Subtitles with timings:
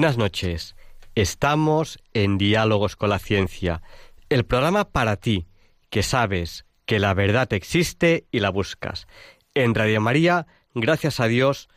[0.00, 0.76] Buenas noches.
[1.14, 3.82] Estamos en Diálogos con la Ciencia,
[4.30, 5.46] el programa para ti,
[5.90, 9.06] que sabes que la verdad existe y la buscas.
[9.52, 11.68] En Radio María, gracias a Dios,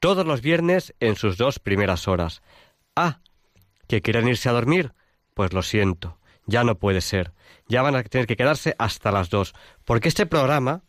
[0.00, 2.40] todos los viernes en sus dos primeras horas.
[2.96, 3.20] Ah,
[3.88, 4.94] ¿que quieren irse a dormir?
[5.34, 7.34] Pues lo siento, ya no puede ser.
[7.68, 9.52] Ya van a tener que quedarse hasta las dos,
[9.84, 10.82] porque este programa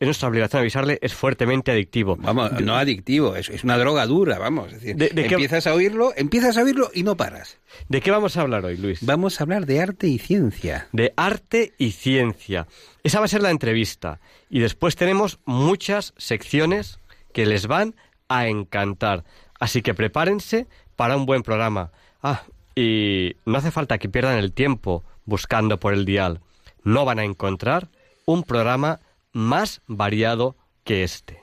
[0.00, 2.16] es nuestra obligación avisarle, es fuertemente adictivo.
[2.16, 4.68] Vamos, no adictivo, es, es una droga dura, vamos.
[4.72, 7.58] Es decir, De- de qué- empiezas a oírlo, empiezas a oírlo y no paras.
[7.88, 9.04] ¿De qué vamos a hablar hoy, Luis?
[9.04, 10.88] Vamos a hablar de arte y ciencia.
[10.92, 12.66] de arte y ciencia.
[13.04, 14.20] Esa va a ser la entrevista.
[14.48, 16.98] Y después tenemos muchas secciones
[17.32, 17.94] que les van
[18.28, 19.24] a encantar.
[19.60, 21.92] Así que prepárense para un buen programa.
[22.22, 22.42] Ah,
[22.74, 26.40] y no hace falta que pierdan el tiempo buscando por el dial.
[26.84, 27.88] No van a encontrar
[28.24, 29.00] un programa
[29.32, 31.39] más variado que este.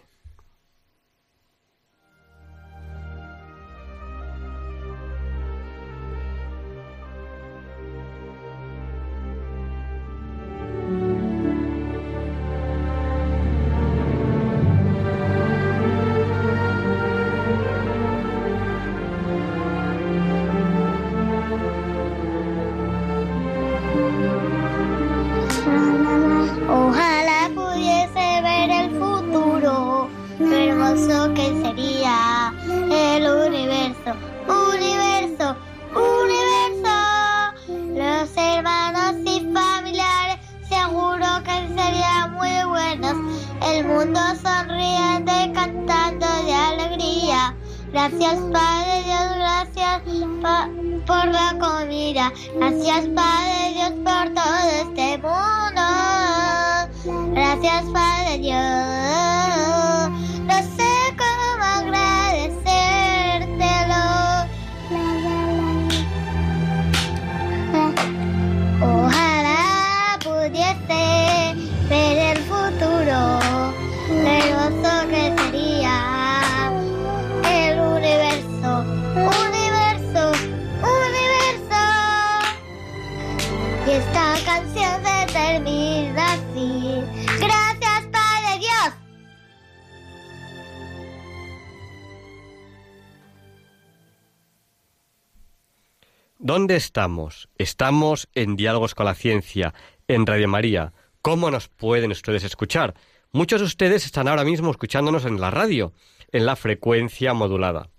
[96.77, 97.49] ¿Dónde estamos?
[97.57, 99.73] Estamos en Diálogos con la Ciencia,
[100.07, 100.93] en Radio María.
[101.23, 102.93] ¿Cómo nos pueden ustedes escuchar?
[103.31, 105.91] Muchos de ustedes están ahora mismo escuchándonos en la radio,
[106.31, 107.89] en la frecuencia modulada.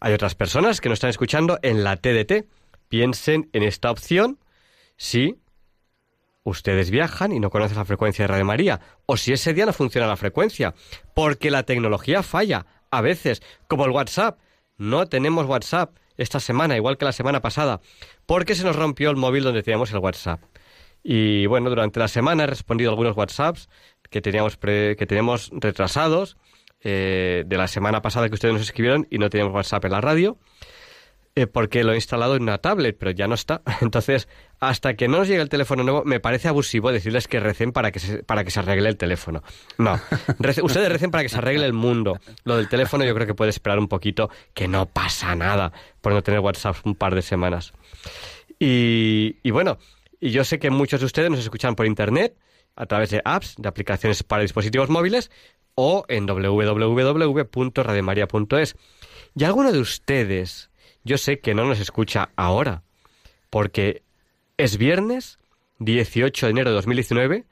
[0.00, 2.48] Hay otras personas que nos están escuchando en la TDT.
[2.88, 4.40] Piensen en esta opción
[4.96, 5.38] si
[6.42, 9.72] ustedes viajan y no conocen la frecuencia de Radio María, o si ese día no
[9.72, 10.74] funciona la frecuencia,
[11.14, 14.40] porque la tecnología falla a veces, como el WhatsApp.
[14.76, 17.80] No tenemos WhatsApp esta semana, igual que la semana pasada,
[18.26, 20.40] porque se nos rompió el móvil donde teníamos el WhatsApp.
[21.02, 23.68] Y bueno, durante la semana he respondido a algunos WhatsApps
[24.10, 26.36] que teníamos, pre- que teníamos retrasados
[26.80, 30.00] eh, de la semana pasada que ustedes nos escribieron y no teníamos WhatsApp en la
[30.00, 30.38] radio
[31.34, 33.62] eh, porque lo he instalado en una tablet, pero ya no está.
[33.80, 34.28] Entonces,
[34.60, 37.90] hasta que no nos llegue el teléfono nuevo, me parece abusivo decirles que recen para
[37.90, 39.42] que se, para que se arregle el teléfono.
[39.78, 39.96] No,
[40.38, 42.18] Rece- ustedes recen para que se arregle el mundo.
[42.44, 46.12] Lo del teléfono yo creo que puede esperar un poquito, que no pasa nada por
[46.12, 47.72] no tener WhatsApp un par de semanas.
[48.58, 49.78] Y, y bueno,
[50.20, 52.36] y yo sé que muchos de ustedes nos escuchan por internet,
[52.76, 55.30] a través de apps, de aplicaciones para dispositivos móviles
[55.74, 58.76] o en www.radiomaria.es.
[59.34, 60.70] Y alguno de ustedes,
[61.04, 62.82] yo sé que no nos escucha ahora,
[63.50, 64.02] porque
[64.56, 65.38] es viernes
[65.78, 67.46] 18 de enero de 2019.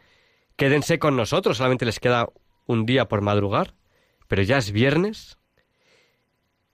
[0.57, 2.29] Quédense con nosotros, solamente les queda
[2.67, 3.75] un día por madrugar,
[4.29, 5.39] pero ya es viernes.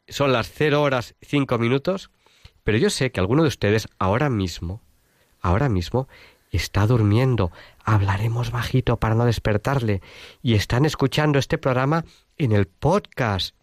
[0.08, 2.10] Son las 0 horas 5 minutos,
[2.64, 4.82] pero yo sé que alguno de ustedes ahora mismo,
[5.40, 6.08] ahora mismo,
[6.52, 7.50] está durmiendo.
[7.84, 10.02] Hablaremos bajito para no despertarle.
[10.42, 12.04] Y están escuchando este programa
[12.36, 13.55] en el podcast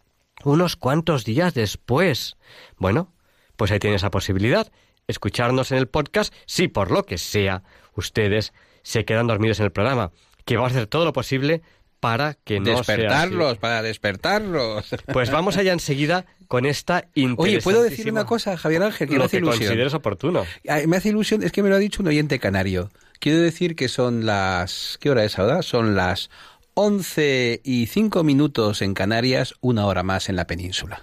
[0.44, 2.36] unos cuantos días después.
[2.76, 3.12] Bueno,
[3.56, 4.70] pues ahí tienen esa posibilidad.
[5.06, 7.62] Escucharnos en el podcast si por lo que sea
[7.94, 8.52] ustedes
[8.82, 10.12] se quedan dormidos en el programa.
[10.44, 11.62] Que vamos a hacer todo lo posible
[12.00, 14.86] para que no despertarlos, sea para despertarlos.
[15.12, 19.08] Pues vamos allá enseguida con esta Oye, ¿puedo decir una cosa, Javier Ángel?
[19.08, 19.68] Que me Lo hace que ilusión.
[19.68, 20.44] consideres oportuno.
[20.68, 22.90] Ay, Me hace ilusión, es que me lo ha dicho un oyente canario.
[23.20, 24.98] Quiero decir que son las...
[25.00, 25.62] ¿Qué hora es ahora?
[25.62, 26.28] Son las
[26.74, 31.02] 11 y 5 minutos en Canarias, una hora más en la península.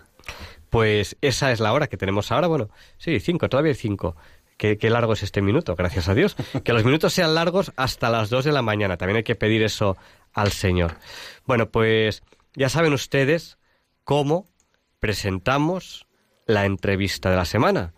[0.69, 2.47] Pues esa es la hora que tenemos ahora.
[2.47, 4.15] Bueno, sí, cinco, todavía hay cinco.
[4.55, 6.37] Qué, qué largo es este minuto, gracias a Dios.
[6.63, 8.95] Que los minutos sean largos hasta las dos de la mañana.
[8.95, 9.97] También hay que pedir eso
[10.31, 10.95] al Señor.
[11.45, 12.23] Bueno, pues
[12.55, 13.57] ya saben ustedes
[14.05, 14.47] cómo
[14.99, 16.07] presentamos
[16.45, 17.93] la entrevista de la semana.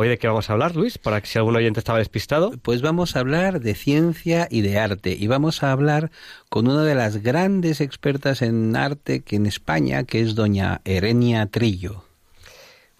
[0.00, 2.52] Hoy de qué vamos a hablar, Luis, para que si algún oyente estaba despistado.
[2.62, 6.12] Pues vamos a hablar de ciencia y de arte y vamos a hablar
[6.48, 11.46] con una de las grandes expertas en arte que en España, que es doña Erenia
[11.46, 12.04] Trillo.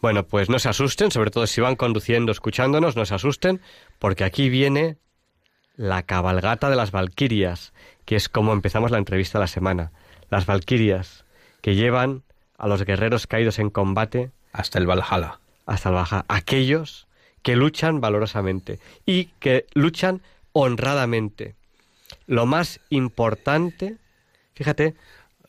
[0.02, 3.60] Bueno, pues no se asusten, sobre todo si van conduciendo, escuchándonos, no se asusten,
[4.00, 4.96] porque aquí viene
[5.76, 7.72] la cabalgata de las Valquirias,
[8.06, 9.92] que es como empezamos la entrevista de la semana.
[10.30, 11.24] Las Valquirias,
[11.60, 12.24] que llevan
[12.56, 15.38] a los guerreros caídos en combate Hasta el Valhalla.
[15.68, 16.24] Hasta el baja.
[16.28, 17.06] Aquellos
[17.42, 20.22] que luchan valorosamente y que luchan
[20.52, 21.54] honradamente.
[22.26, 23.98] Lo más importante,
[24.54, 24.94] fíjate,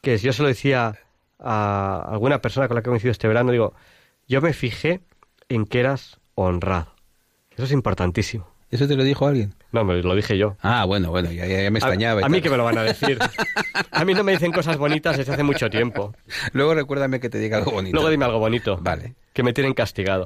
[0.02, 1.00] que yo se lo decía
[1.40, 3.74] a alguna persona con la que he coincidido este verano, digo,
[4.28, 5.02] yo me fijé
[5.48, 6.94] en que eras honrado.
[7.52, 8.49] Eso es importantísimo.
[8.72, 9.54] ¿Eso te lo dijo alguien?
[9.72, 10.56] No, me lo dije yo.
[10.62, 12.22] Ah, bueno, bueno, ya, me A, extrañaba.
[12.22, 13.18] y a mí que me lo van a decir.
[13.92, 16.14] A mí no me dicen cosas bonitas desde hace mucho tiempo.
[16.54, 17.96] Luego recuérdame que te diga algo bonito.
[17.96, 18.78] Luego dime algo bonito.
[18.82, 19.16] Vale.
[19.34, 20.26] Que me tienen castigado.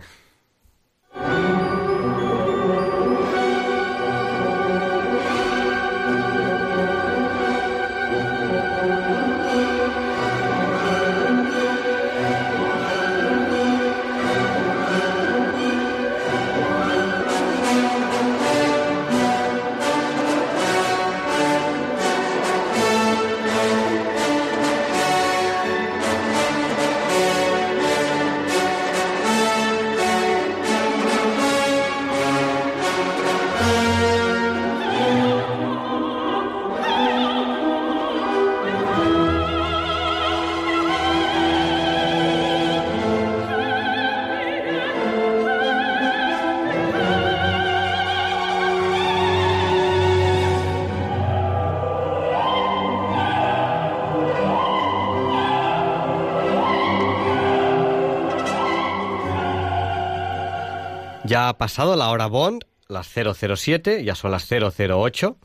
[61.34, 65.36] Ya ha pasado la hora Bond, las 007, ya son las 008.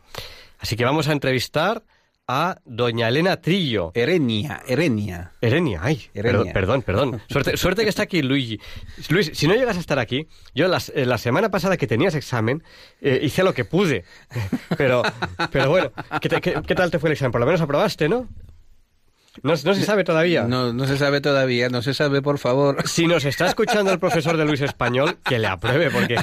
[0.58, 1.82] Así que vamos a entrevistar
[2.26, 3.92] a doña Elena Trillo.
[3.94, 5.32] Erenia, Erenia.
[5.40, 6.52] Erenia, ay, Erenia.
[6.52, 7.22] Perdón, perdón, perdón.
[7.30, 8.60] Suerte, suerte que está aquí Luigi.
[9.08, 12.14] Luis, si no llegas a estar aquí, yo las- eh, la semana pasada que tenías
[12.14, 12.62] examen,
[13.00, 14.04] eh, hice lo que pude.
[14.76, 15.00] Pero,
[15.50, 17.32] pero bueno, ¿qué, te- qué- qué tal te fue el examen?
[17.32, 18.28] Por lo menos aprobaste, ¿no?
[19.42, 20.44] No, no se sabe todavía.
[20.44, 22.86] No, no se sabe todavía, no se sabe, por favor.
[22.88, 26.16] Si nos está escuchando el profesor de Luis Español, que le apruebe, porque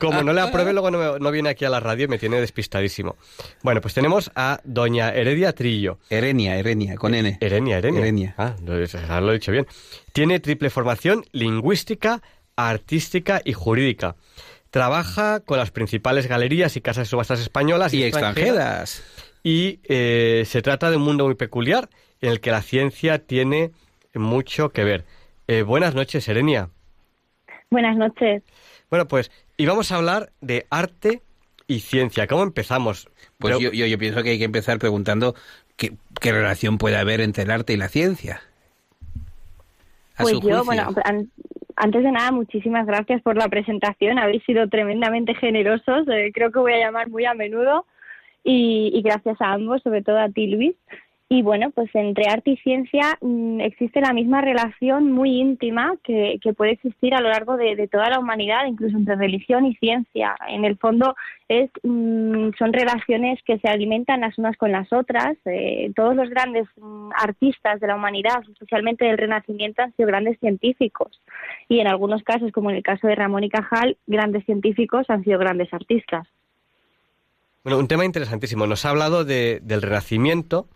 [0.00, 2.18] como no le apruebe, luego no, me- no viene aquí a la radio y me
[2.18, 3.16] tiene despistadísimo.
[3.62, 5.98] Bueno, pues tenemos a doña Heredia Trillo.
[6.10, 7.38] Erenia, Erenia, con N.
[7.40, 8.00] Erenia, Erenia.
[8.00, 8.34] Erenia.
[8.38, 8.54] Ah,
[9.20, 9.66] lo, he dicho bien.
[10.12, 12.22] Tiene triple formación lingüística,
[12.56, 14.16] artística y jurídica.
[14.70, 18.94] Trabaja con las principales galerías y casas de subastas españolas y, Y extranjeras.
[19.00, 19.02] extranjeras.
[19.44, 21.88] Y eh, se trata de un mundo muy peculiar
[22.24, 23.70] en el que la ciencia tiene
[24.14, 25.04] mucho que ver.
[25.46, 26.70] Eh, buenas noches, Erenia.
[27.70, 28.42] Buenas noches.
[28.88, 31.20] Bueno, pues, y vamos a hablar de arte
[31.66, 32.26] y ciencia.
[32.26, 33.08] ¿Cómo empezamos?
[33.38, 35.34] Pues Pero- yo, yo, yo pienso que hay que empezar preguntando
[35.76, 38.40] qué, qué relación puede haber entre el arte y la ciencia.
[40.16, 40.64] A Pues su yo, juicio.
[40.64, 41.30] bueno, an-
[41.76, 44.18] antes de nada, muchísimas gracias por la presentación.
[44.18, 46.06] Habéis sido tremendamente generosos.
[46.08, 47.84] eh, creo que voy a llamar muy a menudo.
[48.44, 50.74] Y, y gracias a ambos, sobre todo a ti, Luis.
[51.26, 56.38] Y bueno, pues entre arte y ciencia mm, existe la misma relación muy íntima que,
[56.54, 60.36] puede existir a lo largo de, de toda la humanidad, incluso entre religión y ciencia.
[60.48, 61.16] En el fondo
[61.48, 65.36] es, mm, son relaciones que se alimentan las unas con las otras.
[65.46, 70.38] Eh, todos los grandes mm, artistas de la humanidad, especialmente del Renacimiento, han sido grandes
[70.40, 71.20] científicos.
[71.70, 75.24] Y en algunos casos, como en el caso de Ramón y Cajal, grandes científicos han
[75.24, 76.28] sido grandes artistas.
[77.64, 78.66] Bueno, un tema interesantísimo.
[78.66, 80.68] Nos ha hablado de- del Renacimiento.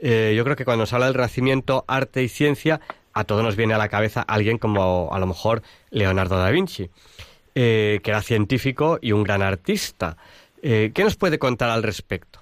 [0.00, 2.80] Eh, yo creo que cuando nos habla del Renacimiento, arte y ciencia,
[3.12, 6.88] a todos nos viene a la cabeza alguien como a lo mejor Leonardo da Vinci,
[7.54, 10.16] eh, que era científico y un gran artista.
[10.62, 12.40] Eh, ¿Qué nos puede contar al respecto?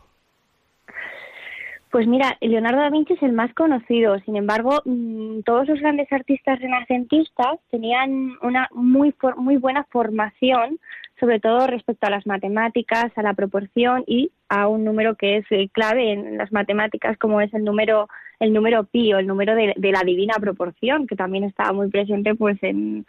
[1.90, 4.18] Pues mira, Leonardo da Vinci es el más conocido.
[4.20, 10.78] Sin embargo, mm, todos los grandes artistas renacentistas tenían una muy muy buena formación,
[11.20, 15.46] sobre todo respecto a las matemáticas, a la proporción y a un número que es
[15.50, 18.08] eh, clave en las matemáticas, como es el número
[18.40, 21.88] el número pi o el número de, de la divina proporción, que también estaba muy
[21.90, 23.04] presente, pues en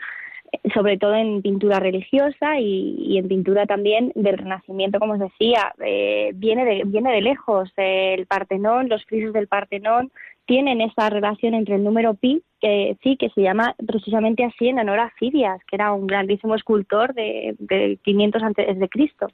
[0.73, 6.31] sobre todo en pintura religiosa y, en pintura también del Renacimiento, como os decía, eh,
[6.35, 7.71] viene, de, viene de lejos.
[7.77, 10.11] el Partenón, los frisos del Partenón
[10.49, 14.79] tienen esa relación entre el número pi, que sí, que se llama precisamente así en
[14.79, 19.27] honor a Fidias, que era un grandísimo escultor de, de 500 antes de Cristo.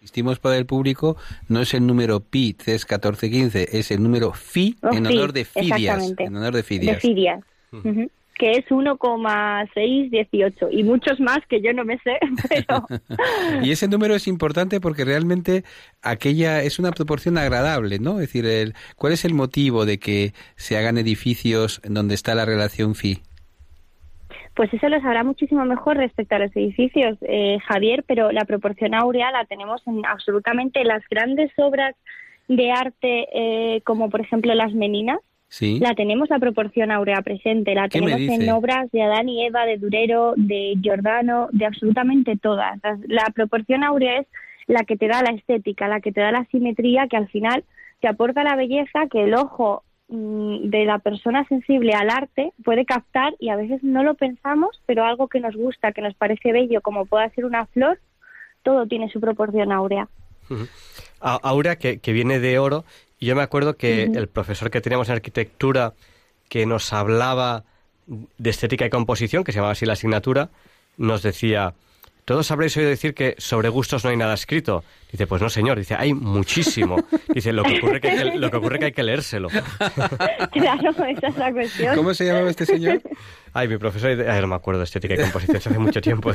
[0.00, 1.18] Insistimos para el público,
[1.50, 6.14] no es el número pi 31415, es el número fi oh, en honor de Fidias.
[6.16, 6.94] En honor de Fidias.
[6.94, 7.44] De Fidias
[8.38, 12.18] que es 1,618 y muchos más que yo no me sé,
[12.48, 12.86] pero...
[13.62, 15.64] y ese número es importante porque realmente
[16.02, 18.12] aquella es una proporción agradable, ¿no?
[18.20, 22.34] Es decir, el, ¿cuál es el motivo de que se hagan edificios en donde está
[22.34, 23.18] la relación phi?
[24.54, 28.94] Pues eso lo sabrá muchísimo mejor respecto a los edificios, eh, Javier, pero la proporción
[28.94, 31.94] áurea la tenemos en absolutamente las grandes obras
[32.48, 35.20] de arte, eh, como por ejemplo las Meninas,
[35.60, 39.78] la tenemos la proporción áurea presente, la tenemos en obras de Adán y Eva, de
[39.78, 42.78] Durero, de Giordano, de absolutamente todas.
[43.06, 44.26] La, proporción áurea es
[44.66, 47.64] la que te da la estética, la que te da la simetría, que al final
[48.00, 52.84] te aporta la belleza que el ojo mm, de la persona sensible al arte puede
[52.84, 56.52] captar y a veces no lo pensamos, pero algo que nos gusta, que nos parece
[56.52, 57.98] bello, como pueda ser una flor,
[58.62, 60.08] todo tiene su proporción áurea.
[61.20, 62.84] Áurea que, que, viene de oro
[63.18, 65.94] y yo me acuerdo que el profesor que teníamos en arquitectura
[66.48, 67.64] que nos hablaba
[68.06, 70.50] de estética y composición, que se llamaba así la asignatura,
[70.96, 71.74] nos decía,
[72.28, 74.84] todos habréis oído decir que sobre gustos no hay nada escrito.
[75.10, 75.78] Dice, pues no, señor.
[75.78, 76.96] Dice, hay muchísimo.
[77.32, 79.48] Dice, lo que ocurre que hay que, lo que, ocurre que, hay que leérselo.
[80.52, 81.96] Claro, esa es la cuestión.
[81.96, 83.00] ¿Cómo se llamaba este señor?
[83.54, 86.30] Ay, mi profesor, ay, no me acuerdo de estética y composición, hace mucho tiempo.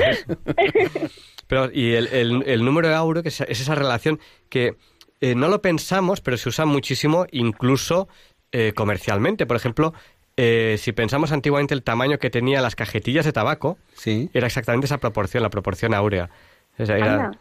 [1.47, 4.75] Pero, y el, el, el número de auro, que es esa relación que
[5.21, 8.07] eh, no lo pensamos, pero se usa muchísimo incluso
[8.51, 9.45] eh, comercialmente.
[9.45, 9.93] Por ejemplo,
[10.35, 14.29] eh, si pensamos antiguamente el tamaño que tenía las cajetillas de tabaco, sí.
[14.33, 16.29] era exactamente esa proporción, la proporción áurea.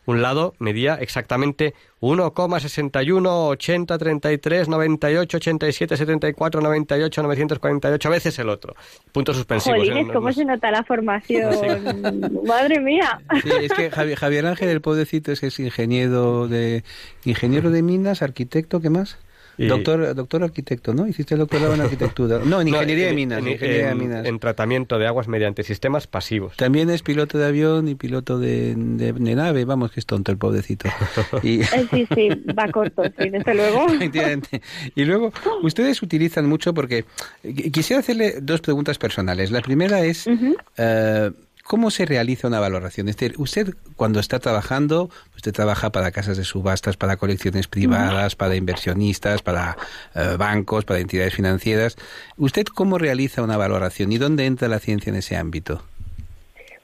[0.07, 8.75] Un lado medía exactamente 1,61, 80, 33, 98, 87, 74, 98, 948 veces el otro.
[9.11, 9.79] Puntos suspensivos.
[9.79, 11.51] Jolines, ¿cómo se nota la formación?
[12.47, 13.21] Madre mía.
[13.43, 16.85] Sí, es que Javier, Ángel, el pobrecito, es que es ingeniero de,
[17.25, 19.19] ingeniero de minas, arquitecto, ¿qué más?
[19.59, 21.07] Doctor, doctor arquitecto, ¿no?
[21.07, 22.41] Hiciste el doctorado en arquitectura.
[22.45, 24.27] No, en ingeniería de minas.
[24.27, 26.57] En, tratamiento de aguas mediante sistemas pasivos.
[26.57, 29.65] También es piloto de avión y piloto de, nave.
[29.65, 30.89] Vamos, que es tonto el pobrecito.
[31.43, 31.61] Y...
[31.61, 32.29] Eh, sí, sí,
[32.59, 33.87] va corto, sí, desde luego.
[34.95, 35.33] y luego,
[35.63, 37.05] ustedes utilizan mucho porque...
[37.73, 39.51] Quisiera hacerle dos preguntas personales.
[39.51, 40.29] La primera es...
[41.65, 43.09] ¿Cómo se realiza una valoración?
[43.09, 48.35] Es decir, usted cuando está trabajando, usted trabaja para casas de subastas, para colecciones privadas,
[48.35, 49.77] para inversionistas, para
[50.15, 51.97] eh, bancos, para entidades financieras.
[52.37, 55.83] ¿Usted cómo realiza una valoración y dónde entra la ciencia en ese ámbito?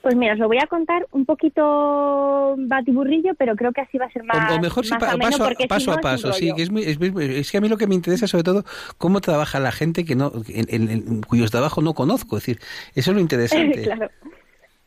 [0.01, 4.07] Pues mira, os lo voy a contar un poquito batiburrillo, pero creo que así va
[4.07, 4.53] a ser más.
[4.53, 7.97] O, mejor paso, paso a paso, sí, que es, que a mí lo que me
[7.97, 8.65] interesa sobre todo
[8.97, 12.61] cómo trabaja la gente que no, en, cuyos trabajos no conozco, es decir,
[12.95, 13.83] eso es lo interesante.
[13.83, 14.09] claro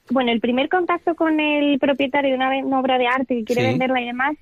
[0.09, 4.01] bueno, el primer contacto con el propietario de una, obra de arte que quiere venderla
[4.01, 4.35] y demás,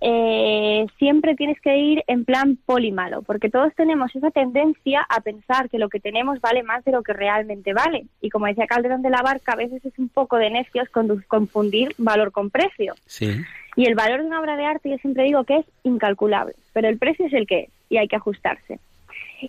[0.00, 5.70] eh, siempre tienes que ir en plan polimalo, porque todos tenemos esa tendencia a pensar
[5.70, 8.06] que lo que tenemos vale más de lo que realmente vale.
[8.20, 10.88] Y como decía Calderón de la Barca, a veces es un poco de necios
[11.28, 12.94] confundir valor con precio.
[13.06, 13.30] Sí.
[13.76, 16.88] Y el valor de una obra de arte yo siempre digo que es incalculable, pero
[16.88, 18.78] el precio es el que es y hay que ajustarse.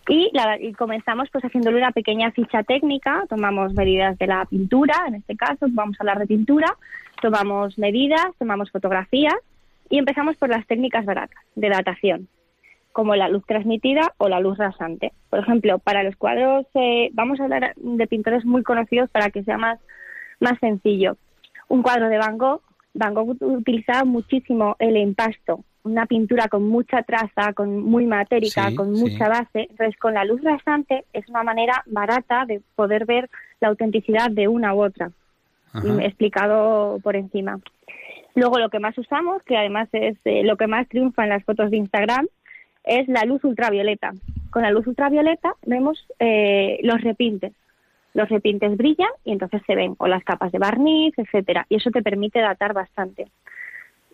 [0.07, 5.15] Y, y, comenzamos pues haciéndole una pequeña ficha técnica, tomamos medidas de la pintura, en
[5.15, 6.75] este caso vamos a hablar de pintura,
[7.21, 9.35] tomamos medidas, tomamos fotografías
[9.89, 12.27] y empezamos por las técnicas baratas de datación,
[12.91, 15.13] como la luz transmitida o la luz rasante.
[15.29, 19.43] Por ejemplo, para los cuadros, eh, vamos a hablar de pintores muy conocidos para que
[19.43, 19.79] sea más,
[20.39, 21.17] más sencillo.
[21.67, 22.61] Un cuadro de Van Gogh,
[22.95, 28.93] Van Gogh utilizaba muchísimo el empasto, una pintura con mucha traza, con muy matérica, con
[28.93, 29.67] mucha base.
[29.69, 34.47] Entonces, con la luz rasante es una manera barata de poder ver la autenticidad de
[34.47, 35.11] una u otra,
[35.73, 37.59] mm, explicado por encima.
[38.33, 41.43] Luego, lo que más usamos, que además es eh, lo que más triunfa en las
[41.43, 42.27] fotos de Instagram,
[42.85, 44.13] es la luz ultravioleta.
[44.51, 47.51] Con la luz ultravioleta vemos eh, los repintes.
[48.15, 51.91] Los repintes brillan y entonces se ven o las capas de barniz, etcétera, y eso
[51.91, 53.27] te permite datar bastante.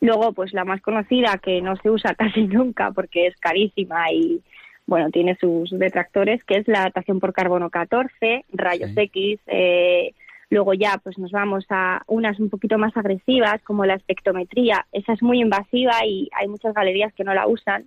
[0.02, 4.42] Luego, pues la más conocida, que no se usa casi nunca porque es carísima y,
[4.88, 9.00] bueno, tiene sus detractores, que es la datación por carbono 14, rayos Sí.
[9.02, 9.40] X.
[9.48, 10.14] eh,
[10.50, 14.86] luego ya, pues nos vamos a unas un poquito más agresivas, como la espectrometría.
[14.92, 17.86] Esa es muy invasiva y hay muchas galerías que no la usan.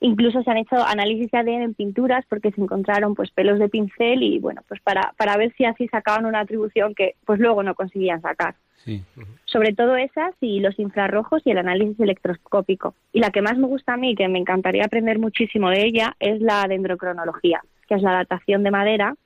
[0.00, 3.68] Incluso se han hecho análisis de ADN en pinturas porque se encontraron pues pelos de
[3.68, 7.62] pincel y bueno, pues para, para ver si así sacaban una atribución que pues luego
[7.62, 8.54] no conseguían sacar.
[8.84, 9.02] Sí.
[9.46, 12.94] Sobre todo esas y los infrarrojos y el análisis electroscópico.
[13.12, 16.14] Y la que más me gusta a mí, que me encantaría aprender muchísimo de ella,
[16.20, 19.16] es la dendrocronología, que es la datación de madera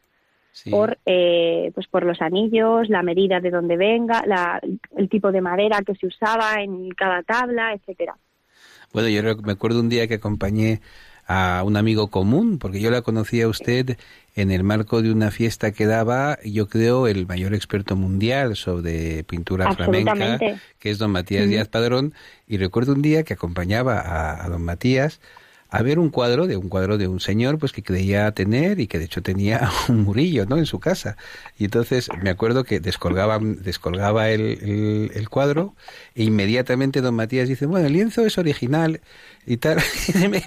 [0.52, 0.70] sí.
[0.70, 4.60] por eh, pues por los anillos, la medida de dónde venga, la-
[4.96, 8.14] el tipo de madera que se usaba en cada tabla, etcétera.
[8.92, 10.80] Bueno, yo me acuerdo un día que acompañé
[11.26, 13.96] a un amigo común, porque yo la conocí a usted
[14.34, 19.22] en el marco de una fiesta que daba, yo creo, el mayor experto mundial sobre
[19.24, 20.38] pintura flamenca,
[20.80, 22.14] que es don Matías Díaz Padrón,
[22.48, 25.20] y recuerdo un día que acompañaba a, a don Matías
[25.70, 28.86] a ver un cuadro de un cuadro de un señor pues que creía tener y
[28.86, 31.16] que de hecho tenía un murillo no en su casa.
[31.58, 35.74] Y entonces me acuerdo que descolgaba descolgaba el, el, el cuadro
[36.14, 39.00] e inmediatamente don Matías dice bueno el lienzo es original
[39.46, 39.78] y tal
[40.14, 40.42] a mí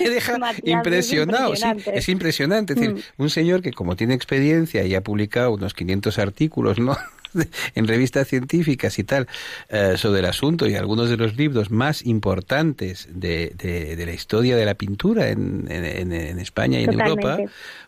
[0.00, 1.98] me deja Matías, es impresionado sí, impresionante.
[1.98, 2.72] es impresionante.
[2.74, 3.22] Es decir Mm.
[3.22, 6.96] un señor que como tiene experiencia y ha publicado unos 500 artículos no
[7.74, 9.26] en revistas científicas y tal
[9.68, 14.12] eh, sobre el asunto y algunos de los libros más importantes de, de, de la
[14.12, 16.92] historia de la pintura en, en, en España y en.
[16.92, 17.38] Europa,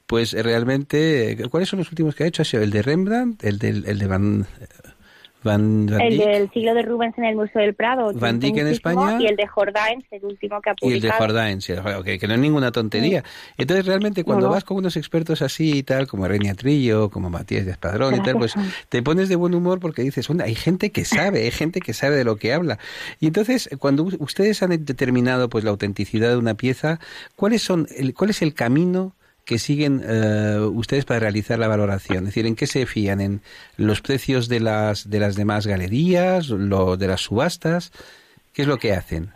[0.06, 2.42] pues eh, realmente, eh, ¿cuáles son los últimos que ha hecho?
[2.42, 3.44] ¿Ha sido el de Rembrandt?
[3.44, 4.46] ¿El, del, el de Van,
[5.44, 8.12] Van, Van El del siglo de Rubens en el Museo del Prado.
[8.14, 9.18] Van Dyck en España.
[9.20, 11.20] Y el de Jordaens, el último que ha Y el de publicado.
[11.20, 11.74] Jordaen, sí,
[12.18, 13.22] que, no es ninguna tontería.
[13.58, 14.54] Entonces, realmente, cuando No, no.
[14.54, 18.20] vas con unos expertos así y tal, como Renia Trillo, como Matías de Espadrón y
[18.22, 18.54] tal, pues
[18.88, 21.92] te pones de buen humor porque dices, "Bueno, hay gente que sabe, hay gente que
[21.92, 22.78] sabe de lo que habla.
[23.20, 26.98] Y entonces, cuando ustedes han determinado pues la autenticidad de una pieza,
[27.36, 29.12] ¿cuáles son el, ¿cuál es el camino
[29.44, 32.18] que siguen eh, ustedes para realizar la valoración?
[32.18, 33.20] Es decir, ¿en qué se fían?
[33.20, 33.40] ¿En
[33.76, 37.92] los precios de las, de las demás galerías, lo de las subastas?
[38.52, 39.28] ¿Qué es lo que hacen?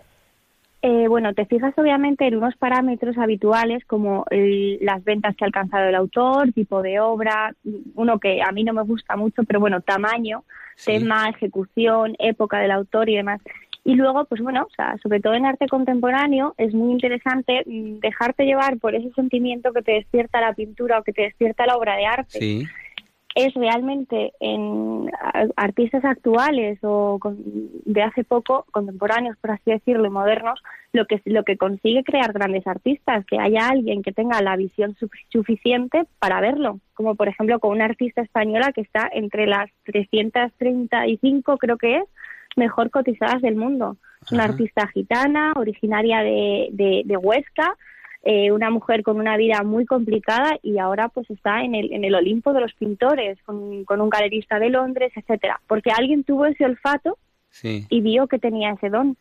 [0.80, 5.46] Eh, bueno, te fijas obviamente en unos parámetros habituales como el- las ventas que ha
[5.46, 7.52] alcanzado el autor, tipo de obra,
[7.96, 10.44] uno que a mí no me gusta mucho, pero bueno, tamaño,
[10.76, 10.92] Sí.
[10.92, 13.40] tema, ejecución, época del autor y demás.
[13.88, 18.44] Y luego, pues bueno, o sea, sobre todo en arte contemporáneo es muy interesante dejarte
[18.44, 21.96] llevar por ese sentimiento que te despierta la pintura o que te despierta la obra
[21.96, 22.66] de arte Sí.
[23.34, 25.10] es realmente en
[25.56, 27.38] artistas actuales o con-
[27.86, 30.60] de hace poco, contemporáneos, por así decirlo, y modernos,
[30.92, 34.96] lo que, lo que consigue crear grandes artistas, que haya alguien que tenga la visión
[35.00, 39.70] su- suficiente para verlo, como por ejemplo con una artista española que está entre las
[39.84, 42.04] 335, creo que es,
[42.58, 43.96] mejor cotizadas del mundo.
[44.22, 47.76] Es una artista gitana, originaria de, de, de Huesca,
[48.24, 52.04] eh, una mujer con una vida muy complicada y ahora pues está en el, en
[52.04, 56.46] el Olimpo de los pintores, con, con un galerista de Londres, etcétera, porque alguien tuvo
[56.46, 57.16] ese olfato
[57.50, 57.86] Sí.
[57.88, 59.16] y vio que tenía ese don.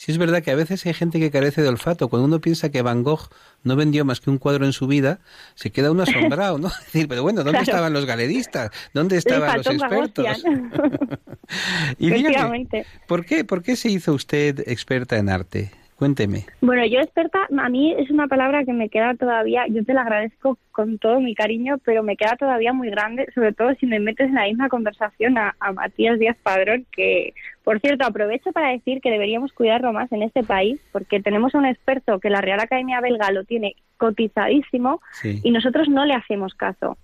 [0.00, 2.08] Sí, es verdad que a veces hay gente que carece de olfato.
[2.08, 3.28] Cuando uno piensa que Van Gogh
[3.64, 5.20] no vendió más que un cuadro en su vida,
[5.54, 6.68] se queda uno asombrado, ¿no?
[6.80, 7.64] Es decir, pero bueno, ¿dónde Claro.
[7.64, 8.70] estaban los galeristas?
[8.94, 10.26] ¿Dónde estaban los expertos?
[11.98, 12.66] Y dígame.
[13.06, 15.70] ¿por qué, ¿por qué se hizo usted experta en arte?
[16.00, 16.46] Cuénteme.
[16.62, 20.00] Bueno, yo experta, a mí es una palabra que me queda todavía, yo te la
[20.00, 24.00] agradezco con todo mi cariño, pero me queda todavía muy grande, sobre todo si me
[24.00, 27.34] metes en la misma conversación a, a Matías Díaz Padrón, que,
[27.64, 31.58] por cierto, aprovecho para decir que deberíamos cuidarlo más en este país, porque tenemos a
[31.58, 35.40] un experto que la Real Academia Belga lo tiene cotizadísimo Sí.
[35.44, 36.96] y nosotros no le hacemos caso.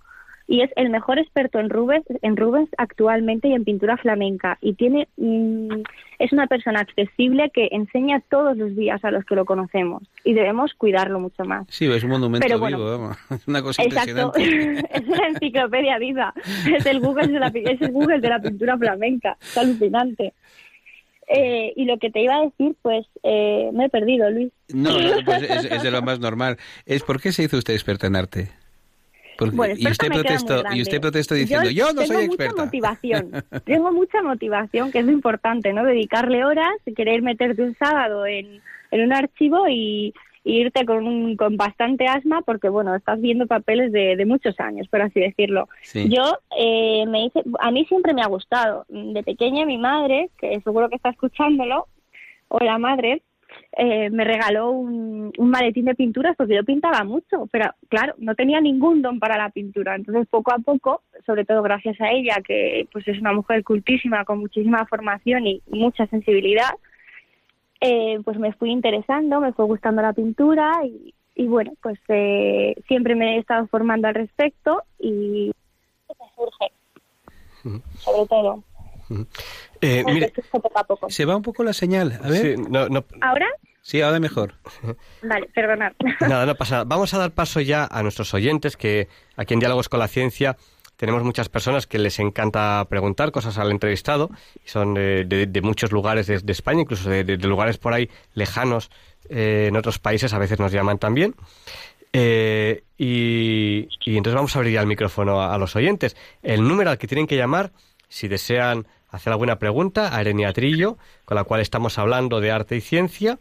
[0.47, 4.57] Y es el mejor experto en Rubens, en Rubens actualmente y en pintura flamenca.
[4.61, 5.81] Y tiene, mm,
[6.19, 10.03] es una persona accesible que enseña todos los días a los que lo conocemos.
[10.23, 11.67] Y debemos cuidarlo mucho más.
[11.69, 12.77] Sí, es un monumento Pero bueno.
[12.77, 13.17] vivo, vamos.
[13.31, 14.87] Es una cosa Exacto, impresionante.
[14.99, 16.33] es una enciclopedia viva.
[16.73, 19.37] Es el Google de la, es el Google de la pintura flamenca.
[19.41, 20.33] Es alucinante.
[21.27, 24.51] Eh, y lo que te iba a decir, pues eh, me he perdido, Luis.
[24.73, 26.57] No, no, pues es, es de lo más normal.
[26.85, 28.49] Es ¿Por qué se hizo usted experta en arte?
[29.37, 30.81] Porque- Bueno, y usted protestó y grande.
[30.81, 32.65] usted protestó diciendo yo, no tengo soy mucha experta.
[32.65, 33.31] motivación
[33.65, 38.61] tengo mucha motivación que es lo importante no dedicarle horas querer meterte un sábado en,
[38.91, 43.47] en un archivo y, y irte con un, con bastante asma porque bueno estás viendo
[43.47, 46.09] papeles de, de muchos años por así decirlo Sí.
[46.09, 50.59] yo eh, me hice a mí siempre me ha gustado de pequeña mi madre que
[50.61, 51.87] seguro que está escuchándolo
[52.49, 53.21] hola madre
[53.79, 58.33] eh, me regaló un, un maletín de pinturas porque yo pintaba mucho, pero claro, no
[58.33, 59.95] tenía ningún don para la pintura.
[59.95, 64.25] Entonces, poco a poco, sobre todo gracias a ella, que pues es una mujer cultísima,
[64.25, 66.71] con muchísima formación y mucha sensibilidad,
[67.79, 72.75] eh, pues me fui interesando, me fue gustando la pintura y, y bueno, pues eh,
[72.87, 75.51] siempre me he estado formando al respecto y
[76.09, 76.71] me surge,
[77.99, 78.63] sobre todo.
[79.81, 81.09] Eh, Me mire, surge poco a poco.
[81.09, 82.19] Se va un poco la señal.
[82.23, 82.55] A ver.
[82.57, 83.47] sí, no, no- ¿Ahora?
[83.81, 84.53] Sí, ahora mejor.
[85.23, 85.93] Vale, perdonad.
[86.21, 86.85] nada, no pasa nada.
[86.85, 90.57] Vamos a dar paso ya a nuestros oyentes, que aquí en Diálogos con la Ciencia
[90.97, 94.29] tenemos muchas personas que les encanta preguntar cosas al entrevistado,
[94.65, 97.77] y son de, de- de muchos lugares de, de España, incluso de, de- de lugares
[97.77, 98.89] por ahí lejanos
[99.29, 101.35] eh, en otros países, a veces nos llaman también.
[102.13, 106.15] Eh, y, y entonces vamos a abrir ya el micrófono a, a los oyentes.
[106.41, 107.71] El número al que tienen que llamar,
[108.09, 112.75] si desean hacer alguna pregunta a Erenia Trillo, con la cual estamos hablando de arte
[112.75, 113.39] y ciencia,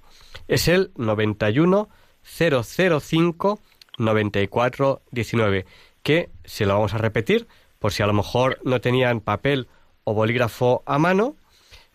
[0.48, 1.88] es el 91
[2.22, 3.60] 005
[3.98, 5.66] 94 19,
[6.02, 7.46] que se lo vamos a repetir
[7.78, 9.68] por si a lo mejor no tenían papel
[10.04, 11.36] o bolígrafo a mano.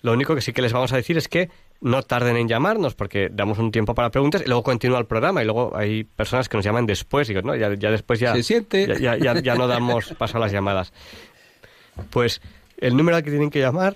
[0.01, 2.93] Lo único que sí que les vamos a decir es que no tarden en llamarnos
[2.95, 6.47] porque damos un tiempo para preguntas y luego continúa el programa y luego hay personas
[6.49, 8.85] que nos llaman después y no, ya, ya después ya, Se siente.
[8.87, 10.93] ya, ya- ya- ya no damos paso a las llamadas.
[12.09, 12.41] Pues
[12.81, 13.95] el número al que tienen que llamar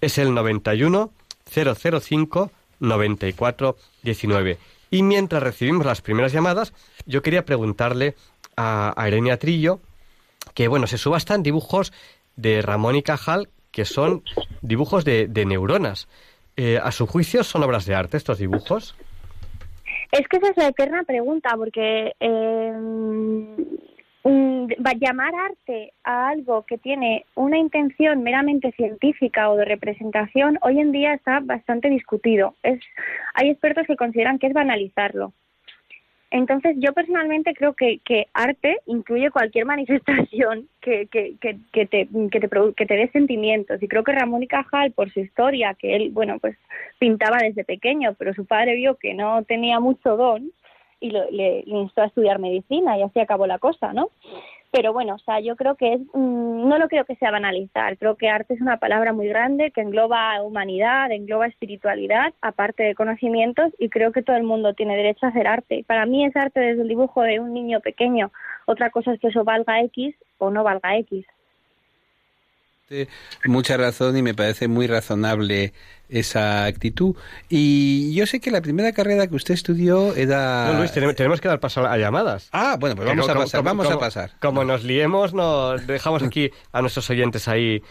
[0.00, 1.10] es el 91
[1.44, 4.58] 005 94 19.
[4.90, 6.72] Y mientras recibimos las primeras llamadas,
[7.04, 8.14] yo quería preguntarle
[8.56, 9.80] a, a Irene Trillo
[10.54, 11.92] que, bueno, se subastan dibujos
[12.36, 14.22] de Ramón y Cajal que son
[14.62, 16.08] dibujos de, neuronas.
[16.56, 18.96] Eh, a su juicio, ¿son obras de arte estos dibujos?
[20.10, 22.72] Es que esa es la eterna pregunta, porque eh,
[25.00, 30.92] llamar arte a algo que tiene una intención meramente científica o de representación hoy en
[30.92, 32.54] día está bastante discutido.
[33.34, 35.32] Hay expertos que consideran que es banalizarlo.
[36.30, 42.08] Entonces, yo personalmente creo que, que arte incluye cualquier manifestación que, que, que, que te,
[42.30, 43.82] que, te, que te dé sentimientos.
[43.82, 46.56] Y creo que Ramón y Cajal, por su historia, que él, bueno, pues
[46.98, 50.50] pintaba desde pequeño, pero su padre vio que no tenía mucho don
[51.00, 54.10] y lo- le, le instó a estudiar medicina y así acabó la cosa, ¿no?
[54.72, 57.96] Pero bueno, o sea, yo creo que es, mm, no lo creo que sea banalizar,
[57.96, 62.94] creo que arte es una palabra muy grande que engloba humanidad, engloba espiritualidad, aparte de
[62.94, 65.84] conocimientos, y creo que todo el mundo tiene derecho a hacer arte.
[65.86, 68.32] Para mí es arte desde el dibujo de un niño pequeño,
[68.66, 71.24] otra cosa es que eso valga X o no valga X.
[73.44, 75.72] Mucha razón y me parece muy razonable
[76.08, 77.16] esa actitud.
[77.48, 80.70] Y yo sé que la primera carrera que usted estudió era...
[80.72, 82.48] No, Luis, tenemos, tenemos que dar paso a llamadas.
[82.52, 84.32] Ah, bueno, pues vamos a como- pasar, como- vamos a pasar.
[84.40, 87.82] Como nos liemos, nos dejamos aquí a nuestros oyentes ahí.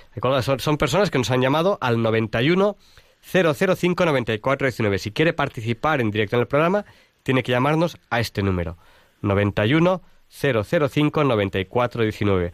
[0.43, 2.77] Son, son personas que nos han llamado al 91
[3.21, 4.99] 005 94 19.
[4.99, 6.85] Si quiere participar en directo en el programa,
[7.23, 8.77] tiene que llamarnos a este número.
[9.21, 12.53] 91 005 94 19.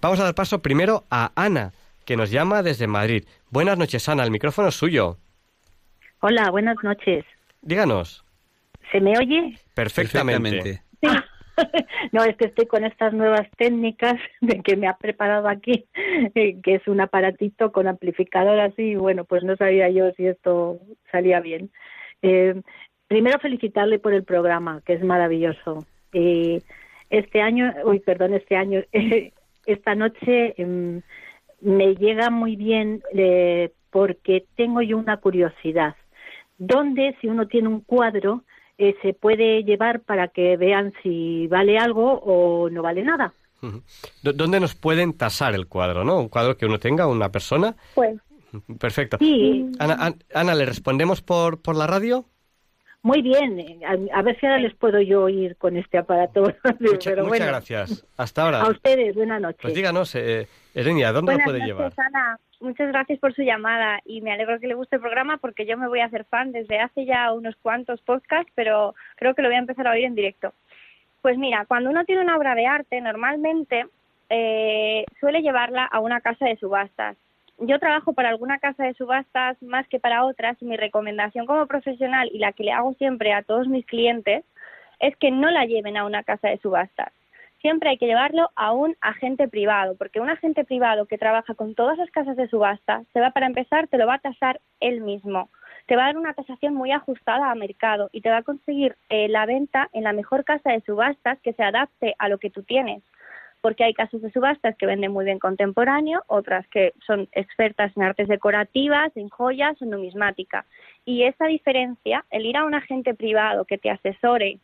[0.00, 1.72] Vamos a dar paso primero a Ana,
[2.04, 3.24] que nos llama desde Madrid.
[3.50, 4.22] Buenas noches, Ana.
[4.22, 5.16] El micrófono es suyo.
[6.20, 7.24] Hola, buenas noches.
[7.62, 8.24] Díganos.
[8.92, 9.58] ¿Se me oye?
[9.74, 10.82] Perfectamente.
[12.12, 15.86] no, es que estoy con estas nuevas técnicas de que me ha preparado aquí,
[16.34, 20.28] eh, que es un aparatito con amplificador así, y bueno, pues no sabía yo si
[20.28, 20.78] esto
[21.10, 21.70] salía bien.
[22.22, 22.60] Eh,
[23.08, 25.86] primero felicitarle por el programa, que es maravilloso.
[26.12, 26.62] Eh,
[27.10, 28.82] este año, uy, perdón, este año,
[29.72, 31.02] esta noche em,
[31.60, 35.94] me llega muy bien eh, porque tengo yo una curiosidad.
[36.58, 38.42] ¿Dónde, si uno tiene un cuadro,
[38.78, 43.32] eh, se puede llevar para que vean si vale algo o no vale nada?
[43.62, 43.82] Ujú.
[44.22, 46.20] ¿Dó- ¿Dónde nos pueden tasar el cuadro, no?
[46.20, 47.74] Un cuadro que uno tenga, una persona.
[47.94, 48.18] Pues
[48.80, 49.18] Perfecto.
[49.18, 52.24] Sí, Ana, An- Ana, ¿le respondemos por, por la radio?
[53.02, 53.58] Muy bien.
[53.60, 56.42] eh, A, a ver si ahora les puedo yo ir con este aparato.
[56.80, 58.06] Mucha- Pero muchas bueno, gracias.
[58.16, 58.60] Hasta ahora.
[58.62, 59.60] A ustedes, buenas noches.
[59.62, 61.92] Pues díganos, eh, Erenia, ¿dónde lo Buenas puede noches, llevar?
[62.06, 62.38] Ana.
[62.60, 65.78] Muchas gracias por su llamada y me alegro que le guste el programa porque yo
[65.78, 69.48] me voy a hacer fan desde hace ya unos cuantos podcasts, pero creo que lo
[69.48, 70.52] voy a empezar a oír en directo.
[71.22, 73.86] Pues mira, cuando uno tiene una obra de arte, normalmente
[74.28, 77.16] eh, suele llevarla a una casa de subastas.
[77.58, 81.66] Yo trabajo para alguna casa de subastas más que para otras y mi recomendación como
[81.66, 84.44] profesional y la que le hago siempre a todos mis clientes
[85.00, 87.12] es que no la lleven a una casa de subastas
[87.60, 91.74] siempre hay que llevarlo a un agente privado, porque un agente privado que trabaja con
[91.74, 95.00] todas las casas de subasta, se va para empezar, te lo va a tasar él
[95.00, 95.50] mismo.
[95.86, 98.96] Te va a dar una tasación muy ajustada a mercado y te va a conseguir
[99.08, 102.50] eh, la venta en la mejor casa de subastas que se adapte a lo que
[102.50, 103.02] tú tienes.
[103.60, 108.04] Porque hay casas de subastas que venden muy bien contemporáneo, otras que son expertas en
[108.04, 110.64] artes decorativas, en joyas o numismática.
[111.04, 114.58] Y esa diferencia, el ir a un agente privado que te asesore,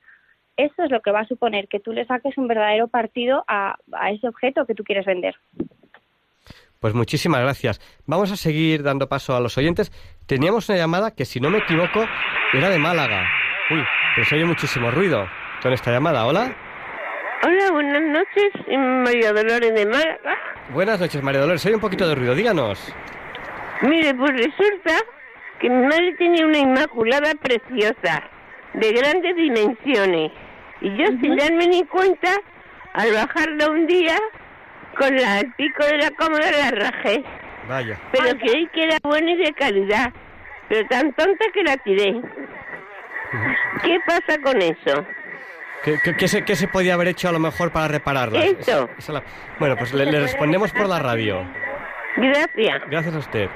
[0.57, 3.76] eso es lo que va a suponer que tú le saques un verdadero partido a,
[3.92, 5.35] a ese objeto que tú quieres vender.
[6.85, 7.80] Pues muchísimas gracias.
[8.07, 9.90] Vamos a seguir dando paso a los oyentes.
[10.26, 12.04] Teníamos una llamada que, si no me equivoco,
[12.52, 13.26] era de Málaga.
[13.70, 13.83] Uy,
[14.14, 15.26] pero se oye muchísimo ruido
[15.62, 16.26] con esta llamada.
[16.26, 16.54] ¿Hola?
[17.46, 20.38] Hola, buenas noches, María Dolores de Málaga.
[20.70, 21.61] Buenas noches, María Dolores.
[21.61, 22.35] Se oye un poquito de ruido.
[22.35, 22.94] Díganos.
[23.83, 24.94] Mire, pues resulta
[25.61, 28.22] que mi madre tenía una inmaculada preciosa,
[28.72, 30.33] de grandes dimensiones.
[30.80, 32.30] Y yo, sin darme ni cuenta,
[32.94, 34.16] al bajarla un día,
[34.96, 37.24] con la, el pico de la cómoda la rajé.
[37.68, 37.98] Vaya.
[38.12, 40.14] Pero creí que era buena y de calidad.
[40.70, 42.22] Pero tan tonta que la tiré.
[43.83, 45.07] ¿Qué pasa con eso?
[45.85, 48.44] ¿Qué, qué- qué se, qué se podía haber hecho a lo mejor para repararla?
[48.44, 48.88] Eso.
[49.12, 49.23] La-
[49.59, 51.42] Bueno, pues le, le respondemos por la radio.
[52.16, 52.83] Gracias.
[52.88, 53.49] Gracias a usted.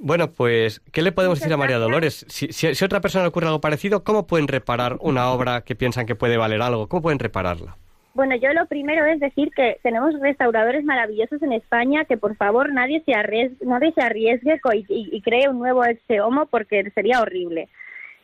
[0.00, 2.26] Bueno, pues, ¿qué le podemos decir a María Dolores?
[2.28, 5.62] Si, si, si a otra persona le ocurre algo parecido, ¿cómo pueden reparar una obra
[5.62, 6.88] que piensan que puede valer algo?
[6.88, 7.76] ¿Cómo pueden repararla?
[8.12, 12.72] Bueno, yo lo primero es decir que tenemos restauradores maravillosos en España, que por favor
[12.72, 15.82] nadie se arriesgue, nadie se arriesgue y, y- y cree un nuevo
[16.22, 17.68] Homo porque sería horrible.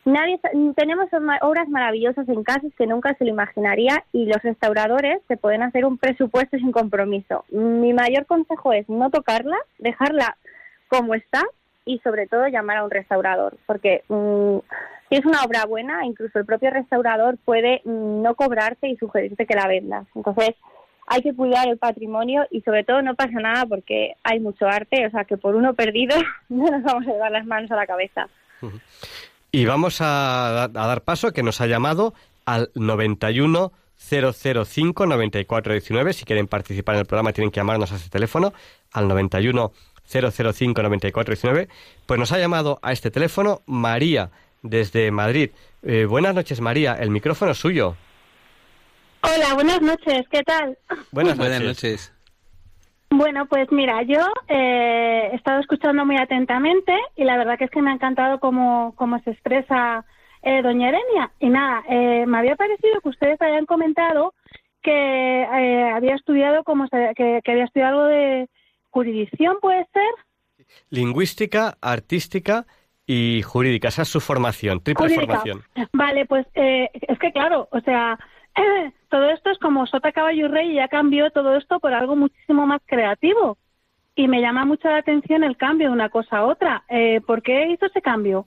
[0.03, 1.07] Nadie, sa- tenemos
[1.41, 5.85] obras maravillosas en casas que nunca se lo imaginaría y los restauradores se pueden hacer
[5.85, 7.45] un presupuesto sin compromiso.
[7.51, 10.37] Mi mayor consejo es no tocarla, dejarla
[10.87, 11.43] como está
[11.85, 14.57] y sobre todo llamar a un restaurador, porque mm,
[15.09, 19.45] si es una obra buena, incluso el propio restaurador puede mm, no cobrarte y sugerirte
[19.45, 20.07] que la vendas.
[20.15, 20.51] Entonces,
[21.07, 25.05] hay que cuidar el patrimonio y sobre todo no pasa nada porque hay mucho arte,
[25.05, 26.15] o sea que por uno perdido
[26.49, 28.27] no nos vamos a llevar las manos a la cabeza.
[29.51, 32.13] Y vamos a, a dar paso que nos ha llamado
[32.45, 36.13] al 91 005 9419.
[36.13, 38.53] Si quieren participar en el programa tienen que llamarnos a ese teléfono
[38.91, 39.71] al 91
[40.07, 41.69] 005 9419.
[42.05, 45.51] Pues nos ha llamado a este teléfono María desde Madrid.
[45.83, 47.95] Eh, buenas noches María, el micrófono es suyo.
[49.21, 50.77] Hola, buenas noches, ¿qué tal?
[51.11, 51.37] Buenas noches.
[51.37, 52.13] Buenas noches.
[53.13, 57.71] Bueno, pues mira, yo eh, he estado escuchando muy atentamente y la verdad que es
[57.71, 60.05] que me ha encantado cómo, cómo se expresa
[60.41, 61.31] eh, doña Erenia.
[61.39, 64.33] Y nada, eh, me había parecido que ustedes habían comentado
[64.81, 68.49] que eh, había estudiado como se- que, que había estudiado algo de
[68.89, 70.65] jurisdicción, ¿puede ser?
[70.89, 72.65] Lingüística, artística
[73.05, 73.89] y jurídica.
[73.89, 75.25] Esa es su formación, triple Jurídica.
[75.39, 75.63] formación.
[75.93, 78.17] Vale, pues eh, es que claro, o sea,
[79.09, 82.15] todo esto es como Sota Caballo y Rey y ya cambió todo esto por algo
[82.15, 83.57] muchísimo más creativo.
[84.15, 86.83] Y me llama mucho la atención el cambio de una cosa a otra.
[86.89, 88.45] Eh, ¿Por qué hizo ese cambio?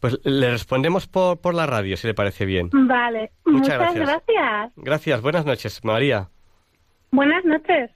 [0.00, 2.70] Pues le respondemos por, por la radio, si le parece bien.
[2.72, 4.08] Vale, Muchas muchas, gracias.
[4.08, 4.72] gracias.
[4.76, 6.28] Gracias, buenas noches, María.
[7.10, 7.90] Buenas noches.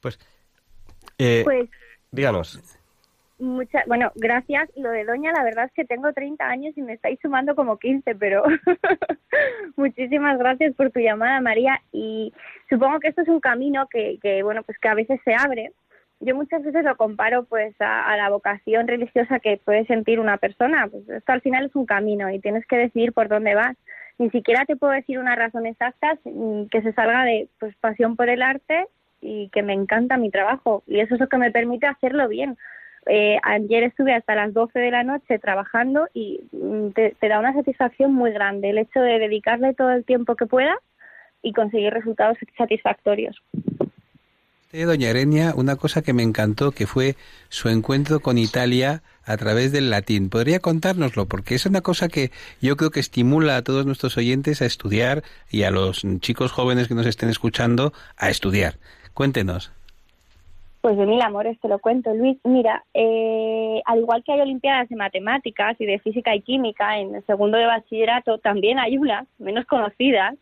[0.00, 0.18] Pues,
[1.18, 1.68] eh, Pues
[2.12, 2.60] díganos.
[3.38, 4.70] Mucha, bueno, gracias.
[4.76, 7.78] Lo de Doña, la verdad es que tengo 30 años y me estáis sumando como
[7.78, 8.44] 15, pero
[9.76, 11.80] muchísimas gracias por tu llamada, María.
[11.92, 12.32] Y
[12.70, 15.72] supongo que esto es un camino que, que, bueno, pues que a veces se abre.
[16.20, 20.36] Yo muchas veces lo comparo pues a, a la vocación religiosa que puede sentir una
[20.36, 20.86] persona.
[20.88, 23.76] Pues esto al final es un camino y tienes que decidir por dónde vas.
[24.18, 28.14] Ni siquiera te puedo decir una razón exacta mm, que se salga de pues pasión
[28.14, 28.86] por el arte
[29.20, 32.56] y que me encanta mi trabajo y eso es lo que me permite hacerlo bien.
[33.06, 37.52] Eh, ayer estuve hasta las 12 de la noche trabajando y mm, te, da una
[37.52, 40.78] satisfacción muy grande el hecho de dedicarle todo el tiempo que puedas
[41.42, 43.42] y conseguir resultados satisfactorios.
[44.72, 47.14] Doña Erenia, una cosa que me encantó que fue
[47.48, 50.30] su encuentro con Italia a través del latín.
[50.30, 51.26] ¿Podría contárnoslo?
[51.26, 55.22] Porque es una cosa que yo creo que estimula a todos nuestros oyentes a estudiar
[55.48, 58.78] y a los chicos jóvenes que nos estén escuchando a estudiar.
[59.12, 59.70] Cuéntenos.
[60.84, 62.36] Pues de mil amores te lo cuento, Luis.
[62.44, 67.14] Mira, eh, al igual que hay olimpiadas de matemáticas y de física y química en
[67.14, 70.34] el segundo de bachillerato, también hay unas menos conocidas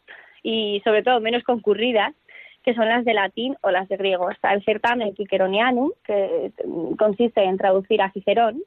[0.43, 2.13] y sobre todo menos concurridas,
[2.65, 4.33] que son las de latín o las de griego.
[4.33, 8.65] Está el certamen Ciceronianum, que mm, consiste en traducir a Cicerón,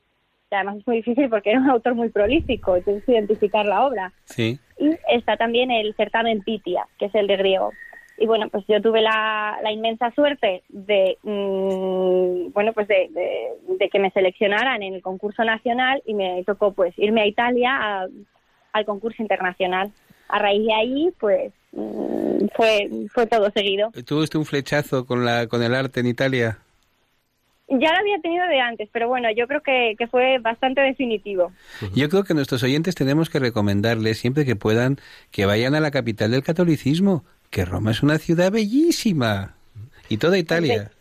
[0.49, 3.85] que además es muy difícil porque era un autor muy prolífico, tienes que identificar la
[3.85, 4.13] obra.
[4.23, 4.57] Sí.
[4.79, 7.73] Y está también el certamen Pitia, que es el de griego.
[8.17, 13.75] Y bueno, pues yo tuve la, la inmensa suerte de, mm, bueno, pues de, de-
[13.77, 17.71] de que me seleccionaran en el concurso nacional y me tocó pues irme a Italia
[17.75, 18.07] a-
[18.73, 19.91] al concurso internacional.
[20.29, 23.91] A raíz de ahí, pues mm, fue, fue todo seguido.
[24.05, 26.59] ¿Tuvo usted un flechazo con, la, con el arte en Italia?
[27.67, 31.51] Ya lo había tenido de antes, pero bueno, yo creo que, que fue bastante definitivo.
[31.95, 34.97] Yo creo que nuestros oyentes tenemos que recomendarles siempre que puedan
[35.31, 39.55] que vayan a la capital del catolicismo, que Roma es una ciudad bellísima.
[40.09, 40.91] Y toda Italia.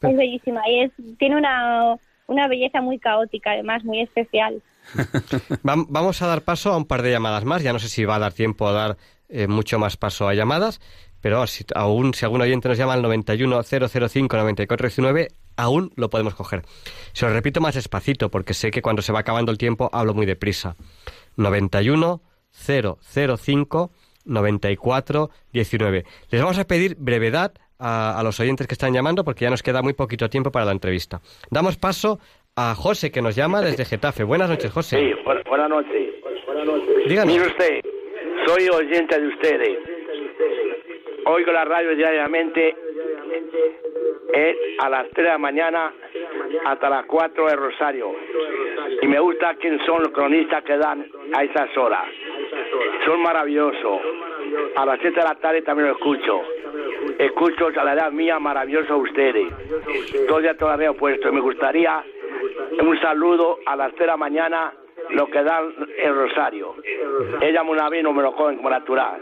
[0.00, 1.96] Es bellísima y es, tiene una,
[2.28, 4.62] una belleza muy caótica, además, muy especial.
[5.62, 7.62] Vam- Vamos a dar paso a un par de llamadas más.
[7.62, 8.96] Ya no sé si va a dar tiempo a dar
[9.28, 10.80] eh, mucho más paso a llamadas,
[11.20, 16.62] pero si, aún si algún oyente nos llama al 910059419, aún lo podemos coger.
[17.12, 20.14] Se lo repito más despacito porque sé que cuando se va acabando el tiempo hablo
[20.14, 20.74] muy deprisa.
[21.36, 23.90] 91005
[24.24, 26.04] 9419.
[26.30, 29.62] Les vamos a pedir brevedad a, a, los oyentes que están llamando porque ya nos
[29.62, 31.20] queda muy poquito tiempo para la entrevista.
[31.50, 32.18] Damos paso
[32.56, 34.24] a José que nos llama desde Getafe.
[34.24, 34.98] Buenas noches, José.
[34.98, 36.14] Sí, bu buenas noches.
[37.06, 37.34] Díganos.
[37.34, 37.80] Mire usted,
[38.46, 39.78] soy oyente de ustedes.
[41.26, 42.74] Oigo la radio diariamente
[44.32, 45.92] eh, a las 3 de la mañana
[46.64, 48.14] hasta las 4 de Rosario.
[49.02, 52.04] Y me gusta quién son los cronistas que dan a esas horas.
[53.04, 54.00] Son maravillosos.
[54.76, 56.42] A las 7 de la tarde también lo escucho.
[57.18, 59.46] Escucho a la edad mía maravilloso a ustedes.
[60.40, 61.28] Día todavía puesto.
[61.28, 62.02] Y me gustaría
[62.80, 64.72] un saludo a las 3 de la mañana
[65.10, 66.74] lo que dan el rosario.
[67.40, 69.20] Ella una vez no me lo cogen como natural.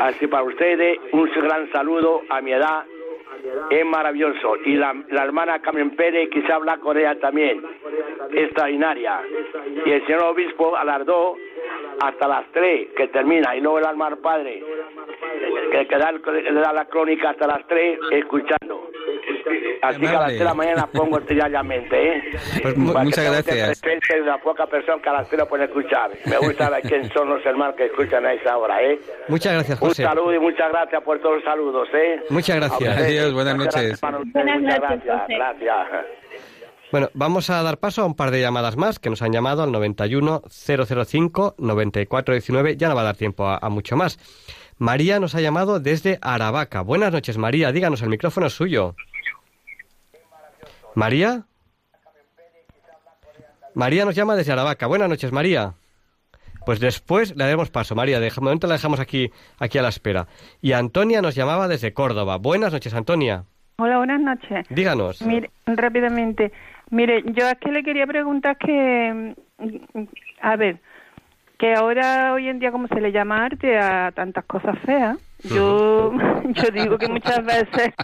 [0.00, 2.84] Así para ustedes, un gran saludo a mi edad.
[3.70, 4.56] Es maravilloso.
[4.64, 7.62] Y la, la hermana Carmen Pérez, quise hablar con ella también.
[8.32, 9.20] Extraordinaria.
[9.84, 11.36] Y el señor obispo a las 2
[12.00, 13.56] hasta las 3 que termina.
[13.56, 14.62] Y luego el alma al padre
[15.72, 18.88] que, que da, que da la crónica hasta las 3 escuchando.
[19.82, 22.22] Así que a las 3 de la mañana pongo diariamente, ¿eh?
[22.62, 23.80] Pues muchas gracias.
[23.80, 26.10] de la poca persona que a las 3 lo pueden escuchar.
[26.26, 28.98] Me gusta ver quién son los hermanos que escuchan a esa hora, ¿eh?
[29.28, 30.02] Muchas gracias, Un José.
[30.04, 32.22] saludo y muchas gracias por todos los saludos, ¿eh?
[32.30, 32.88] Muchas gracias.
[32.90, 33.27] A ustedes.
[33.28, 34.00] Adiós, buenas noches.
[34.00, 35.34] Buenas noches, gracias, José.
[35.34, 36.06] gracias.
[36.90, 39.62] Bueno, vamos a dar paso a un par de llamadas más que nos han llamado
[39.62, 42.76] al 91 005 9419.
[42.76, 44.18] Ya no va a dar tiempo a, a mucho más.
[44.78, 46.80] María nos ha llamado desde Aravaca.
[46.80, 47.72] Buenas noches, María.
[47.72, 48.94] Díganos, el micrófono es suyo.
[50.94, 51.44] María.
[53.74, 54.86] María nos llama desde Aravaca.
[54.86, 55.74] Buenas noches, María.
[56.68, 58.20] Pues después le daremos paso, María.
[58.20, 60.26] De momento la dejamos aquí, aquí a la espera.
[60.60, 62.36] Y Antonia nos llamaba desde Córdoba.
[62.36, 63.44] Buenas noches, Antonia.
[63.78, 64.66] Hola, buenas noches.
[64.68, 65.22] Díganos.
[65.22, 66.52] Mire, rápidamente.
[66.90, 69.34] Mire, yo es que le quería preguntar que,
[70.42, 70.78] a ver,
[71.58, 76.12] que ahora hoy en día como se le llama arte a tantas cosas feas, yo,
[76.44, 77.94] yo digo que muchas veces,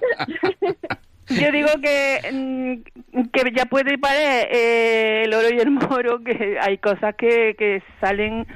[1.29, 6.59] yo digo que, mm, que ya puede parar eh, el oro y el moro, que
[6.61, 8.47] hay cosas que, que salen,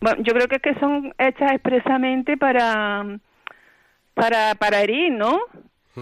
[0.00, 3.18] bueno, yo creo que es que son hechas expresamente para,
[4.14, 5.40] para, para herir, ¿no?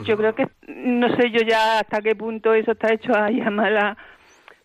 [0.05, 3.97] Yo creo que no sé yo ya hasta qué punto eso está hecho a llamarla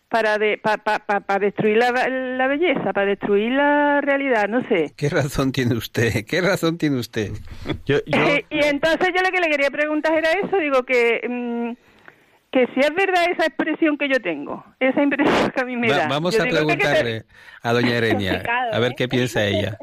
[0.08, 4.62] para de, pa, pa, pa- para destruir la, la belleza, para destruir la realidad, no
[4.68, 4.92] sé.
[4.96, 6.24] ¿Qué razón tiene usted?
[6.24, 7.32] ¿Qué razón tiene usted?
[7.84, 8.18] Yo, yo-
[8.50, 11.72] y entonces yo lo que le quería preguntar era eso, digo que mm,
[12.52, 15.88] que si es verdad esa expresión que yo tengo, esa impresión que a mí me
[15.90, 16.08] Va- da.
[16.08, 17.24] vamos Yo a preguntarle
[17.62, 18.42] a doña Erenia,
[18.72, 18.94] a ver ¿eh?
[18.96, 19.76] qué piensa ella.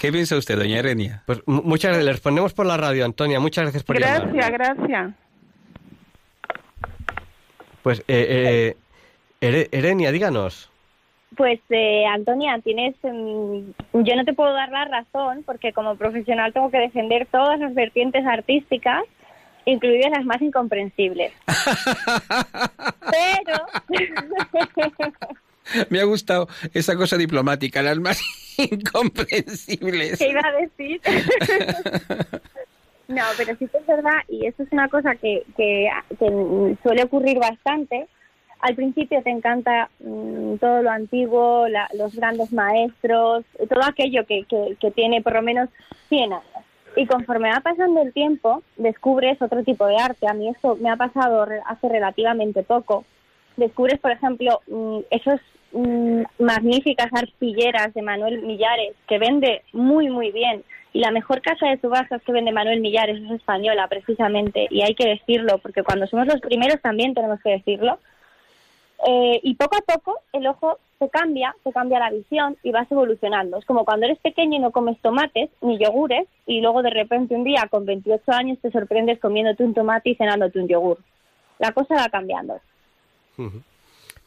[0.00, 1.22] ¿Qué piensa usted, doña Erenia?
[1.24, 2.04] Pues mu- muchas gracias.
[2.04, 3.38] Le respondemos por la radio, Antonia.
[3.40, 4.30] Muchas gracias por llamar.
[4.34, 5.10] Gracias, gracias.
[7.82, 8.76] Pues, eh, eh,
[9.40, 10.70] Ere- Erenia, díganos.
[11.36, 12.94] Pues, eh, Antonia, tienes.
[13.02, 17.58] mm, yo no te puedo dar la razón porque, como profesional, tengo que defender todas
[17.60, 19.02] las vertientes artísticas,
[19.66, 21.32] incluidas las más incomprensibles.
[23.10, 23.66] Pero.
[25.90, 28.22] Me ha gustado esa cosa diplomática, las más
[28.56, 30.18] incomprensibles.
[30.18, 30.98] ¿Qué iba a decir?
[33.08, 37.02] no, pero sí que es verdad, y esto es una cosa que, que, que suele
[37.04, 38.08] ocurrir bastante.
[38.60, 44.90] Al principio te encanta mm, todo lo antiguo, los grandes maestros, todo aquello que, que,
[44.90, 45.68] tiene por lo menos
[46.08, 46.44] 100 años.
[46.96, 50.26] Y conforme va pasando el tiempo, descubres otro tipo de arte.
[50.26, 53.04] A mí esto me ha pasado hace relativamente poco.
[53.56, 55.40] Descubres, por ejemplo, mm, esos
[55.72, 60.64] mm, magníficas arpilleras de Manuel Millares, que vende muy, muy bien.
[60.92, 64.66] Y la mejor casa de subastas que vende Manuel Millares es española, precisamente.
[64.70, 68.00] Y hay que decirlo, porque cuando somos los primeros también tenemos que decirlo.
[69.06, 72.90] Eh, y poco a poco el ojo se cambia, se cambia la visión y vas
[72.90, 73.58] evolucionando.
[73.58, 77.34] Es como cuando eres pequeño y no comes tomates ni yogures y luego de repente
[77.36, 80.98] un día con 28 años te sorprendes comiéndote un tomate y cenándote un yogur.
[81.60, 82.60] La cosa va cambiando.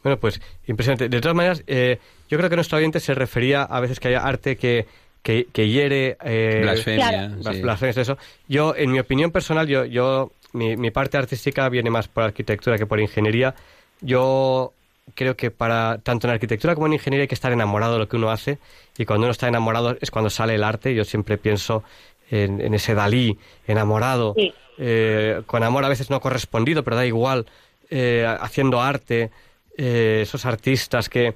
[0.02, 1.08] Bueno, pues impresionante.
[1.08, 4.20] De todas maneras, eh, yo creo que nuestro oyente se refería a veces que haya
[4.26, 4.86] arte que,
[5.22, 6.16] que, que hiere...
[6.24, 7.62] eh, Blasfemia, blas- sí.
[7.62, 8.16] blasfemias, eso.
[8.48, 12.78] Yo, en mi opinión personal, yo, yo mi, mi parte artística viene más por arquitectura
[12.78, 13.54] que por ingeniería.
[14.02, 14.72] Yo
[15.14, 18.08] creo que para tanto en arquitectura como en ingeniería hay que estar enamorado de lo
[18.08, 18.58] que uno hace
[18.98, 20.94] y cuando uno está enamorado es cuando sale el arte.
[20.94, 21.82] Yo siempre pienso
[22.30, 24.52] en, en ese Dalí enamorado, Sí.
[24.78, 27.46] eh, con amor a veces no correspondido, pero da igual,
[27.90, 29.30] eh, haciendo arte,
[29.76, 31.34] eh, esos artistas que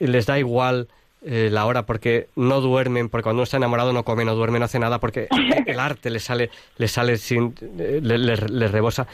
[0.00, 0.88] les da igual
[1.26, 4.58] eh, la hora porque no duermen, porque cuando uno está enamorado no come, no duerme,
[4.58, 5.28] no hace nada, porque
[5.66, 9.06] el arte le sale, le sale sin, eh, le, le- le rebosa.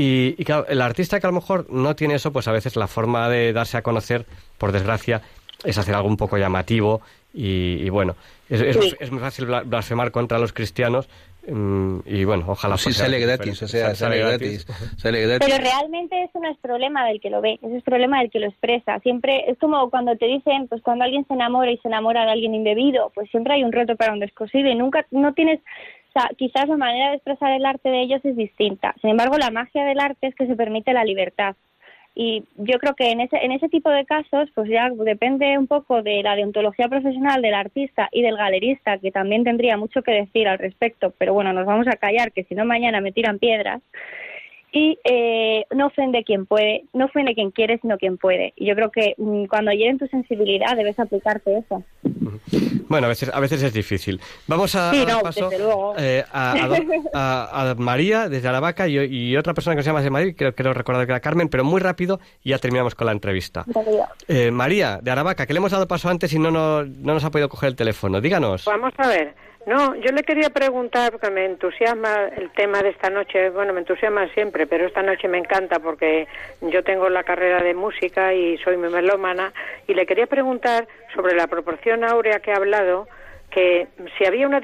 [0.00, 2.76] Y, y claro, el artista que a lo mejor no tiene eso, pues a veces
[2.76, 4.26] la forma de darse a conocer,
[4.56, 5.22] por desgracia,
[5.64, 7.00] es hacer algo un poco llamativo
[7.34, 8.14] y, y bueno,
[8.48, 8.94] es, es- Sí.
[9.00, 11.08] es muy fácil bla- blasfemar contra los cristianos
[11.48, 14.66] mm, y bueno, ojalá Sí, fuese sale gratis, o sea, Sale- gratis.
[14.98, 15.48] Sale gratis.
[15.48, 18.38] Pero realmente eso no es problema del que lo ve, eso es problema del que
[18.38, 19.00] lo expresa.
[19.00, 22.30] Siempre es como cuando te dicen, pues cuando alguien se enamora y se enamora de
[22.30, 25.58] alguien indebido, pues siempre hay un roto para un descosido y nunca, no tienes,
[26.36, 28.94] quizás la manera de expresar el arte de ellos es distinta.
[29.00, 31.56] Sin embargo, la magia del arte es que se permite la libertad.
[32.14, 35.68] Y yo creo que en ese, en ese tipo de casos, pues ya depende un
[35.68, 40.10] poco de la deontología profesional del artista y del galerista, que también tendría mucho que
[40.10, 43.38] decir al respecto, pero bueno, nos vamos a callar, que si no mañana me tiran
[43.38, 43.82] piedras.
[44.70, 48.52] Y eh, no ofende quien puede, no ofende quien quiere, sino quien puede.
[48.56, 51.82] Y yo creo que mm, cuando llegue en tu sensibilidad debes aplicarte eso.
[52.88, 54.20] Bueno, a veces, a veces es difícil.
[54.46, 55.50] Vamos a, Sí, dar paso
[55.98, 56.74] eh, a, a do-
[57.14, 60.54] a- a María desde Aravaca y, y otra persona que se llama de Madrid, creo,
[60.54, 63.64] creo recordar que era Carmen, pero muy rápido y ya terminamos con la entrevista.
[64.28, 67.24] Eh, María de Aravaca, que le hemos dado paso antes y no, no, no nos
[67.24, 68.20] ha podido coger el teléfono.
[68.20, 68.64] Díganos.
[68.66, 69.34] Vamos a ver.
[69.68, 73.50] No, yo le quería preguntar, porque me entusiasma el tema de esta noche.
[73.50, 76.26] Bueno, me entusiasma siempre, pero esta noche me encanta porque
[76.62, 79.52] yo tengo la carrera de música y soy muy melómana.
[79.86, 83.08] Y le quería preguntar sobre la proporción áurea que ha hablado,
[83.50, 84.62] que si había una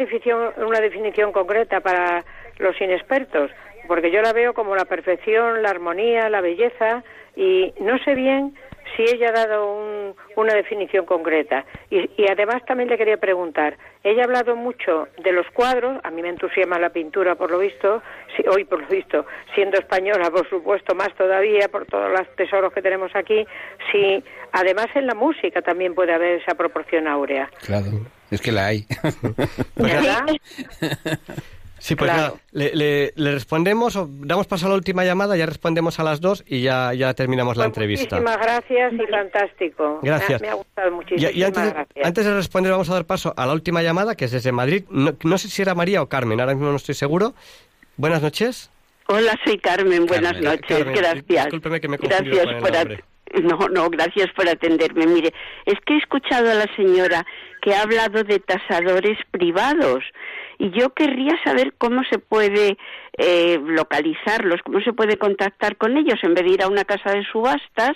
[0.57, 2.25] una definición concreta para
[2.57, 3.51] los inexpertos,
[3.87, 7.05] porque yo la veo como la perfección, la armonía, la belleza,
[7.37, 8.55] y no sé bien
[8.97, 11.65] si ella ha dado un- una definición concreta.
[11.91, 16.11] Y, y además también le quería preguntar, ella ha hablado mucho de los cuadros, a
[16.11, 18.03] mí me entusiasma la pintura por lo visto,
[18.37, 22.73] si- hoy por lo visto, siendo española por supuesto más todavía por todos los tesoros
[22.73, 23.45] que tenemos aquí,
[23.91, 24.23] si
[24.53, 27.49] además en la música también puede haber esa proporción áurea.
[27.67, 27.87] Claro,
[28.31, 28.85] es que la hay.
[29.77, 30.27] ¿Verdad?
[31.85, 32.23] Sí, pues Claro.
[32.29, 36.03] nada, le, le- le respondemos, o damos paso a la última llamada, ya respondemos a
[36.03, 38.17] las dos y ya, ya terminamos la entrevista.
[38.17, 40.01] Muchísimas gracias y fantástico.
[40.03, 40.41] Me ha- Gracias.
[40.41, 41.31] Me, ha gustado muchísimo.
[41.31, 42.07] y antes, de, gracias.
[42.07, 44.85] antes de responder vamos a dar paso a la última llamada, que es desde Madrid.
[44.89, 47.35] No, no sé si era María o Carmen, ahora mismo no estoy seguro.
[47.99, 48.71] Buenas noches.
[49.09, 50.07] Hola, soy Carmen.
[50.07, 50.53] Buenas Carmen.
[50.53, 50.79] noches.
[50.79, 51.45] Carmen, gracias.
[51.45, 53.05] discúlpeme que me gracias con el por nombre.
[53.43, 55.07] No, no, gracias por atenderme.
[55.07, 55.35] Mire,
[55.67, 57.27] es que he escuchado a la señora
[57.61, 60.03] que ha hablado de tasadores privados
[60.59, 62.77] y yo querría saber cómo se puede
[63.17, 66.19] eh, localizarlos, cómo se puede contactar con ellos.
[66.23, 67.93] En vez de ir a una casa de subastas,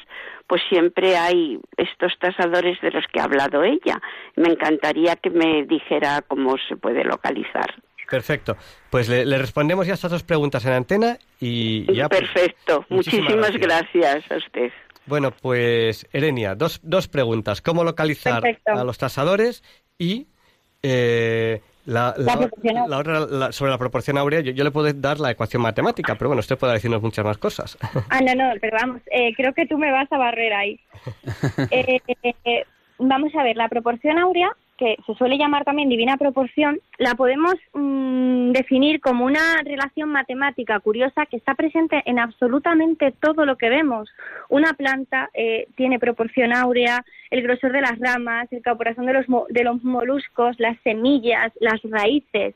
[0.47, 4.01] pues siempre hay estos tasadores de los que ha hablado ella.
[4.37, 7.75] Me encantaría que me dijera cómo se puede localizar.
[8.11, 8.57] Perfecto.
[8.91, 12.09] Pues le, le respondemos ya estas dos preguntas en antena y ya.
[12.09, 12.87] pues, Perfecto.
[12.89, 14.73] muchísimas gracias a usted.
[15.05, 17.61] Bueno, pues Erenia, dos, dos preguntas.
[17.63, 18.73] ¿Cómo localizar Perfecto.
[18.73, 19.63] a los tasadores?
[19.99, 20.27] Y
[20.83, 22.37] eh, la, La
[22.87, 26.15] la- otra, la- sobre la proporción áurea, yo, yo le puedo dar la ecuación matemática,
[26.17, 27.79] pero bueno, usted puede decirnos muchas más cosas.
[28.11, 30.81] Ah, no, no, pero vamos, eh, creo que tú me vas a barrer ahí.
[31.71, 32.65] Eh, eh,
[32.99, 37.55] vamos a ver, la proporción áurea, que se suele llamar también divina proporción, la podemos
[37.75, 43.69] mm, definir como una relación matemática curiosa que está presente en absolutamente todo lo que
[43.69, 44.09] vemos.
[44.49, 49.29] Una planta eh, tiene proporción áurea, el grosor de las ramas, el caparazón de los,
[49.29, 52.55] mo- de los moluscos, las semillas, las raíces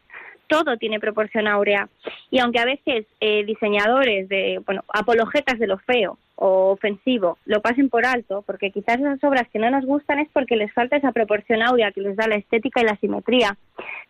[0.53, 1.89] todo tiene proporción áurea.
[2.31, 7.61] Y aunque a veces eh, diseñadores de, bueno, apologetas de lo feo o ofensivo lo
[7.61, 10.97] pasen por alto, porque quizás esas obras que no nos gustan es porque les falta
[10.97, 13.57] esa proporción áurea que les da la estética y la simetría.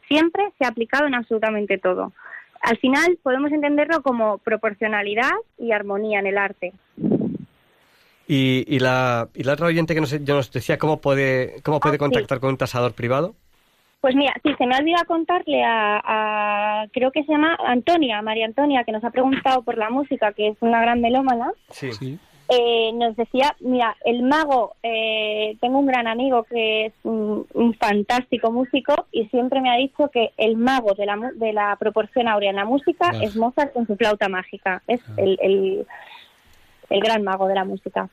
[0.08, 2.12] Siempre se ha aplicado en absolutamente todo.
[2.60, 6.72] Al final podemos entenderlo como proporcionalidad y armonía en el arte.
[8.28, 11.94] y, y la, y la otra oyente que nos, nos decía cómo puede, cómo puede
[11.94, 12.04] Ah, sí.
[12.04, 13.34] contactar con un tasador privado.
[14.02, 18.44] Pues mira, sí, se me olvida contarle a, a- creo que se llama Antonia, María
[18.46, 21.52] Antonia, que nos ha preguntado por la música, que es una gran melómana.
[21.70, 22.18] Sí.
[22.48, 27.72] Eh, nos decía, mira, el mago, eh, tengo un gran amigo que es un, un
[27.74, 31.76] fantástico músico y siempre me ha dicho que el mago de la, mu- de la
[31.76, 33.20] proporción áurea en la música Ah.
[33.22, 34.82] es Mozart con su flauta mágica.
[34.88, 35.86] Es el, el,
[36.90, 38.08] el gran mago de la música.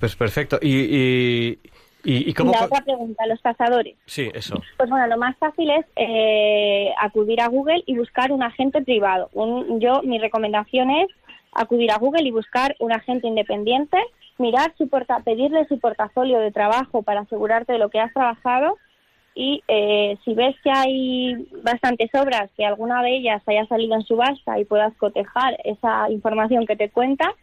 [0.00, 0.58] Pues perfecto.
[0.60, 1.58] Y, y,
[2.06, 2.52] y, y cómo...
[2.52, 3.96] La otra pregunta, los cazadores.
[4.06, 4.62] Sí, eso.
[4.76, 9.28] Pues bueno, lo más fácil es eh, acudir a Google y buscar un agente privado.
[9.32, 11.08] Un- yo, mi recomendación es
[11.52, 13.98] acudir a Google y buscar un agente independiente,
[14.38, 18.76] mirar su porta, pedirle su portafolio de trabajo para asegurarte de lo que has trabajado
[19.34, 24.02] y eh, si ves que hay bastantes obras, que alguna de ellas haya salido en
[24.02, 27.34] subasta y puedas cotejar esa información que te cuenta,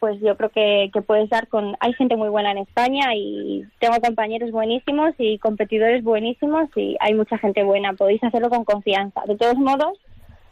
[0.00, 1.76] pues yo creo que, que puedes dar con...
[1.80, 7.14] Hay gente muy buena en España y tengo compañeros buenísimos y competidores buenísimos y hay
[7.14, 7.92] mucha gente buena.
[7.92, 9.22] Podéis hacerlo con confianza.
[9.26, 9.98] De todos modos,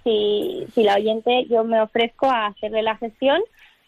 [0.02, 3.40] si, si la oyente, yo me ofrezco a hacerle la gestión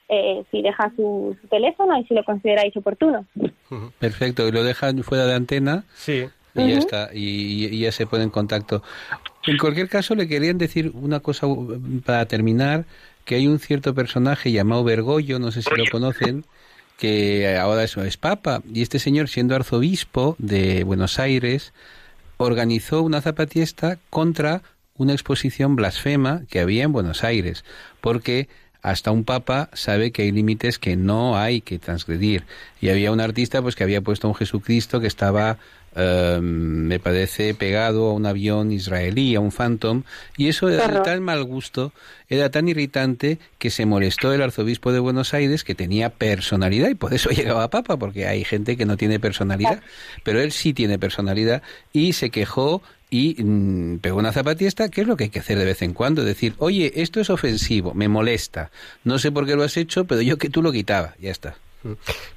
[0.09, 3.25] eh, si deja su, su teléfono y si lo consideráis oportuno.
[3.99, 5.85] Perfecto, y lo dejan fuera de antena.
[5.95, 6.27] Sí.
[6.59, 8.83] Y ya está, y, y ya se pone en contacto.
[9.47, 12.87] En cualquier caso, le querían decir una cosa uh, para terminar,
[13.27, 16.47] que hay un cierto personaje llamado Bergoglio, no sé si lo conocen,
[16.97, 21.75] que ahora es, es papa, y este señor, siendo arzobispo de Buenos Aires,
[22.39, 24.63] organizó una zapatiesta contra
[24.97, 27.65] una exposición blasfema que había en Buenos Aires,
[28.01, 28.49] porque
[28.81, 32.45] hasta un papa sabe que hay límites que no hay que transgredir.
[32.81, 35.59] Y había un artista pues que había puesto a un Jesucristo que estaba
[35.97, 40.03] eh, me parece pegado a un avión israelí, a un Phantom,
[40.37, 41.93] y eso era de tal mal gusto,
[42.29, 46.95] era tan irritante que se molestó el arzobispo de Buenos Aires que tenía personalidad y
[46.95, 49.81] por eso llegaba a papa, porque hay gente que no tiene personalidad,
[50.23, 51.63] pero él sí tiene personalidad
[51.95, 55.59] y se quejó y mm, pegó una zapatiesta, que es lo que hay que hacer
[55.59, 58.71] de vez en cuando, decir, oye, esto es ofensivo, me molesta,
[59.03, 61.57] no sé por qué lo has hecho, pero yo que tú lo quitaba, ya está.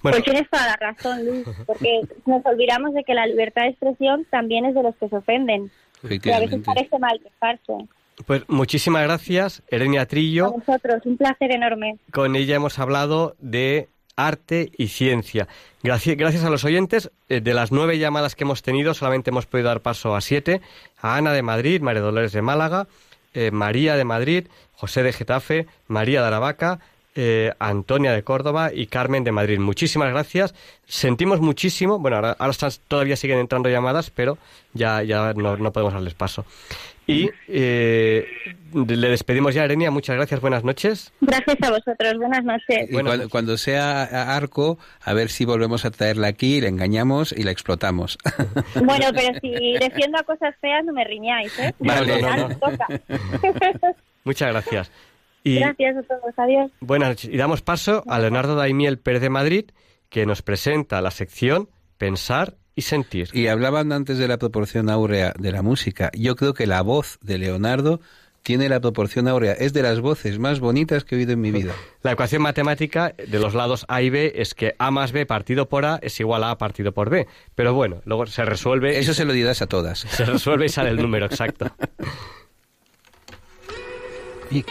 [0.01, 4.25] Pues tienes toda la razón, Luis, porque nos olvidamos de que la libertad de expresión
[4.29, 5.71] también es de los que se ofenden.
[6.03, 7.87] Y a veces parece mal quejarse.
[8.25, 10.51] Pues muchísimas gracias, Erenia A Trillo.
[10.51, 11.97] vosotros, un placer enorme.
[12.11, 15.47] Con ella hemos hablado de arte y ciencia.
[15.81, 19.45] Gracias, gracias a los oyentes, eh, de las nueve llamadas que hemos tenido, solamente hemos
[19.45, 20.61] podido dar paso a siete.
[21.01, 22.87] A Ana de Madrid, María Dolores de Málaga,
[23.33, 26.79] eh, María de Madrid, José de Getafe, María de Aravaca,
[27.21, 29.59] eh, Antonia de Córdoba y Carmen de Madrid.
[29.59, 30.55] Muchísimas gracias.
[30.87, 31.99] Sentimos muchísimo.
[31.99, 34.37] Bueno, ahora, ahora están- todavía siguen entrando llamadas, pero
[34.73, 36.45] ya, ya no, no podemos darles paso.
[37.07, 38.27] Y eh,
[38.73, 39.89] le despedimos ya, Erenia.
[39.89, 40.39] Muchas gracias.
[40.41, 41.11] Buenas noches.
[41.21, 42.13] Gracias a vosotros.
[42.17, 42.87] Buenas noches.
[42.87, 47.31] Y cuando, cuando sea a- Arco, a ver si volvemos a traerla aquí, la engañamos
[47.33, 48.17] y la explotamos.
[48.75, 51.73] Bueno, pero si defiendo a cosas feas, no me riñáis, ¿eh?
[51.79, 52.55] Vale, no, no, Al no.
[52.59, 52.87] toca.
[54.23, 54.91] Muchas gracias.
[55.43, 56.33] Y Gracias a todos.
[56.37, 56.71] Adiós.
[56.81, 57.29] buenas noches.
[57.33, 59.65] Y damos paso a Leonardo Daimiel Pérez de Madrid,
[60.09, 63.29] que nos presenta la sección Pensar y Sentir.
[63.33, 66.11] Y hablaban antes de la proporción áurea de la música.
[66.17, 67.99] Yo creo que la voz de Leonardo
[68.41, 69.51] tiene la proporción áurea.
[69.53, 71.73] Es de las voces más bonitas que he oído en mi vida.
[72.03, 75.67] La ecuación matemática de los lados A y B es que A más B partido
[75.67, 77.27] por A es igual a A partido por B.
[77.53, 78.97] Pero bueno, luego se resuelve.
[78.97, 79.99] Eso se lo dirás a todas.
[80.09, 81.69] Se resuelve y sale el número exacto.
[84.51, 84.63] Y-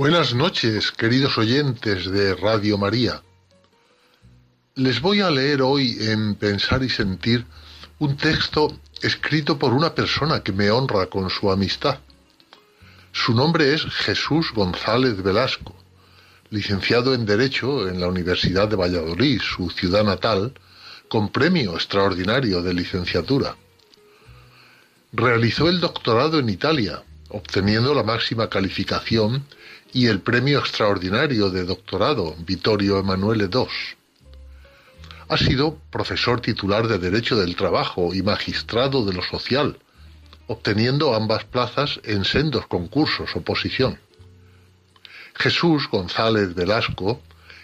[0.00, 3.22] Buenas noches, queridos oyentes de Radio María.
[4.74, 7.44] Les voy a leer hoy en Pensar y Sentir
[7.98, 11.98] un texto escrito por una persona que me honra con su amistad.
[13.12, 15.76] Su nombre es Jesús González Velasco,
[16.48, 20.54] licenciado en Derecho en la Universidad de Valladolid, su ciudad natal,
[21.10, 23.54] con premio extraordinario de licenciatura.
[25.12, 29.44] Realizó el doctorado en Italia, obteniendo la máxima calificación
[29.92, 33.66] y el premio extraordinario de doctorado Vittorio Emanuele II.
[35.28, 39.78] Ha sido profesor titular de Derecho del Trabajo y magistrado de lo social,
[40.48, 43.98] obteniendo ambas plazas en sendos concursos oposición.
[45.34, 47.20] Jesús González Velasco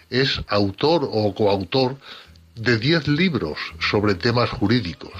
[0.09, 1.97] es autor o coautor
[2.55, 5.13] de diez libros sobre temas jurídicos.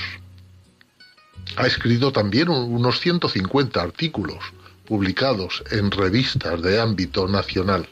[1.57, 4.39] Ha escrito también un- unos 150 artículos
[4.87, 7.87] publicados en revistas de ámbito nacional.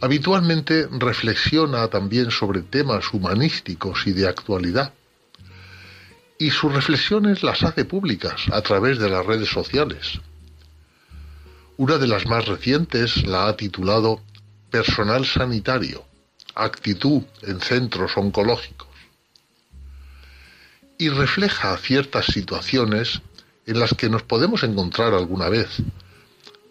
[0.00, 4.94] Habitualmente reflexiona también sobre temas humanísticos y de actualidad.
[6.38, 10.20] Y sus reflexiones las hace públicas a través de las redes sociales.
[11.76, 14.22] Una de las más recientes la ha titulado
[14.70, 16.04] Personal Sanitario,
[16.54, 18.88] actitud en centros oncológicos.
[20.96, 23.20] Y refleja ciertas situaciones
[23.66, 25.68] en las que nos podemos encontrar alguna vez,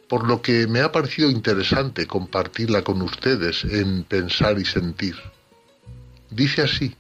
[0.08, 5.16] por lo que me ha parecido interesante compartirla con ustedes en Pensar y Sentir.
[6.32, 6.96] Dice así,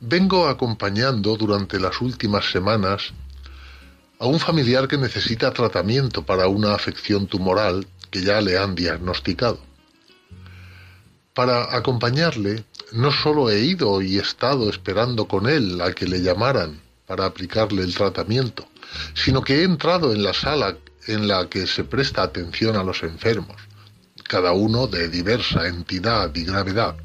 [0.00, 3.12] vengo acompañando durante las últimas semanas
[4.18, 9.58] a un familiar que necesita tratamiento para una afección tumoral que ya le han diagnosticado.
[11.34, 16.81] Para acompañarle no solo he ido y estado esperando con él a que le llamaran
[17.12, 18.66] para aplicarle el tratamiento,
[19.12, 23.02] sino que he entrado en la sala en la que se presta atención a los
[23.02, 23.60] enfermos,
[24.24, 26.96] cada uno de diversa entidad y gravedad.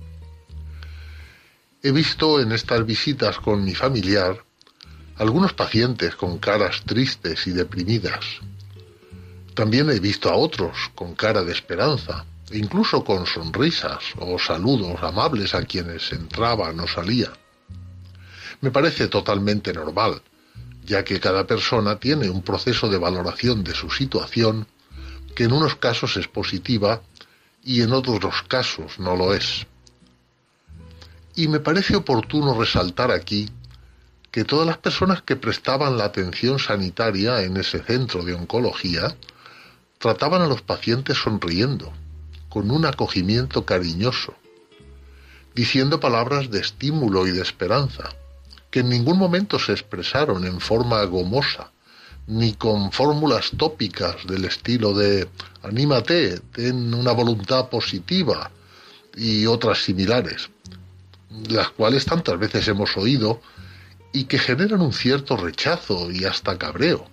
[1.84, 4.41] He visto en estas visitas con mi familiar
[5.18, 8.24] algunos pacientes con caras tristes y deprimidas.
[9.55, 15.53] También he visto a otros con cara de esperanza, incluso con sonrisas o saludos amables
[15.53, 17.34] a quienes entraban o salían.
[18.62, 20.22] Me parece totalmente normal,
[20.86, 24.68] ya que cada persona tiene un proceso de valoración de su situación
[25.36, 27.01] que en unos casos es positiva
[27.64, 29.68] y en otros casos no lo es.
[31.36, 33.49] Y me parece oportuno resaltar aquí
[34.32, 39.16] que todas las personas que prestaban la atención sanitaria en ese centro de oncología
[39.99, 41.93] trataban a los pacientes sonriendo,
[42.49, 44.34] con un acogimiento cariñoso,
[45.53, 48.10] diciendo palabras de estímulo y de esperanza,
[48.70, 51.72] que en ningún momento se expresaron en forma gomosa,
[52.28, 55.30] ni con fórmulas tópicas del estilo de
[55.63, 58.51] anímate, ten una voluntad positiva
[59.15, 60.49] y otras similares,
[61.49, 63.41] las cuales tantas veces hemos oído
[64.11, 67.07] y que generan un cierto rechazo y hasta cabreo,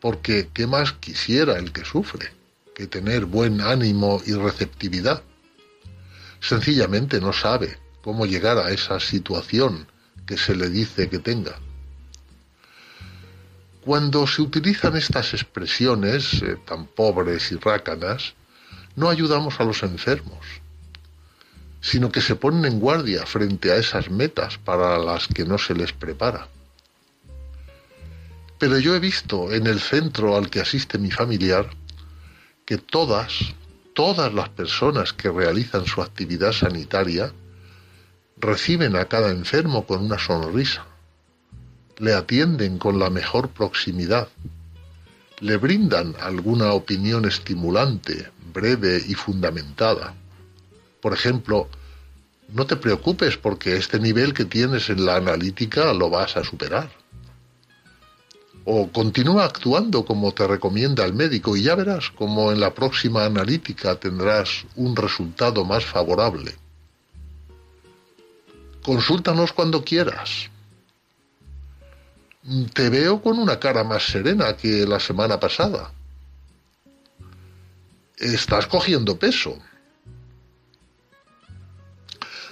[0.00, 2.32] porque ¿qué más quisiera el que sufre
[2.74, 5.22] que tener buen ánimo y receptividad?
[6.40, 9.88] Sencillamente no sabe cómo llegar a esa situación
[10.26, 11.58] que se le dice que tenga.
[13.84, 18.34] Cuando se utilizan estas expresiones eh, tan pobres y rácanas,
[18.96, 20.46] no ayudamos a los enfermos,
[21.80, 25.74] sino que se ponen en guardia frente a esas metas para las que no se
[25.74, 26.48] les prepara.
[28.58, 31.68] Pero yo he visto en el centro al que asiste mi familiar
[32.64, 33.54] que todas,
[33.94, 37.34] todas las personas que realizan su actividad sanitaria
[38.44, 40.84] reciben a cada enfermo con una sonrisa,
[41.98, 44.28] le atienden con la mejor proximidad,
[45.40, 50.14] le brindan alguna opinión estimulante, breve y fundamentada.
[51.00, 51.68] Por ejemplo,
[52.52, 56.90] no te preocupes porque este nivel que tienes en la analítica lo vas a superar.
[58.66, 63.24] O continúa actuando como te recomienda el médico y ya verás como en la próxima
[63.24, 66.54] analítica tendrás un resultado más favorable.
[68.84, 70.50] Consúltanos cuando quieras.
[72.74, 75.90] Te veo con una cara más serena que la semana pasada.
[78.18, 79.56] Estás cogiendo peso.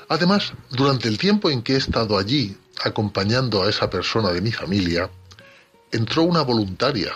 [0.09, 4.53] Además, durante el tiempo en que he estado allí, acompañando a esa persona de mi
[4.53, 5.11] familia,
[5.91, 7.13] entró una voluntaria,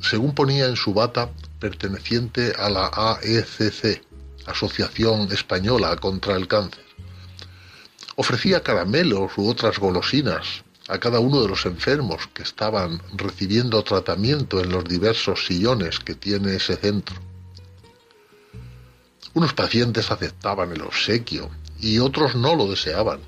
[0.00, 4.04] según ponía en su bata, perteneciente a la AECC,
[4.46, 6.89] Asociación Española contra el Cáncer.
[8.22, 14.60] Ofrecía caramelos u otras golosinas a cada uno de los enfermos que estaban recibiendo tratamiento
[14.60, 17.16] en los diversos sillones que tiene ese centro.
[19.32, 21.48] Unos pacientes aceptaban el obsequio
[21.80, 23.20] y otros no lo deseaban.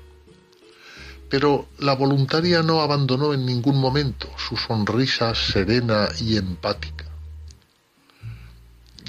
[1.27, 7.05] Pero la voluntaria no abandonó en ningún momento su sonrisa serena y empática.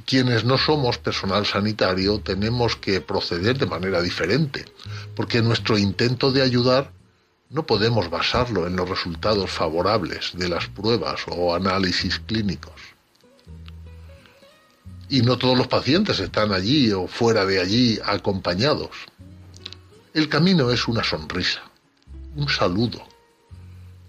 [0.06, 4.66] Quienes no somos personal sanitario tenemos que proceder de manera diferente,
[5.16, 6.92] porque nuestro intento de ayudar
[7.48, 12.74] no podemos basarlo en los resultados favorables de las pruebas o análisis clínicos.
[15.08, 18.90] Y no todos los pacientes están allí o fuera de allí acompañados.
[20.12, 21.62] El camino es una sonrisa,
[22.36, 23.06] un saludo,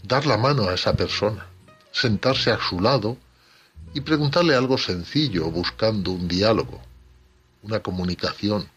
[0.04, 1.46] dar la mano a esa persona,
[1.92, 3.18] sentarse a su lado
[3.96, 6.80] y preguntarle algo sencillo buscando un diálogo,
[7.64, 8.70] una comunicación,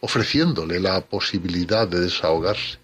[0.00, 2.78] ofreciéndole la posibilidad de desahogarse.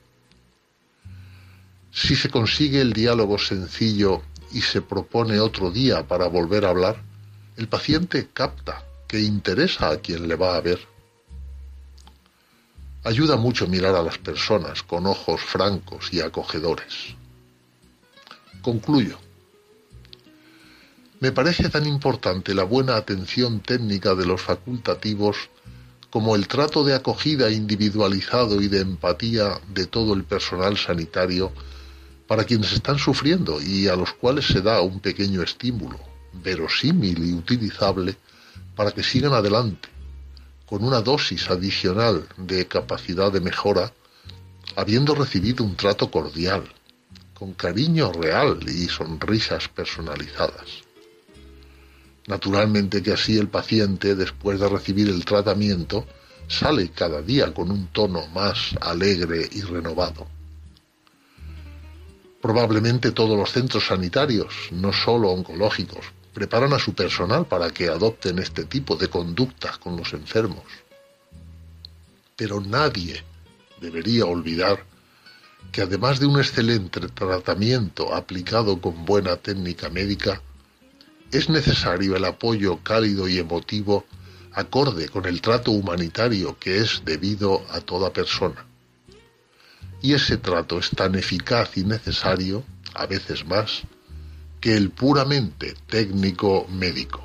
[1.90, 4.20] Si se consigue el diálogo sencillo
[4.52, 7.00] y se propone otro día para volver a hablar,
[7.56, 10.94] el paciente capta que interesa a quien le va a ver
[13.06, 17.14] Ayuda mucho mirar a las personas con ojos francos y acogedores.
[18.62, 19.18] Concluyo.
[21.24, 25.48] Me parece tan importante la buena atención técnica de los facultativos
[26.10, 31.50] como el trato de acogida individualizado y de empatía de todo el personal sanitario
[32.26, 35.98] para quienes están sufriendo y a los cuales se da un pequeño estímulo,
[36.34, 38.16] verosímil y utilizable,
[38.76, 39.88] para que sigan adelante
[40.66, 43.94] con una dosis adicional de capacidad de mejora,
[44.76, 46.64] habiendo recibido un trato cordial,
[47.32, 50.83] con cariño real y sonrisas personalizadas.
[52.26, 56.06] Naturalmente que así el paciente, después de recibir el tratamiento,
[56.48, 60.26] sale cada día con un tono más alegre y renovado.
[62.40, 68.38] Probablemente todos los centros sanitarios, no solo oncológicos, preparan a su personal para que adopten
[68.38, 70.64] este tipo de conducta con los enfermos.
[72.36, 73.22] Pero nadie
[73.80, 74.84] debería olvidar
[75.72, 80.42] que además de un excelente tratamiento aplicado con buena técnica médica,
[81.30, 84.04] es necesario el apoyo cálido y emotivo
[84.52, 88.64] acorde con el trato humanitario que es debido a toda persona.
[90.00, 92.64] Y ese trato es tan eficaz y necesario,
[92.94, 93.82] a veces más,
[94.60, 97.23] que el puramente técnico médico.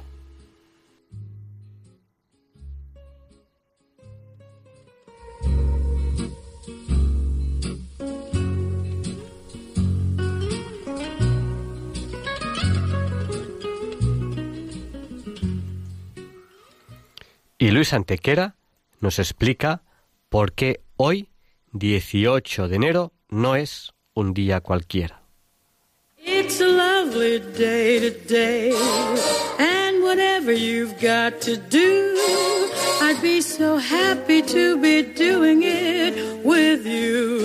[17.61, 18.55] Y Luis Antequera
[19.01, 19.83] nos explica
[20.29, 21.27] por qué hoy,
[21.73, 25.21] 18 de enero, no es un día cualquiera.
[26.17, 28.71] It's a lovely day today,
[29.59, 32.15] and whatever you've got to do,
[33.01, 37.43] I'd be so happy to be doing it with you.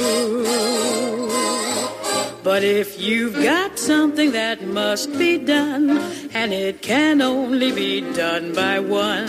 [2.45, 5.99] But if you've got something that must be done,
[6.33, 9.29] and it can only be done by one,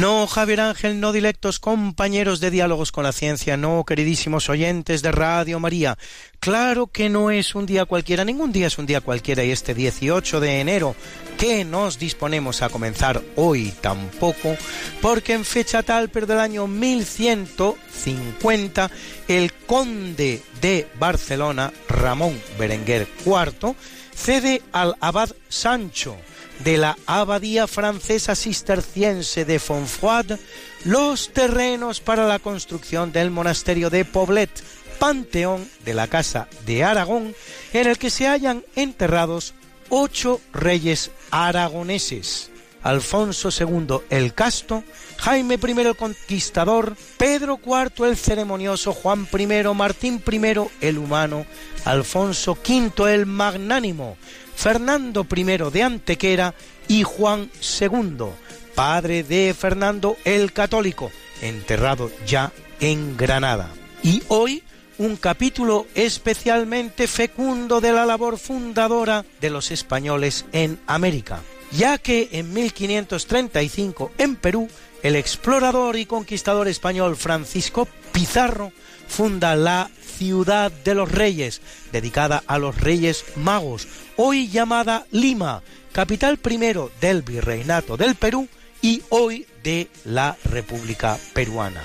[0.00, 5.10] No, Javier Ángel, no directos compañeros de diálogos con la ciencia, no, queridísimos oyentes de
[5.10, 5.98] Radio María.
[6.38, 9.74] Claro que no es un día cualquiera, ningún día es un día cualquiera y este
[9.74, 10.94] 18 de enero
[11.36, 14.56] que nos disponemos a comenzar hoy tampoco,
[15.02, 18.90] porque en fecha tal, pero del año 1150,
[19.26, 23.74] el conde de Barcelona, Ramón Berenguer IV,
[24.14, 26.16] cede al abad Sancho,
[26.64, 30.38] de la abadía francesa cisterciense de Fonfroide
[30.84, 34.50] los terrenos para la construcción del monasterio de Poblet,
[34.98, 37.34] panteón de la Casa de Aragón,
[37.72, 39.54] en el que se hallan enterrados
[39.88, 42.50] ocho reyes aragoneses.
[42.82, 44.84] Alfonso II el Casto,
[45.18, 50.40] Jaime I el Conquistador, Pedro IV el Ceremonioso, Juan I, Martín I
[50.80, 51.44] el Humano,
[51.84, 54.16] Alfonso V el Magnánimo,
[54.58, 56.52] Fernando I de Antequera
[56.88, 57.48] y Juan
[57.80, 58.26] II,
[58.74, 63.70] padre de Fernando el Católico, enterrado ya en Granada.
[64.02, 64.64] Y hoy
[64.98, 71.40] un capítulo especialmente fecundo de la labor fundadora de los españoles en América,
[71.70, 74.68] ya que en 1535 en Perú
[75.04, 78.72] el explorador y conquistador español Francisco Pizarro
[79.06, 79.88] funda la
[80.18, 81.60] Ciudad de los Reyes,
[81.92, 85.62] dedicada a los Reyes Magos, hoy llamada Lima,
[85.92, 88.48] capital primero del Virreinato del Perú
[88.82, 91.84] y hoy de la República Peruana.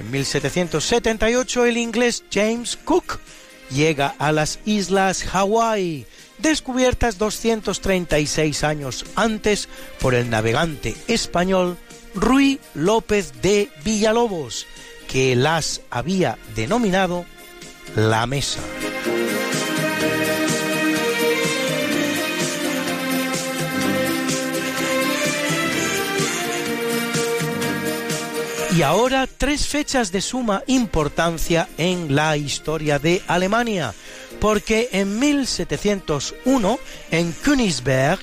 [0.00, 3.20] En 1778 el inglés James Cook
[3.70, 6.04] llega a las Islas Hawái,
[6.38, 9.68] descubiertas 236 años antes
[10.00, 11.78] por el navegante español
[12.16, 14.66] Ruy López de Villalobos,
[15.06, 17.24] que las había denominado
[17.98, 18.60] la mesa.
[28.76, 33.92] Y ahora tres fechas de suma importancia en la historia de Alemania,
[34.38, 36.78] porque en 1701
[37.10, 38.20] en Königsberg,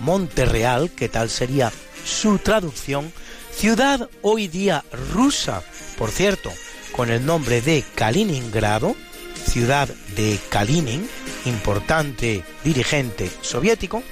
[0.00, 1.70] Monte Real, que tal sería
[2.04, 3.12] su traducción,
[3.54, 5.62] ciudad hoy día rusa,
[5.96, 6.50] por cierto,
[6.90, 8.96] con el nombre de Kaliningrado,
[9.44, 11.08] ciudad de Kalinin,
[11.44, 14.02] importante dirigente soviético,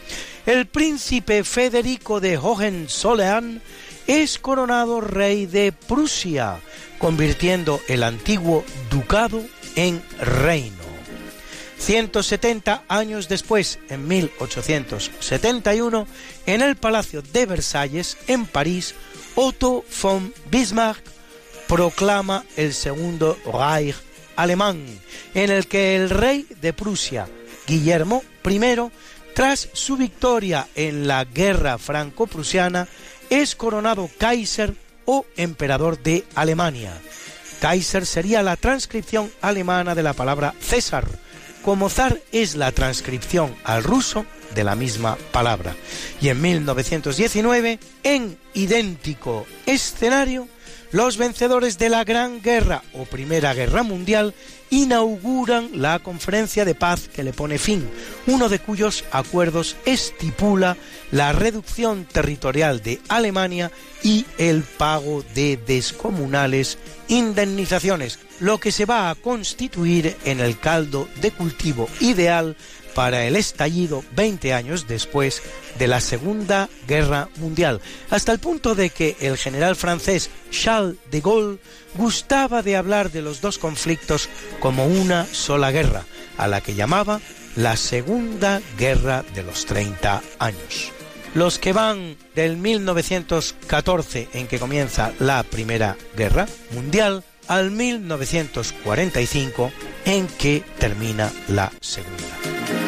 [0.46, 3.60] el príncipe Federico de Hohenzollern
[4.06, 6.60] es coronado rey de Prusia,
[6.98, 9.42] convirtiendo el antiguo ducado
[9.76, 10.76] en reino.
[11.78, 16.06] 170 años después, en 1871,
[16.46, 18.94] en el Palacio de Versalles, en París,
[19.34, 21.02] Otto von Bismarck
[21.66, 23.96] proclama el Segundo Reich
[24.36, 24.84] alemán,
[25.34, 27.28] en el que el rey de Prusia,
[27.66, 28.60] Guillermo I,
[29.34, 32.88] tras su victoria en la guerra franco-prusiana,
[33.30, 34.74] es coronado Kaiser
[35.04, 36.92] o emperador de Alemania.
[37.60, 41.06] Kaiser sería la transcripción alemana de la palabra César,
[41.62, 44.24] como zar es la transcripción al ruso
[44.54, 45.76] de la misma palabra.
[46.20, 50.48] Y en 1919, en idéntico escenario,
[50.92, 54.34] los vencedores de la Gran Guerra o Primera Guerra Mundial
[54.70, 57.88] inauguran la conferencia de paz que le pone fin,
[58.26, 60.76] uno de cuyos acuerdos estipula
[61.10, 63.70] la reducción territorial de Alemania
[64.02, 66.78] y el pago de descomunales
[67.08, 72.56] indemnizaciones, lo que se va a constituir en el caldo de cultivo ideal
[73.00, 75.40] para el estallido 20 años después
[75.78, 77.80] de la Segunda Guerra Mundial,
[78.10, 81.60] hasta el punto de que el general francés Charles de Gaulle
[81.94, 84.28] gustaba de hablar de los dos conflictos
[84.60, 86.04] como una sola guerra,
[86.36, 87.22] a la que llamaba
[87.56, 90.92] la Segunda Guerra de los 30 años.
[91.32, 99.72] Los que van del 1914 en que comienza la Primera Guerra Mundial al 1945
[100.04, 102.79] en que termina la Segunda.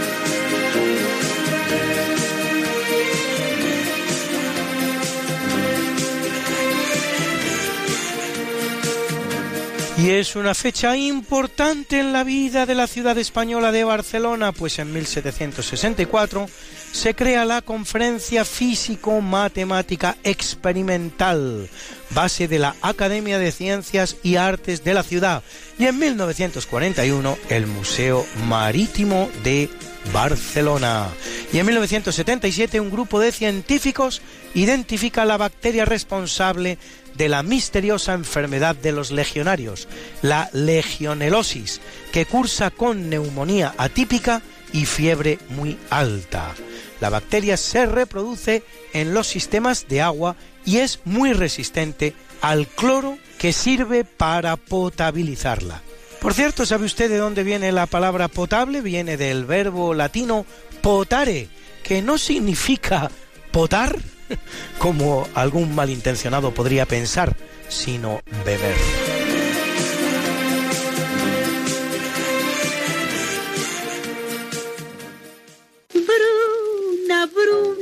[10.02, 14.80] Y es una fecha importante en la vida de la ciudad española de Barcelona, pues
[14.80, 16.48] en 1764
[16.90, 21.70] se crea la Conferencia Físico-Matemática Experimental,
[22.10, 25.44] base de la Academia de Ciencias y Artes de la ciudad,
[25.78, 29.70] y en 1941 el Museo Marítimo de
[30.12, 31.08] Barcelona.
[31.52, 34.22] Y en 1977 un grupo de científicos
[34.54, 36.78] identifica la bacteria responsable
[37.14, 39.88] de la misteriosa enfermedad de los legionarios,
[40.22, 41.80] la legionelosis,
[42.10, 44.42] que cursa con neumonía atípica
[44.72, 46.54] y fiebre muy alta.
[47.00, 53.18] La bacteria se reproduce en los sistemas de agua y es muy resistente al cloro
[53.38, 55.82] que sirve para potabilizarla.
[56.22, 58.80] Por cierto, ¿sabe usted de dónde viene la palabra potable?
[58.80, 60.46] Viene del verbo latino
[60.80, 61.48] potare,
[61.82, 63.10] que no significa
[63.50, 63.98] potar,
[64.78, 67.36] como algún malintencionado podría pensar,
[67.68, 69.11] sino beber.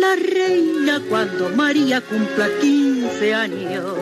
[0.00, 3.94] la reina cuando María cumpla 15 años.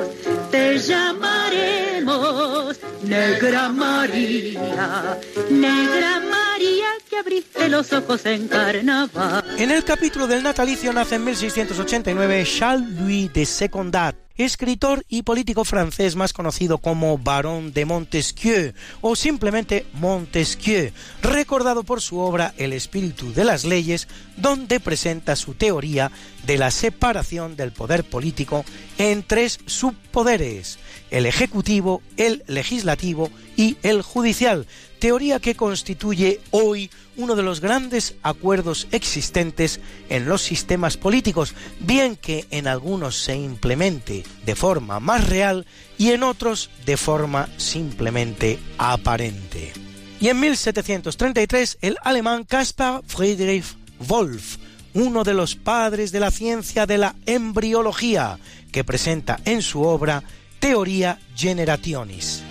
[0.51, 5.19] Te llamaremos Negra María,
[5.51, 9.45] Negra María que abriste los ojos en carnaval.
[9.59, 16.17] En el capítulo del natalicio nace en 1689 Charles-Louis de Secondat, escritor y político francés
[16.17, 23.33] más conocido como Barón de Montesquieu o simplemente Montesquieu, recordado por su obra El espíritu
[23.33, 26.11] de las leyes, donde presenta su teoría
[26.47, 28.65] de la separación del poder político
[28.99, 30.79] en tres subpoderes,
[31.11, 34.67] el ejecutivo, el legislativo y el judicial,
[35.03, 42.15] teoría que constituye hoy uno de los grandes acuerdos existentes en los sistemas políticos, bien
[42.15, 45.67] que en algunos se implemente de forma más real
[45.99, 49.73] y en otros de forma simplemente aparente.
[50.21, 53.65] Y en 1733 el alemán Caspar Friedrich
[54.07, 54.59] Wolff,
[54.95, 58.39] uno de los padres de la ciencia de la embriología,
[58.71, 60.23] que presenta en su obra
[60.61, 62.45] Teoria Generationis.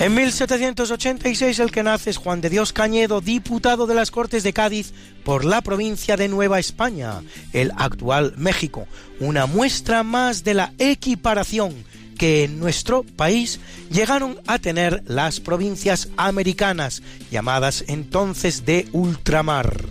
[0.00, 4.52] En 1786 el que nace es Juan de Dios Cañedo, diputado de las Cortes de
[4.52, 4.92] Cádiz
[5.24, 7.22] por la provincia de Nueva España,
[7.52, 8.86] el actual México,
[9.20, 11.74] una muestra más de la equiparación
[12.18, 19.84] que en nuestro país llegaron a tener las provincias americanas, llamadas entonces de ultramar.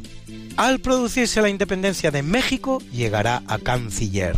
[0.58, 4.36] Al producirse la independencia de México, llegará a canciller.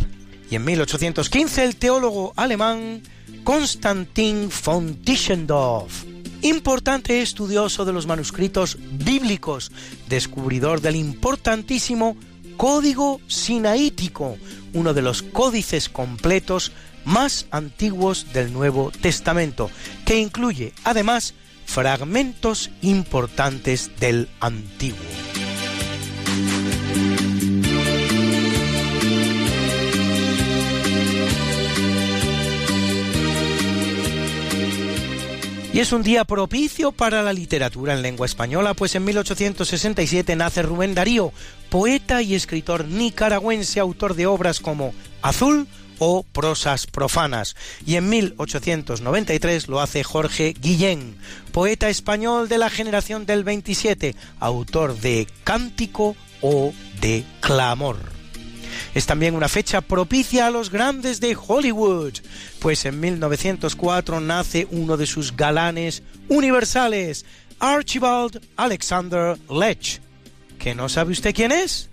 [0.48, 3.02] Y en 1815 el teólogo alemán
[3.46, 6.02] Konstantin von Tischendorf,
[6.42, 9.70] importante estudioso de los manuscritos bíblicos,
[10.08, 12.16] descubridor del importantísimo
[12.56, 14.36] Código Sinaítico,
[14.72, 16.72] uno de los códices completos
[17.04, 19.70] más antiguos del Nuevo Testamento,
[20.04, 21.34] que incluye además
[21.66, 24.98] fragmentos importantes del Antiguo.
[35.76, 40.62] Y es un día propicio para la literatura en lengua española, pues en 1867 nace
[40.62, 41.34] Rubén Darío,
[41.68, 45.68] poeta y escritor nicaragüense, autor de obras como Azul
[45.98, 47.56] o Prosas profanas.
[47.84, 51.18] Y en 1893 lo hace Jorge Guillén,
[51.52, 56.72] poeta español de la generación del 27, autor de Cántico o
[57.02, 58.15] de Clamor.
[58.94, 62.14] Es también una fecha propicia a los grandes de Hollywood,
[62.60, 67.24] pues en 1904 nace uno de sus galanes universales,
[67.58, 70.00] Archibald Alexander Lech.
[70.58, 71.90] ¿Que no sabe usted quién es?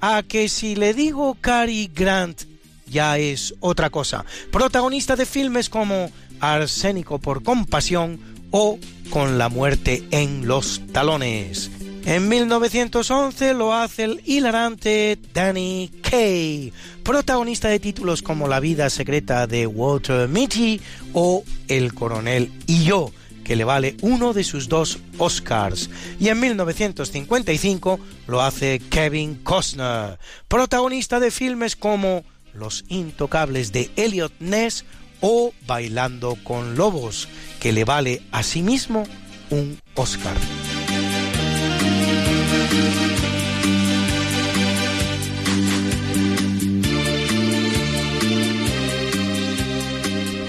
[0.00, 2.42] A que si le digo Cary Grant
[2.86, 4.24] ya es otra cosa.
[4.50, 6.10] Protagonista de filmes como
[6.40, 8.20] Arsénico por compasión
[8.50, 8.78] o
[9.10, 11.70] Con la muerte en los talones.
[12.04, 16.72] En 1911 lo hace el hilarante Danny Kaye,
[17.04, 20.80] protagonista de títulos como La vida secreta de Walter Mitty
[21.12, 23.12] o El coronel y yo,
[23.44, 25.90] que le vale uno de sus dos Oscars.
[26.18, 34.32] Y en 1955 lo hace Kevin Costner, protagonista de filmes como Los intocables de Elliot
[34.40, 34.84] Ness
[35.20, 37.28] o Bailando con Lobos,
[37.60, 39.04] que le vale a sí mismo
[39.50, 40.36] un Oscar.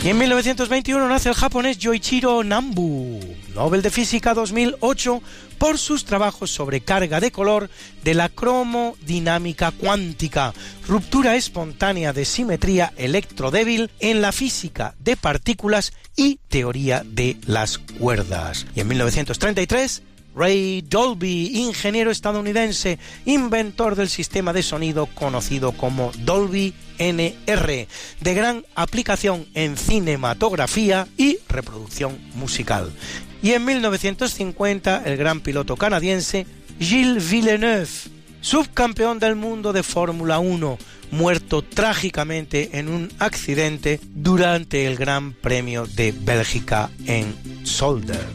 [0.03, 3.21] Y en 1921 nace el japonés Yoichiro Nambu,
[3.55, 5.21] Nobel de Física 2008,
[5.57, 7.69] por sus trabajos sobre carga de color
[8.03, 10.53] de la cromodinámica cuántica,
[10.89, 18.65] ruptura espontánea de simetría electrodébil en la física de partículas y teoría de las cuerdas.
[18.75, 20.03] Y en 1933
[20.35, 27.87] Ray Dolby, ingeniero estadounidense, inventor del sistema de sonido conocido como Dolby NR,
[28.19, 32.91] de gran aplicación en cinematografía y reproducción musical.
[33.41, 36.47] Y en 1950 el gran piloto canadiense
[36.79, 37.87] Gilles Villeneuve,
[38.41, 40.77] subcampeón del mundo de Fórmula 1,
[41.11, 48.25] muerto trágicamente en un accidente durante el Gran Premio de Bélgica en Solder.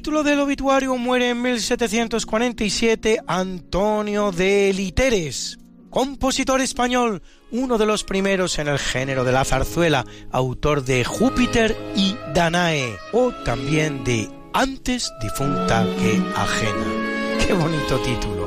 [0.00, 5.58] Capítulo del obituario muere en 1747 Antonio de Literes,
[5.90, 11.76] compositor español, uno de los primeros en el género de la zarzuela, autor de Júpiter
[11.94, 17.44] y Danae, o también de Antes difunta que ajena.
[17.46, 18.39] Qué bonito título.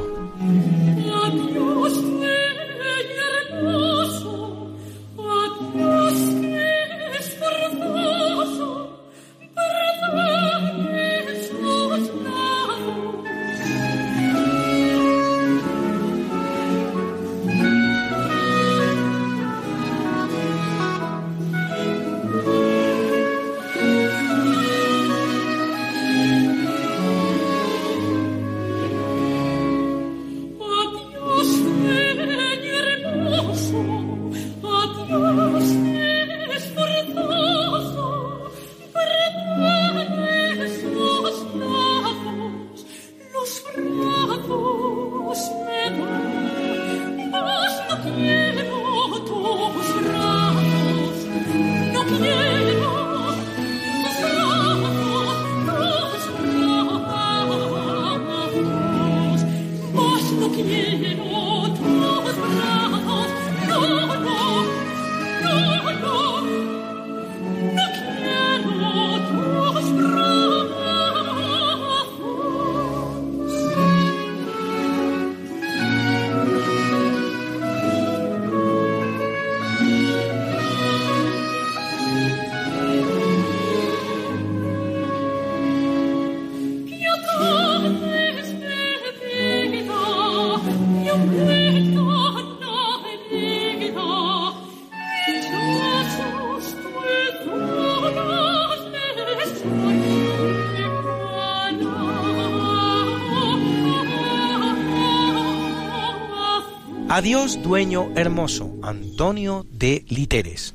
[107.15, 110.73] Adiós, dueño hermoso, Antonio de Literes.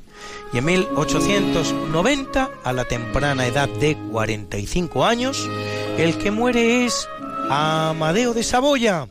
[0.53, 5.49] Y en 1890, a la temprana edad de 45 años,
[5.97, 7.09] el que muere es
[7.49, 9.09] Amadeo de Saboya,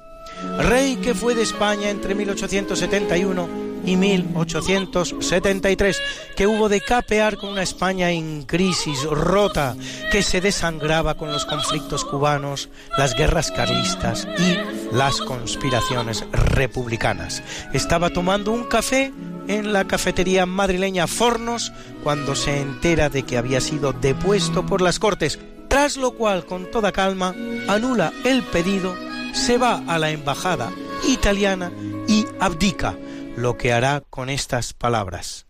[0.56, 3.46] rey que fue de España entre 1871
[3.84, 6.00] y 1873,
[6.34, 9.76] que hubo de capear con una España en crisis, rota,
[10.10, 14.56] que se desangraba con los conflictos cubanos, las guerras carlistas y
[14.92, 17.42] las conspiraciones republicanas.
[17.72, 19.12] Estaba tomando un café
[19.48, 21.72] en la cafetería madrileña Fornos
[22.02, 26.70] cuando se entera de que había sido depuesto por las Cortes, tras lo cual con
[26.70, 27.34] toda calma
[27.68, 28.94] anula el pedido,
[29.32, 30.72] se va a la embajada
[31.06, 31.70] italiana
[32.06, 32.96] y abdica,
[33.36, 35.46] lo que hará con estas palabras.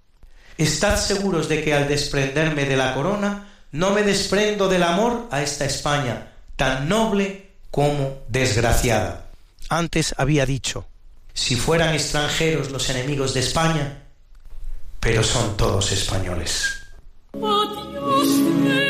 [0.59, 5.43] Estad seguros de que al desprenderme de la corona, no me desprendo del amor a
[5.43, 9.28] esta España, tan noble como desgraciada.
[9.69, 10.87] Antes había dicho,
[11.35, 14.03] si fueran extranjeros los enemigos de España,
[14.99, 16.83] pero son todos españoles.
[17.35, 18.88] Adiós,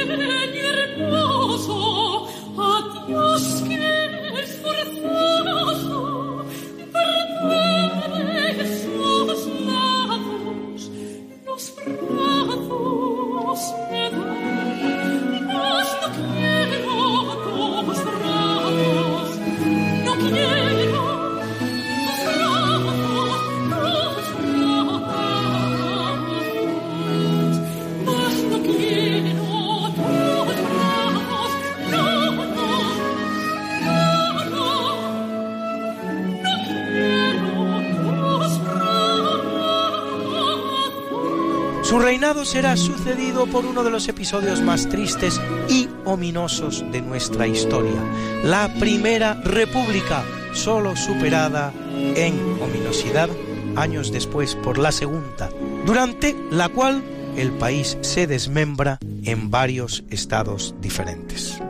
[41.99, 47.49] Su reinado será sucedido por uno de los episodios más tristes y ominosos de nuestra
[47.49, 48.01] historia,
[48.44, 50.22] la Primera República,
[50.53, 51.72] solo superada
[52.14, 53.28] en ominosidad
[53.74, 55.51] años después por la Segunda,
[55.84, 57.03] durante la cual
[57.36, 61.61] el país se desmembra en varios estados diferentes.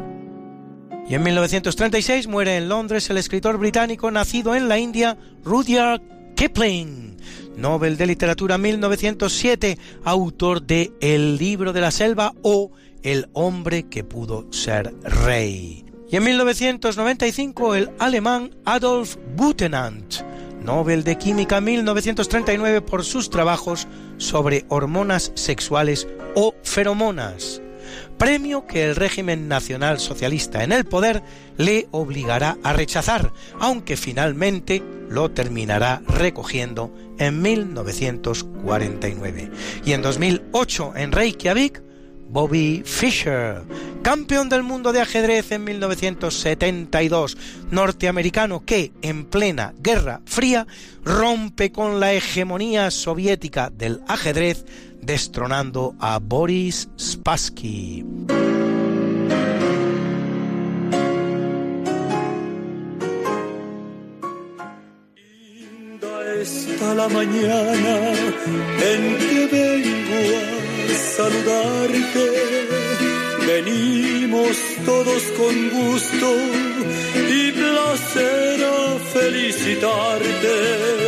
[1.09, 6.03] Y en 1936 muere en Londres el escritor británico nacido en la India, Rudyard
[6.37, 7.17] Kipling,
[7.59, 12.71] Nobel de Literatura 1907, autor de El libro de la selva o
[13.03, 15.85] El hombre que pudo ser rey.
[16.09, 20.23] Y en 1995 el alemán Adolf Butenandt,
[20.63, 23.89] Nobel de Química 1939 por sus trabajos
[24.19, 26.07] sobre hormonas sexuales
[26.37, 27.61] o feromonas
[28.19, 31.23] premio que el régimen nacional socialista en el poder
[31.57, 39.51] le obligará a rechazar, aunque finalmente lo terminará recogiendo en 1949.
[39.85, 41.83] Y en 2008 en Reykjavik,
[42.31, 43.63] Bobby Fischer,
[44.03, 47.39] campeón del mundo de ajedrez en 1972,
[47.71, 50.67] norteamericano que en plena Guerra Fría
[51.05, 54.67] rompe con la hegemonía soviética del ajedrez
[55.01, 58.05] destronando a Boris Spassky.
[66.41, 68.13] está la mañana
[68.91, 70.21] en que vengo
[70.93, 72.27] a saludarte.
[73.47, 76.29] Venimos todos con gusto
[77.39, 81.08] y placer a felicitarte.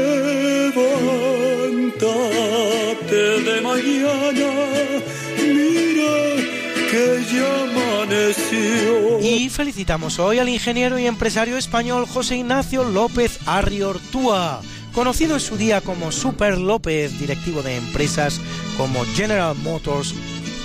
[9.41, 14.61] Y felicitamos hoy al ingeniero y empresario español José Ignacio López Arriortúa,
[14.93, 18.39] conocido en su día como Super López, directivo de empresas
[18.77, 20.13] como General Motors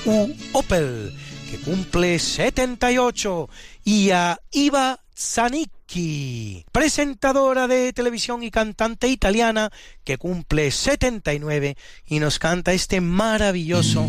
[0.05, 1.11] u Opel,
[1.51, 3.49] que cumple 78,
[3.83, 9.71] y a Iva Zanicchi, presentadora de televisión y cantante italiana
[10.05, 11.79] que cumple 79
[12.09, 14.07] y nos canta este maravilloso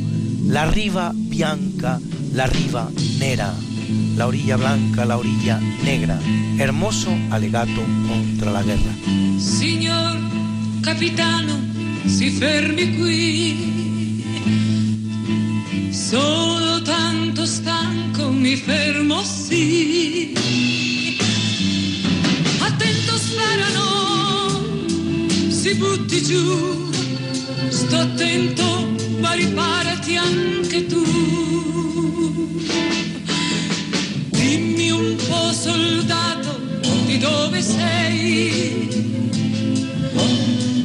[0.49, 1.99] La riva bianca,
[2.31, 3.53] la riva nera,
[4.15, 6.17] la orilla blanca, la orilla negra,
[6.57, 8.91] hermoso alegato contra la guerra.
[9.37, 10.17] Signor
[10.81, 11.59] capitano,
[12.05, 14.23] si fermi qui.
[15.91, 20.33] Sono tanto stanco, mi fermo sì.
[22.59, 24.61] Attento sparano,
[25.49, 26.89] si butti giù,
[27.67, 28.95] sto attento,
[29.37, 31.03] riparati anche tu.
[34.29, 36.59] Dimmi un po' soldato
[37.05, 38.89] di dove sei.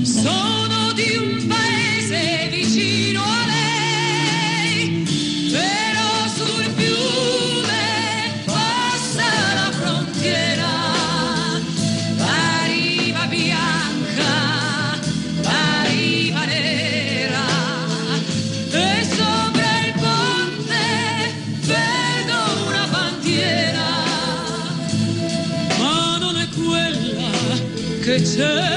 [0.03, 1.32] Sono di un
[28.37, 28.72] deserve.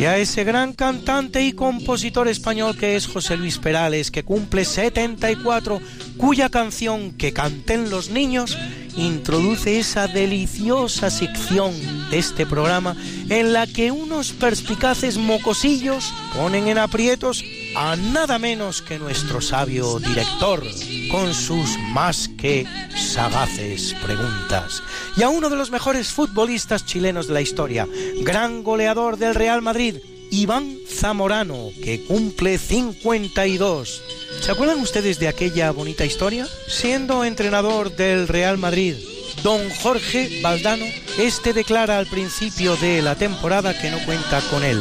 [0.00, 4.64] Y a ese gran cantante y compositor español que es José Luis Perales, que cumple
[4.64, 5.78] 74,
[6.16, 8.56] cuya canción Que canten los niños
[8.96, 11.74] introduce esa deliciosa sección
[12.10, 12.96] de este programa
[13.28, 17.44] en la que unos perspicaces mocosillos ponen en aprietos
[17.76, 20.64] a nada menos que nuestro sabio director
[21.10, 22.66] con sus más que
[22.96, 24.82] sagaces preguntas
[25.16, 27.86] y a uno de los mejores futbolistas chilenos de la historia,
[28.22, 29.96] gran goleador del Real Madrid,
[30.30, 34.02] Iván Zamorano, que cumple 52.
[34.40, 36.46] ¿Se acuerdan ustedes de aquella bonita historia?
[36.68, 38.94] Siendo entrenador del Real Madrid,
[39.42, 40.86] don Jorge Valdano,
[41.18, 44.80] este declara al principio de la temporada que no cuenta con él.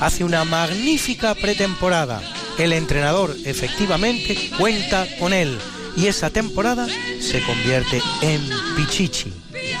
[0.00, 2.20] Hace una magnífica pretemporada.
[2.58, 5.58] El entrenador efectivamente cuenta con él
[5.96, 8.42] y esa temporada se convierte en
[8.76, 9.32] Pichichi.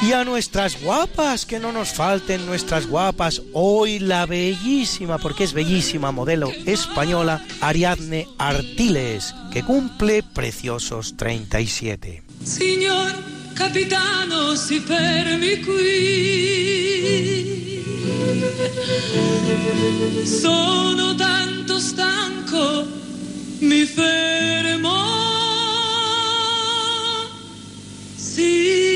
[0.02, 5.52] Y a nuestras guapas, que no nos falten nuestras guapas, hoy la bellísima, porque es
[5.52, 12.22] bellísima modelo española, Ariadne Artiles, que cumple preciosos 37.
[12.44, 13.12] Signor
[13.54, 14.80] capitano, si.
[20.24, 22.86] Sono tanto stanco,
[23.60, 25.16] mi fermo.
[28.38, 28.95] Y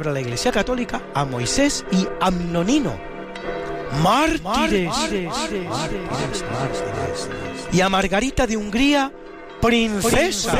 [0.00, 2.98] celebra la Iglesia Católica a Moisés y Amnonino,
[4.02, 4.94] mártires,
[7.72, 9.12] y a Margarita de Hungría,
[9.60, 10.58] princesa,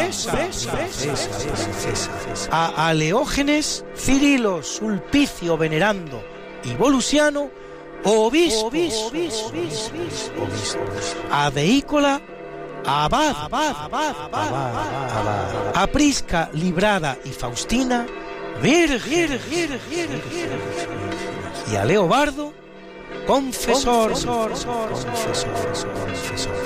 [2.50, 6.22] a Aleógenes, Cirilo, Sulpicio, Venerando
[6.64, 7.50] y Volusiano,
[8.04, 8.70] obispo,
[11.30, 12.20] a Deícola,
[12.84, 13.34] abad,
[15.74, 18.06] a Prisca, Librada y Faustina,
[21.70, 22.52] y a Leobardo,
[23.26, 24.12] confesor.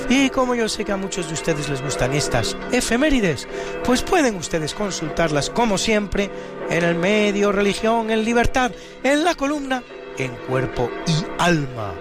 [0.09, 3.47] Y como yo sé que a muchos de ustedes les gustan estas efemérides,
[3.83, 6.29] pues pueden ustedes consultarlas como siempre
[6.69, 8.71] en el medio Religión en Libertad,
[9.03, 9.83] en la columna
[10.17, 11.93] En Cuerpo y Alma,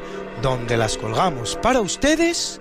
[0.43, 2.61] donde las colgamos para ustedes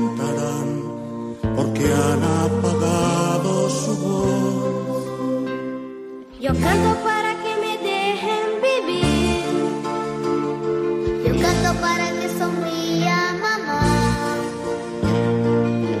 [1.85, 5.03] han apagado su voz.
[6.39, 9.45] Yo canto para que me dejen vivir.
[11.27, 13.83] Yo canto para que sonría mamá.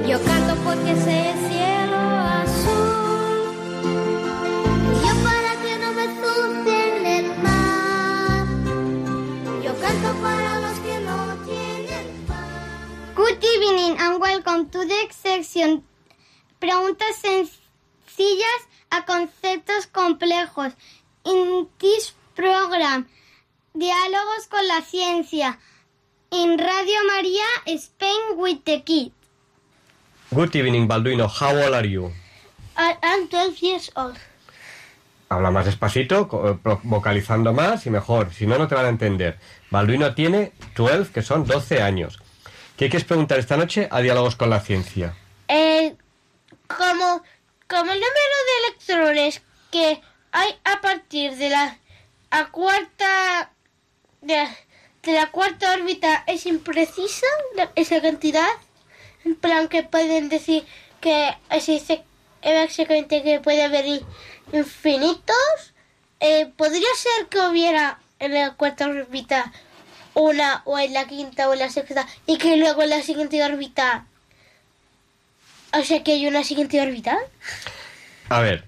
[0.07, 1.40] Yo canto porque sé
[13.41, 15.83] Good evening and welcome to the section.
[16.59, 18.61] Preguntas sencillas
[18.91, 20.73] a conceptos complejos.
[21.25, 23.07] In this program,
[23.73, 25.57] Diálogos con la Ciencia.
[26.29, 29.11] In Radio María, Spain with the Kid.
[30.29, 31.27] Good evening, Balduino.
[31.27, 32.11] How old are you?
[32.77, 34.17] I am 12 years old.
[35.29, 36.27] Habla más despacito,
[36.83, 38.31] vocalizando más y mejor.
[38.35, 39.39] Si no, no te van a entender.
[39.71, 42.19] Balduino tiene 12, que son 12 años.
[42.81, 45.13] ¿Qué quieres preguntar esta noche a Diálogos con la Ciencia?
[45.47, 45.95] Eh,
[46.67, 47.21] como,
[47.69, 50.01] como el número de electrones que
[50.31, 51.77] hay a partir de la
[52.31, 53.51] a cuarta
[54.21, 54.47] de,
[55.13, 57.27] la- cuarta órbita es imprecisa
[57.75, 58.49] esa cantidad.
[59.25, 60.65] En plan que pueden decir
[61.01, 62.03] que se dice
[62.41, 62.67] eh,
[63.07, 64.05] que puede haber in-
[64.53, 65.75] infinitos.
[66.19, 69.53] Eh, podría ser que hubiera en la cuarta órbita
[70.13, 73.43] una o en la quinta o en la sexta y que luego en la siguiente
[73.43, 74.05] órbita
[75.73, 77.17] o sea que hay una siguiente órbita.
[78.29, 78.65] A ver,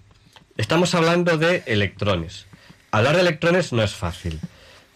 [0.58, 2.46] estamos hablando de electrones.
[2.92, 4.40] Hablar de electrones no es fácil.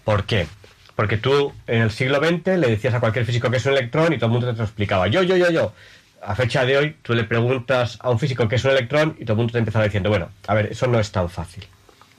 [0.03, 0.47] ¿Por qué?
[0.95, 4.13] Porque tú en el siglo XX le decías a cualquier físico que es un electrón
[4.13, 5.07] y todo el mundo te lo explicaba.
[5.07, 5.73] Yo, yo, yo, yo.
[6.21, 9.25] A fecha de hoy, tú le preguntas a un físico que es un electrón y
[9.25, 11.65] todo el mundo te empieza diciendo, bueno, a ver, eso no es tan fácil.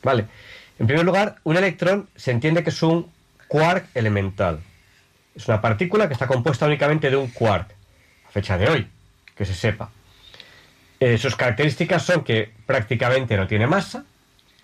[0.02, 0.26] ¿Vale?
[0.78, 3.10] En primer lugar, un electrón se entiende que es un
[3.48, 4.60] quark elemental.
[5.34, 7.72] Es una partícula que está compuesta únicamente de un quark.
[8.26, 8.88] A fecha de hoy,
[9.34, 9.90] que se sepa.
[11.00, 14.04] Eh, sus características son que prácticamente no tiene masa,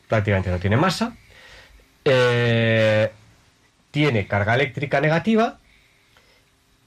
[0.09, 1.17] prácticamente no tiene masa,
[2.05, 3.11] eh,
[3.91, 5.59] tiene carga eléctrica negativa,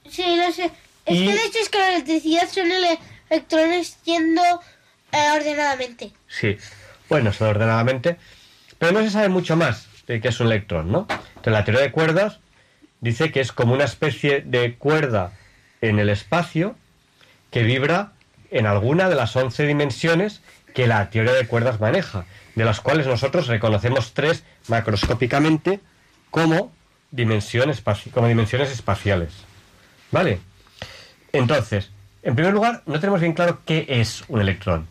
[0.08, 0.70] Sí, no sé.
[1.04, 2.98] Es Y- que de hecho es que la electricidad son ele-
[3.28, 4.42] electrones yendo
[5.12, 6.12] eh, ordenadamente.
[6.28, 6.56] sí,
[7.08, 8.16] bueno, son ordenadamente,
[8.78, 11.06] pero no se sabe mucho más qué es un electrón, ¿no?
[11.10, 12.40] Entonces la teoría de cuerdas
[13.00, 15.32] dice que es como una especie de cuerda
[15.80, 16.74] en el espacio
[17.50, 18.12] que vibra
[18.50, 20.40] en alguna de las 11 dimensiones
[20.74, 22.24] que la teoría de cuerdas maneja,
[22.54, 25.80] de las cuales nosotros reconocemos tres macroscópicamente
[26.30, 26.72] como,
[28.12, 29.32] como dimensiones espaciales.
[30.10, 30.40] ¿Vale?
[31.32, 31.90] Entonces,
[32.22, 34.86] en primer lugar, no tenemos bien claro qué es un electrón.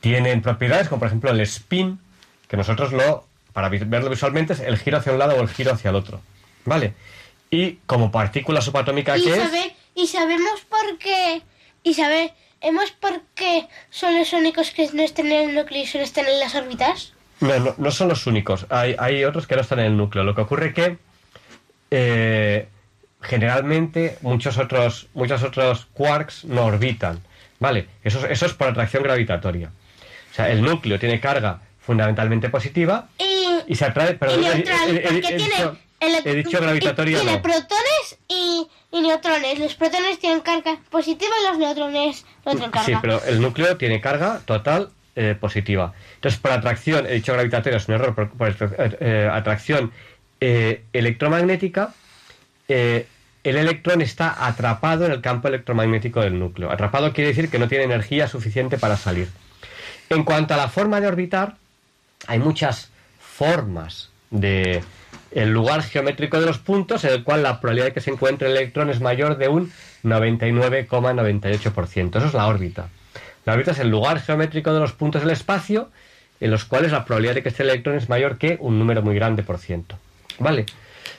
[0.00, 2.00] Tienen propiedades como por ejemplo el spin,
[2.48, 3.25] que nosotros lo,
[3.56, 6.20] para verlo visualmente, es el giro hacia un lado o el giro hacia el otro.
[6.66, 6.92] ¿Vale?
[7.50, 9.50] Y como partícula subatómica Y, que es...
[9.94, 11.40] y sabemos por qué.
[11.82, 16.04] Y sabemos por qué son los únicos que no están en el núcleo y solo
[16.04, 17.14] están en las órbitas.
[17.40, 18.66] No, no, no son los únicos.
[18.68, 20.22] Hay, hay otros que no están en el núcleo.
[20.22, 20.98] Lo que ocurre que
[21.90, 22.68] eh,
[23.22, 27.22] generalmente muchos otros, muchos otros quarks no orbitan.
[27.58, 27.86] ¿Vale?
[28.04, 29.70] Eso, es- eso es por atracción gravitatoria.
[30.30, 34.14] O sea, el núcleo tiene carga fundamentalmente positiva Y, y se atrae.
[34.14, 37.42] Perdón, y neutral, he- he- porque he tiene, dicho- he dicho gravitatoria, Tiene no.
[37.42, 39.58] protones y, y neutrones.
[39.58, 42.86] Los protones tienen carga positiva y los neutrones no tienen carga.
[42.86, 45.94] Sí, pero el núcleo tiene carga total eh, positiva.
[46.16, 48.56] Entonces, por atracción, he dicho gravitatoria, es un error, por, por, eh,
[49.00, 49.92] eh, atracción
[50.40, 51.94] eh, electromagnética,
[52.68, 53.06] el
[53.56, 56.70] electrón está atrapado en el campo electromagnético del núcleo.
[56.70, 59.28] Atrapado quiere decir que no tiene energía suficiente para salir.
[60.10, 61.54] En cuanto a la forma de orbitar,
[62.26, 64.82] hay muchas formas de
[65.30, 68.48] el lugar geométrico de los puntos en el cual la probabilidad de que se encuentre
[68.48, 69.70] el electrón es mayor de un
[70.02, 72.16] 99,98%.
[72.16, 72.88] Eso es la órbita.
[73.44, 75.90] La órbita es el lugar geométrico de los puntos del espacio
[76.40, 79.02] en los cuales la probabilidad de que esté el electrón es mayor que un número
[79.02, 79.98] muy grande por ciento.
[80.38, 80.64] ¿Vale?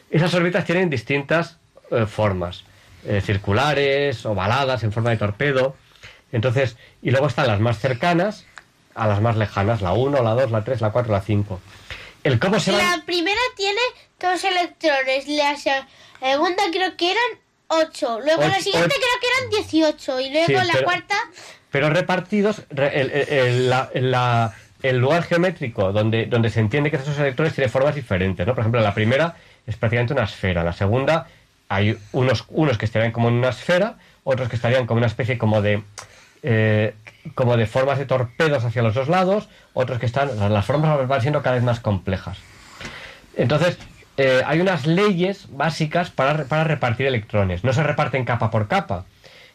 [0.09, 1.59] Esas órbitas tienen distintas
[1.91, 2.63] eh, formas,
[3.05, 5.75] eh, circulares, ovaladas, en forma de torpedo.
[6.31, 8.46] Entonces, y luego están las más cercanas
[8.97, 11.59] a las más lejanas, la 1, la 2, la 3, la 4, la 5.
[12.23, 12.99] El cómo se van...
[12.99, 13.79] La primera tiene
[14.19, 15.27] dos electrones.
[15.27, 15.83] La se-
[16.19, 18.19] segunda creo que eran 8.
[18.21, 18.99] Luego la siguiente ocho.
[18.99, 20.19] creo que eran 18.
[20.19, 21.15] Y luego Sí, la pero- cuarta.
[21.71, 24.53] pero repartidos, re- el, el- el- la- la-
[24.83, 28.53] el lugar geométrico donde, donde se entiende que esos electrones tiene formas diferentes, ¿no?
[28.53, 31.27] Por ejemplo, la primera es prácticamente una esfera, la segunda
[31.69, 35.37] hay unos, unos que estarían como en una esfera, otros que estarían como una especie
[35.37, 35.83] como de
[36.43, 36.93] eh,
[37.35, 41.21] como de formas de torpedos hacia los dos lados, otros que están, las formas van
[41.21, 42.37] siendo cada vez más complejas.
[43.35, 43.77] Entonces,
[44.17, 47.63] eh, hay unas leyes básicas para, para repartir electrones.
[47.63, 49.05] No se reparten capa por capa.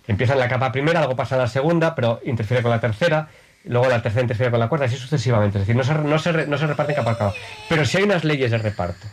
[0.07, 3.29] Empieza en la capa primera, luego pasa a la segunda, pero interfiere con la tercera,
[3.65, 5.59] luego la tercera interfiere con la cuarta, así sucesivamente.
[5.59, 7.35] Es decir, no se, no se, no se reparten capa por capa.
[7.69, 9.07] Pero sí hay unas leyes de reparto.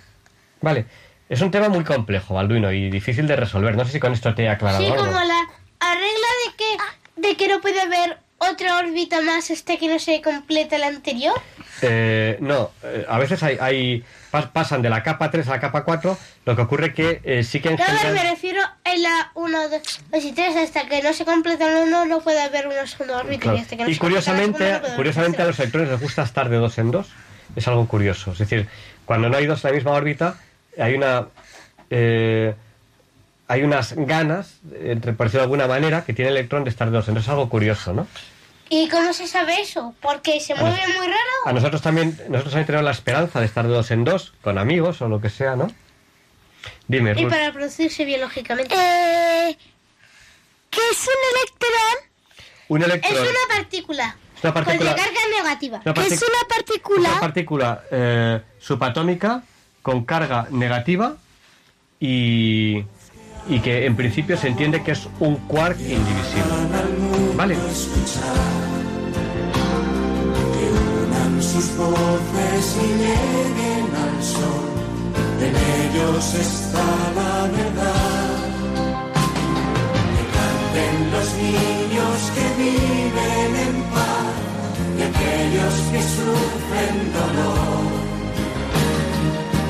[0.61, 0.85] Vale.
[1.29, 3.75] Es un tema muy complejo, Balduino, y difícil de resolver.
[3.75, 4.97] No sé si con esto te he aclarado Sí, algo.
[5.05, 5.39] como la
[5.79, 10.21] arregla de que, de que no puede haber otra órbita más este que no se
[10.21, 11.39] completa la anterior.
[11.81, 15.59] Eh, no, eh, a veces hay, hay- pas- pasan de la capa 3 a la
[15.59, 18.13] capa 4, lo que ocurre que eh, sí que en No, a general...
[18.13, 20.55] me refiero en la 1, 2, 2 y 3.
[20.57, 23.43] Hasta que no se completa la 1 no puede haber una segunda órbita.
[23.43, 23.57] Claro.
[23.57, 26.01] Y, hasta que no Y se la segunda, curiosamente, no curiosamente a los electrones les
[26.01, 27.07] gusta estar de dos en dos.
[27.55, 28.31] Es algo curioso.
[28.33, 28.67] Es decir,
[29.05, 30.35] cuando no hay dos en la misma órbita,
[30.77, 31.27] hay una
[31.89, 32.53] eh,
[33.49, 36.89] hay unas ganas, entre, por decirlo de alguna manera, que tiene el electrón de estar
[36.89, 37.23] de dos en dos.
[37.23, 38.07] Es algo curioso, ¿no?
[38.69, 39.95] ¿Y cómo se sabe eso?
[39.99, 41.17] ¿Porque se mueve muy raro?
[41.45, 44.57] A nosotros también, nosotros también tenemos la esperanza de estar de dos en dos, con
[44.59, 45.67] amigos o lo que sea, ¿no?
[46.87, 47.29] Dime, Y Ruth.
[47.31, 48.75] para producirse biológicamente.
[48.75, 49.57] Eh,
[50.69, 52.11] ¿Qué es un electrón?
[52.67, 53.21] Un Es electrón.
[53.23, 54.15] una partícula.
[54.37, 55.81] Es una partícula- Con carga negativa.
[55.83, 57.09] Una partic- partícula?
[57.09, 59.41] Una partícula eh, subatómica
[59.81, 61.15] con carga negativa
[61.99, 62.83] y,
[63.49, 66.53] y que en principio se entiende que es un quark indivisible.
[67.35, 67.55] ¿Vale?
[71.41, 74.69] sus voces y lleguen al sol.
[75.41, 76.85] En ellos está
[77.15, 78.29] la verdad.
[80.15, 84.35] Que canten los niños que viven en paz
[84.97, 87.87] y aquellos que sufren dolor.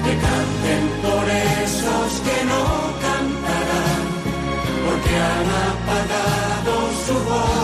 [0.05, 2.78] Que canten por esos que no
[5.39, 7.59] han apagado su voz.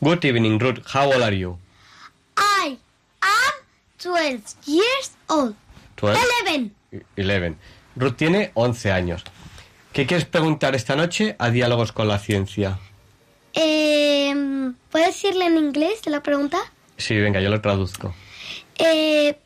[0.00, 0.80] Good evening, Ruth.
[0.92, 1.58] How old are you?
[2.36, 2.78] I
[3.20, 3.54] am
[3.98, 5.54] 12 years old.
[5.96, 6.18] 12?
[6.46, 6.70] 11.
[7.16, 7.56] 11.
[7.96, 9.24] Ruth tiene 11 años.
[9.92, 12.78] ¿Qué quieres preguntar esta noche a Diálogos con la Ciencia?
[13.52, 14.34] Eh,
[14.90, 16.58] ¿Puedes decirle en inglés la pregunta?
[16.96, 18.14] Sí, venga, yo lo traduzco.
[18.78, 19.36] Eh,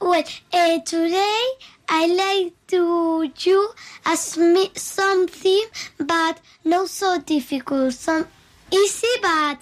[0.00, 3.60] well, eh, today I like to you
[4.04, 5.64] ask me something,
[5.98, 7.92] but not so difficult.
[7.92, 8.26] Some
[8.70, 9.58] easy, but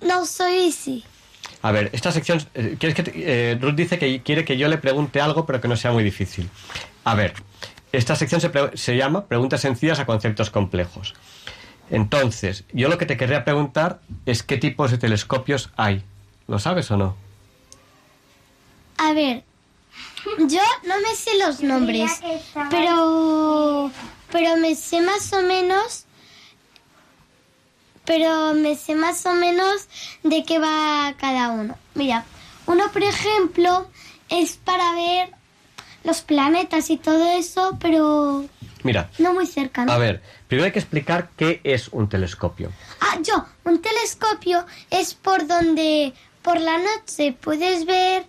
[0.00, 1.04] not so easy.
[1.60, 2.40] A ver, esta sección...
[2.54, 3.12] eh, ¿quieres que te-
[3.52, 6.02] eh, Ruth dice que quiere que yo le pregunte algo, pero que no sea muy
[6.02, 6.48] difícil.
[7.04, 7.34] A ver,
[7.92, 11.14] esta sección se, se llama Preguntas sencillas a conceptos complejos.
[11.90, 16.02] Entonces, yo lo que te querría preguntar es qué tipos de telescopios hay.
[16.48, 17.14] ¿Lo sabes o no?
[18.96, 19.44] A ver,
[20.38, 22.20] yo no me sé los nombres,
[22.70, 23.90] pero
[24.30, 26.06] pero me sé más o menos
[28.04, 29.86] pero me sé más o menos
[30.22, 31.78] de qué va cada uno.
[31.94, 32.24] Mira,
[32.66, 33.88] uno por ejemplo
[34.28, 35.30] es para ver
[36.04, 38.44] los planetas y todo eso, pero
[38.82, 39.92] Mira, no muy cercano.
[39.92, 42.72] a ver, primero hay que explicar qué es un telescopio.
[43.00, 46.12] Ah, yo, un telescopio es por donde
[46.42, 48.26] por la noche puedes ver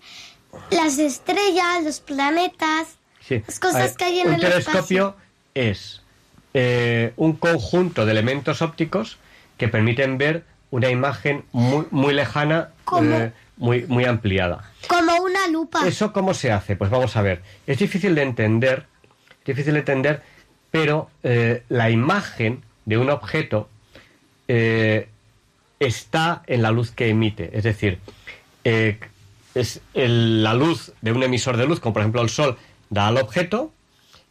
[0.72, 2.98] las estrellas, los planetas.
[3.20, 3.42] Sí.
[3.46, 5.16] Las cosas ver, que hay en un el telescopio
[5.54, 6.02] es
[6.54, 9.18] eh, un conjunto de elementos ópticos
[9.58, 12.70] que permiten ver una imagen muy, muy lejana,
[13.02, 14.72] eh, muy, muy ampliada.
[14.88, 15.88] Como una lupa.
[15.88, 16.76] ¿Eso cómo se hace?
[16.76, 17.42] Pues vamos a ver.
[17.68, 18.88] Es difícil de entender,
[19.46, 20.24] difícil de entender,
[20.72, 23.70] pero eh, la imagen de un objeto
[24.48, 25.08] eh,
[25.80, 27.52] está en la luz que emite.
[27.58, 28.00] Es decir,
[28.64, 29.00] eh,
[29.56, 32.58] es la luz de un emisor de luz, como por ejemplo el sol,
[32.90, 33.72] da al objeto,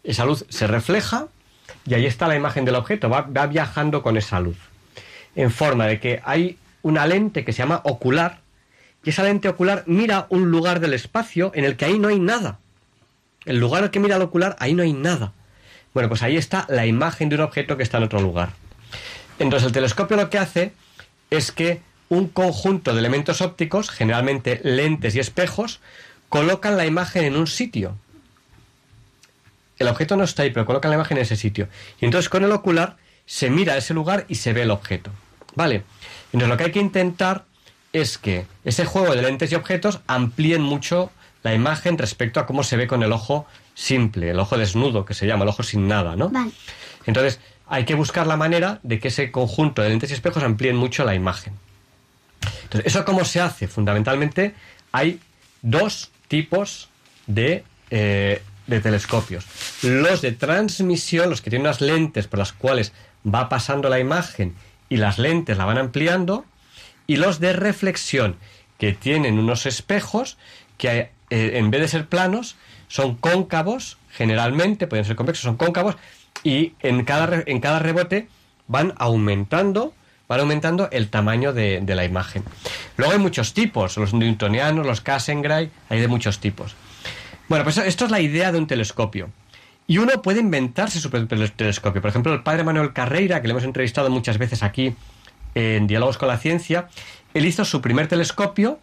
[0.04, 1.26] esa luz se refleja
[1.86, 4.58] y ahí está la imagen del objeto, va, va viajando con esa luz.
[5.34, 8.40] En forma de que hay una lente que se llama ocular,
[9.04, 12.20] y esa lente ocular mira un lugar del espacio en el que ahí no hay
[12.20, 12.58] nada.
[13.44, 15.32] El lugar al que mira el ocular, ahí no hay nada.
[15.94, 18.50] Bueno, pues ahí está la imagen de un objeto que está en otro lugar.
[19.38, 20.72] Entonces el telescopio lo que hace
[21.30, 21.80] es que
[22.12, 25.80] un conjunto de elementos ópticos, generalmente lentes y espejos,
[26.28, 27.96] colocan la imagen en un sitio.
[29.78, 31.68] El objeto no está ahí, pero colocan la imagen en ese sitio.
[32.02, 35.10] Y entonces con el ocular se mira ese lugar y se ve el objeto.
[35.54, 35.84] ¿Vale?
[36.34, 37.46] Entonces lo que hay que intentar
[37.94, 41.10] es que ese juego de lentes y objetos amplíen mucho
[41.42, 45.14] la imagen respecto a cómo se ve con el ojo simple, el ojo desnudo, que
[45.14, 46.28] se llama, el ojo sin nada, ¿no?
[46.28, 46.50] Vale.
[47.06, 50.76] Entonces, hay que buscar la manera de que ese conjunto de lentes y espejos amplíen
[50.76, 51.54] mucho la imagen.
[52.64, 53.68] Entonces, ¿eso cómo se hace?
[53.68, 54.54] Fundamentalmente,
[54.92, 55.20] hay
[55.62, 56.88] dos tipos
[57.26, 59.46] de, eh, de telescopios.
[59.82, 62.92] Los de transmisión, los que tienen unas lentes por las cuales
[63.26, 64.54] va pasando la imagen
[64.88, 66.44] y las lentes la van ampliando,
[67.06, 68.36] y los de reflexión,
[68.78, 70.36] que tienen unos espejos
[70.76, 72.56] que eh, en vez de ser planos,
[72.88, 75.96] son cóncavos, generalmente, pueden ser convexos, son cóncavos,
[76.44, 78.28] y en cada, en cada rebote
[78.68, 79.94] van aumentando,
[80.32, 82.42] van aumentando el tamaño de, la imagen.
[82.96, 86.74] Luego hay muchos tipos, los newtonianos, los Cassegrain, hay de muchos tipos.
[87.48, 89.28] Bueno, pues esto es la idea de un telescopio.
[89.86, 92.00] Y uno puede inventarse su propio tele- telescopio.
[92.00, 94.94] Por ejemplo, el padre Manuel Carreira, que le hemos entrevistado muchas veces aquí
[95.54, 96.88] en Diálogos con la Ciencia,
[97.34, 98.78] él hizo su primer telescopio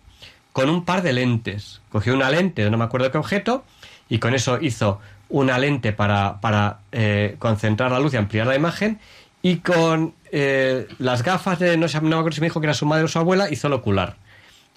[0.54, 1.82] con un par de lentes.
[1.90, 3.64] Cogió una lente de no me acuerdo qué objeto
[4.08, 5.00] y con eso hizo
[5.30, 9.00] una lente para, para eh, concentrar la luz y ampliar la imagen
[9.42, 12.68] y con eh, las gafas de, no sé, no me acuerdo si me dijo que
[12.68, 14.18] era su madre o su abuela, hizo el ocular.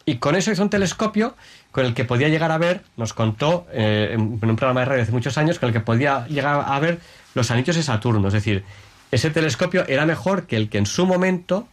[0.04, 1.36] Y con eso hizo un telescopio
[1.70, 5.02] con el que podía llegar a ver, nos contó eh, en, un programa de radio
[5.02, 7.00] hace muchos años, con el que podía llegar a ver
[7.34, 8.28] los anillos de Saturno.
[8.28, 8.64] Es decir,
[9.10, 11.68] ese telescopio era mejor que el que en su momento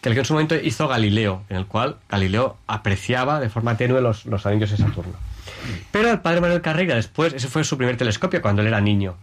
[0.00, 3.76] que el que en su momento hizo Galileo, en el cual Galileo apreciaba de forma
[3.76, 5.14] tenue los, los anillos de Saturno.
[5.92, 9.14] Pero el padre Manuel Carreira después, ese fue su primer telescopio cuando él era niño.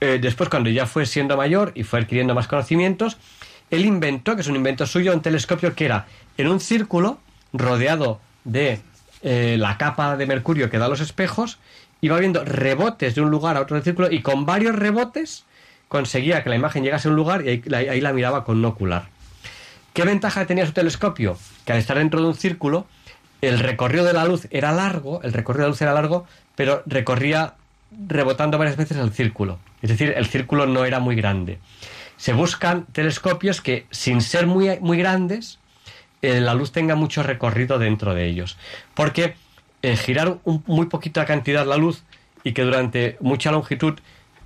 [0.00, 3.16] Eh, después, cuando ya fue siendo mayor y fue adquiriendo más conocimientos,
[3.70, 6.06] él inventó, que es un invento suyo, un telescopio que era
[6.36, 7.18] en un círculo
[7.52, 8.80] rodeado de
[9.22, 11.58] eh, la capa de mercurio que da los espejos,
[12.00, 15.44] iba viendo rebotes de un lugar a otro del círculo y con varios rebotes
[15.88, 19.08] conseguía que la imagen llegase a un lugar y ahí, la- miraba con un ocular.
[19.94, 21.36] ¿Qué ventaja tenía su telescopio?
[21.64, 22.86] Que al estar dentro de un círculo,
[23.40, 26.82] el recorrido de la luz era largo, el recorrido de la luz era largo, pero
[26.86, 27.54] recorría
[28.06, 29.58] rebotando varias veces el círculo.
[29.82, 31.58] Es decir, el círculo no era muy grande.
[32.16, 35.58] Se buscan telescopios que, sin ser muy, muy grandes,
[36.22, 38.56] eh, la luz tenga mucho recorrido dentro de ellos.
[38.94, 39.34] Porque
[39.82, 42.02] eh, girar un- muy poquita cantidad la luz
[42.42, 43.98] y que durante mucha longitud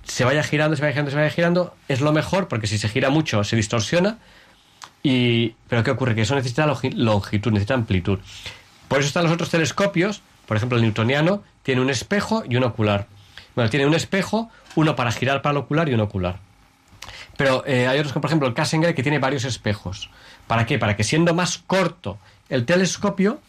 [0.03, 2.89] se vaya girando, se vaya girando, se vaya girando, es lo mejor, porque si se
[2.89, 4.19] gira mucho se distorsiona.
[5.01, 6.15] Y, pero ¿qué ocurre?
[6.15, 8.19] Que eso necesita longi- longitud, necesita amplitud.
[8.87, 12.63] Por eso están los otros telescopios, por ejemplo el newtoniano, tiene un espejo y un
[12.63, 13.07] ocular.
[13.55, 16.39] Bueno, tiene un espejo, uno para girar para el ocular y un ocular.
[17.37, 20.09] Pero eh, hay otros, como por ejemplo el Cassegrain, que tiene varios espejos.
[20.47, 20.77] ¿Para qué?
[20.79, 22.17] Para que siendo más corto
[22.49, 23.39] el telescopio,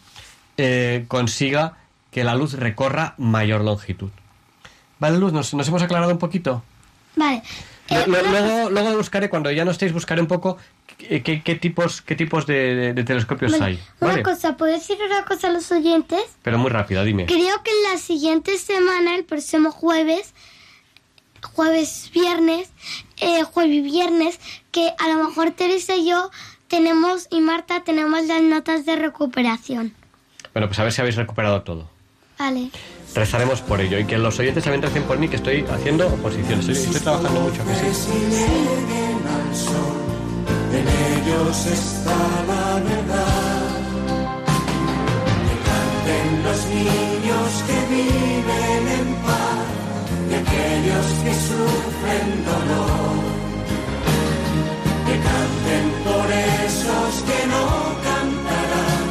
[0.56, 1.76] eh, consiga
[2.10, 4.10] que la luz recorra mayor longitud.
[5.01, 5.32] ¿Vale, Luz?
[5.32, 6.62] ¿Nos, nos hemos aclarado un poquito?
[7.16, 7.42] Vale.
[7.90, 10.56] Lo- luego, luego buscaré, cuando ya no estéis, buscaré un poco
[10.96, 13.78] qué, qué- qué tipos, qué tipos de, de- de telescopios hay.
[14.01, 14.22] Una ¿Vale?
[14.22, 16.22] cosa, ¿puedo decir una cosa a los oyentes?
[16.42, 17.26] Pero muy rápida, dime.
[17.26, 20.32] Creo que en la siguiente semana, el próximo jueves,
[21.44, 22.70] jueves, viernes,
[23.20, 24.40] eh, jueves y viernes,
[24.72, 26.30] que a lo mejor Teresa y yo
[26.68, 29.94] tenemos, y Marta, tenemos las notas de recuperación.
[30.52, 31.88] Bueno, pues a ver si habéis recuperado todo.
[32.38, 32.70] Vale.
[33.14, 36.58] Rezaremos por ello y que los oyentes también recen por mí, que estoy haciendo oposición.
[36.58, 38.10] Estoy, estoy trabajando mucho, que sí.
[38.28, 40.02] lleguen al sol,
[40.72, 42.16] en ellos está
[42.48, 43.68] la verdad.
[45.46, 49.73] Que canten los niños que viven en paz
[50.30, 53.16] y aquellos que sufren dolor.
[55.06, 57.64] Que canten por esos que no
[58.09, 59.05] cantarán,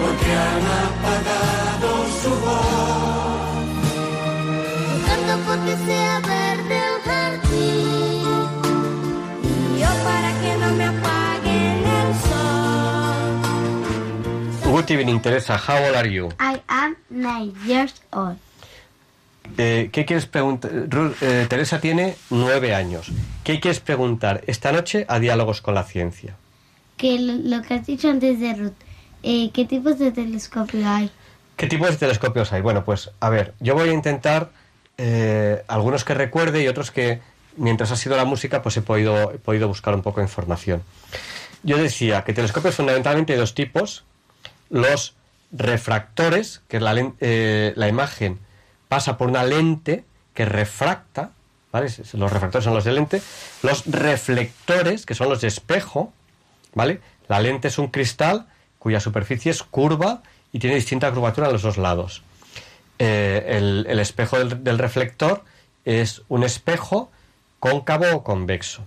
[0.00, 1.90] porque han apagado
[2.22, 3.56] su voz.
[5.06, 8.26] Canto porque sea verde el jardín
[9.44, 13.30] y yo para que no me apaguen el sol.
[14.72, 15.54] Good evening, Teresa.
[15.56, 16.28] How old are you?
[16.38, 18.36] I am nine years old.
[19.58, 20.70] Eh, ¿Qué quieres preguntar?
[21.20, 23.10] Eh, Teresa tiene nueve años.
[23.42, 26.36] ¿Qué quieres preguntar esta noche a Diálogos con la Ciencia?
[26.96, 28.72] Que lo, lo que has dicho antes de Ruth,
[29.24, 31.10] eh, ¿qué tipos de telescopio hay?
[31.56, 32.62] ¿Qué tipos de telescopios hay?
[32.62, 34.50] Bueno, pues a ver, yo voy a intentar
[35.68, 37.20] algunos que recuerde y otros que
[37.56, 40.82] mientras ha sido la música pues he podido, he podido buscar un poco de información.
[41.62, 44.04] Yo decía que telescopios fundamentalmente hay dos tipos.
[44.70, 45.14] Los
[45.52, 48.38] refractores, que la, eh, la imagen
[48.88, 50.04] pasa por una lente
[50.34, 51.30] que refracta,
[51.72, 51.88] ¿vale?
[52.14, 53.22] Los refractores son los de lente.
[53.62, 56.12] Los reflectores, que son los de espejo,
[56.74, 57.00] ¿vale?
[57.28, 58.46] La lente es un cristal
[58.78, 62.22] cuya superficie es curva y tiene distinta curvatura en los dos lados.
[62.98, 65.44] Eh, el, el espejo del, del reflector
[65.84, 67.10] es un espejo
[67.60, 68.82] cóncavo o convexo.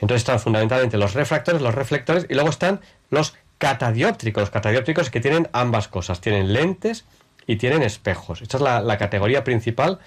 [0.00, 2.80] Entonces están fundamentalmente los refractores, los reflectores y luego están
[3.10, 4.42] los catadióptricos.
[4.42, 6.20] Los catadióptricos que tienen ambas cosas.
[6.20, 7.04] Tienen lentes
[7.48, 8.42] y tienen espejos.
[8.42, 9.98] Esta es la, categoría principal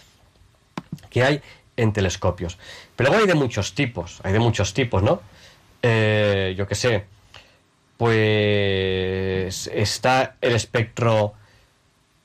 [1.09, 1.41] que hay
[1.76, 2.57] en telescopios.
[2.95, 5.22] Pero luego hay de muchos tipos, hay de muchos tipos, ¿no?
[5.81, 7.05] Eh, yo qué sé,
[7.97, 11.34] pues está el espectro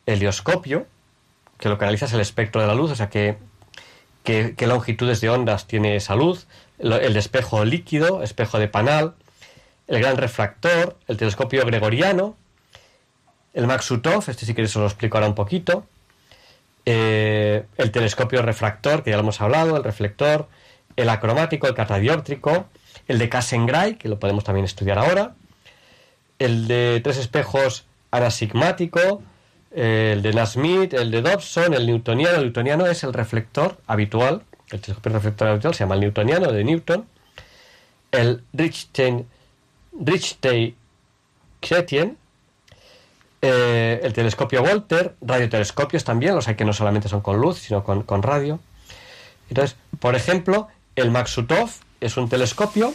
[0.05, 0.87] helioscopio,
[1.59, 3.39] que lo que analiza es el espectro de la luz, o sea, que,
[4.23, 6.47] que- qué longitudes de ondas tiene esa luz,
[6.79, 9.15] el espejo líquido, espejo de Panal,
[9.87, 12.37] el gran refractor, el telescopio gregoriano,
[13.57, 15.87] el Maksutov, este si queréis os lo explico ahora un poquito,
[16.85, 20.47] eh, el telescopio refractor, que ya lo hemos hablado, el reflector,
[20.95, 22.67] el acromático, el catadióptrico,
[23.09, 25.35] el de Cassegrain, que lo podemos también estudiar ahora,
[26.39, 29.23] el de tres espejos anasigmático,
[29.71, 32.37] el de Nasmith, el de Dobson, el newtoniano.
[32.37, 36.63] El newtoniano es el reflector habitual, el telescopio reflector habitual se llama el newtoniano de
[36.63, 37.07] Newton,
[38.13, 39.25] el Richter
[41.61, 42.19] Chrétien,
[43.43, 47.85] eh, el telescopio Volter, radiotelescopios también, los hay que no solamente son con luz, sino
[47.85, 48.61] con, con radio.
[49.49, 52.93] Entonces, por ejemplo, el Maksutov es un telescopio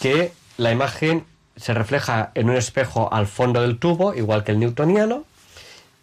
[0.00, 1.24] que la imagen
[1.56, 5.24] se refleja en un espejo al fondo del tubo, igual que el newtoniano,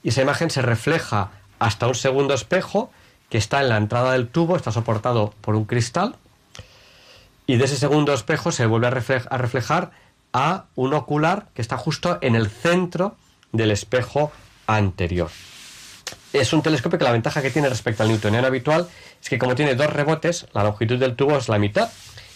[0.04, 2.92] y esa imagen se refleja hasta un segundo espejo
[3.30, 6.16] que está en la entrada del tubo, está soportado por un cristal,
[7.48, 9.92] y de ese segundo espejo se vuelve a reflejar
[10.34, 13.16] a un ocular que está justo en el centro
[13.52, 14.32] del espejo
[14.68, 15.30] anterior.
[16.34, 18.88] Es un telescopio que la ventaja que tiene respecto al newtoniano habitual
[19.22, 21.90] es que como tiene dos rebotes, la longitud del tubo es la mitad.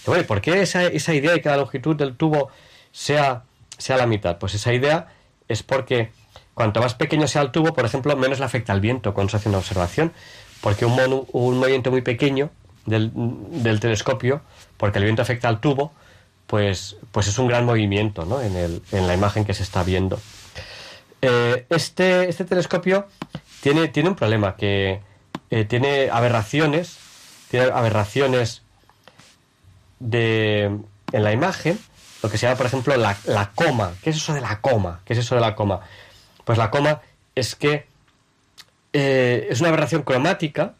[0.05, 2.49] Y bueno, ¿y ¿por qué esa, esa idea de que la longitud del tubo
[2.91, 3.43] sea,
[3.77, 4.37] sea la mitad?
[4.39, 5.07] Pues esa idea
[5.47, 6.11] es porque
[6.55, 9.37] cuanto más pequeño sea el tubo, por ejemplo, menos le afecta al viento cuando se
[9.37, 10.11] hace una observación.
[10.61, 12.49] Porque un, un movimiento muy pequeño
[12.85, 14.41] del, del telescopio,
[14.77, 15.91] porque el viento afecta al tubo,
[16.47, 18.41] pues, pues es un gran movimiento ¿no?
[18.41, 20.19] en, el- en la imagen que se está viendo.
[21.25, 23.07] Eh, este, este telescopio
[23.61, 24.99] tiene, tiene un problema, que
[25.49, 26.97] eh, tiene aberraciones,
[27.49, 28.61] tiene aberraciones
[30.01, 30.63] de,
[31.13, 31.79] en la imagen,
[32.21, 33.93] lo que se llama, por ejemplo, la, la coma.
[34.03, 34.99] ¿Qué es eso de la coma?
[35.05, 35.79] ¿Qué es eso de la coma?
[36.43, 36.99] Pues la coma
[37.35, 37.87] es que
[38.91, 40.73] eh, es una aberración cromática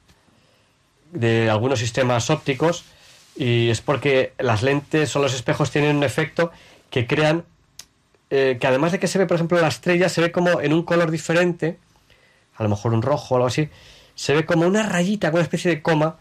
[1.14, 2.84] de algunos sistemas ópticos
[3.38, 6.52] y es porque las lentes o los espejos tienen un efecto
[6.90, 7.46] que crean
[8.36, 10.74] eh, que además de que se ve, por ejemplo, la estrella, se ve como en
[10.74, 11.78] un color diferente,
[12.56, 13.70] a lo mejor un rojo o algo así,
[14.16, 16.18] se ve como una rayita, como una especie de coma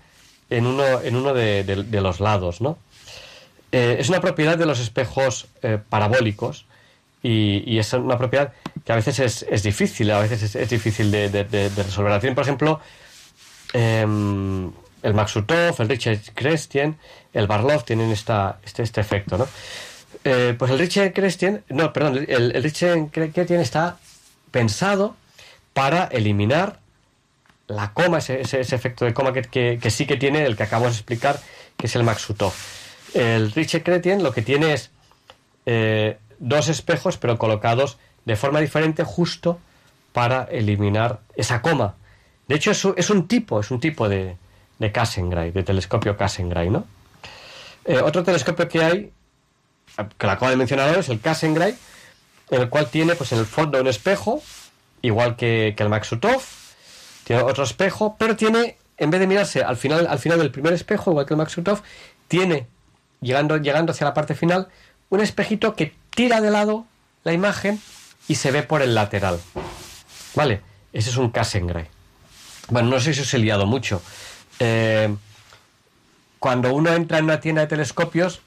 [0.50, 2.76] en uno, en uno de, los lados, ¿no?
[3.72, 6.66] Eh, es una propiedad de los espejos eh, parabólicos
[7.22, 8.52] y, es una propiedad
[8.84, 12.20] que a veces es, es difícil, a veces es, difícil de, resolver.
[12.20, 12.80] Tienen, por ejemplo,
[13.72, 14.70] em,
[15.02, 16.98] el Maksutov, el Richard Christian,
[17.32, 19.48] el Barlov tienen esta, este, este efecto, ¿no?
[20.24, 22.62] Eh, pues el Richard Christian, no, perdón, el, el
[23.60, 23.98] está
[24.50, 25.16] pensado
[25.72, 26.78] para eliminar
[27.66, 31.40] la coma, ese, efecto de coma que, sí que tiene el que acabamos de explicar,
[31.76, 32.52] que es el Maksutov.
[33.14, 34.90] El Richard Chrétien lo que tiene es
[35.66, 39.58] eh, dos espejos, pero colocados de forma diferente, justo
[40.12, 41.94] para eliminar esa coma.
[42.46, 42.94] De hecho, es, un-
[43.26, 44.36] tipo, es un tipo de,
[44.78, 44.92] de
[45.52, 46.84] de telescopio Cassegrain, ¿no?
[47.84, 49.12] Eh, otro telescopio que hay,
[49.96, 51.76] que lo acabo de mencionar ahora, es el Cassegrain,
[52.50, 54.42] en el cual tiene, pues en el fondo un espejo,
[55.00, 56.42] igual que, el Maksutov,
[57.24, 60.72] tiene otro espejo, pero tiene, en vez de mirarse al final, al final del primer
[60.72, 61.82] espejo, igual que el Maksutov,
[62.28, 62.66] tiene,
[63.20, 64.68] llegando, llegando hacia la parte final,
[65.10, 66.86] un espejito que tira de lado
[67.24, 67.80] la imagen
[68.28, 69.40] y se ve por el lateral.
[70.34, 70.62] ¿Vale?
[70.92, 71.88] Ese es un Cassegrain.
[72.68, 74.02] Bueno, no sé si os he liado mucho.
[74.58, 75.14] Eh,
[76.38, 78.40] cuando uno entra en una tienda de telescopios,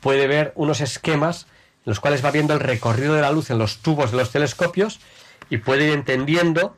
[0.00, 1.46] puede ver unos esquemas
[1.84, 4.30] en los cuales va viendo el recorrido de la luz en los tubos de los
[4.30, 5.00] telescopios
[5.50, 6.76] y puede ir entendiendo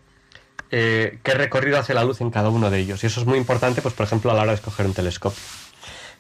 [0.71, 3.03] eh, qué recorrido hace la luz en cada uno de ellos.
[3.03, 5.41] Y eso es muy importante, pues por ejemplo, a la hora de escoger un telescopio.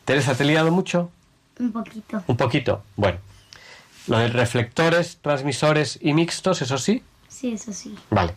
[0.04, 1.10] Teresa, ¿te he liado mucho?
[1.58, 2.22] Un poquito.
[2.26, 2.82] Un poquito.
[2.96, 3.18] Bueno.
[4.06, 7.02] Lo de reflectores, transmisores y mixtos, eso sí.
[7.28, 7.94] Sí, eso sí.
[8.08, 8.34] Vale.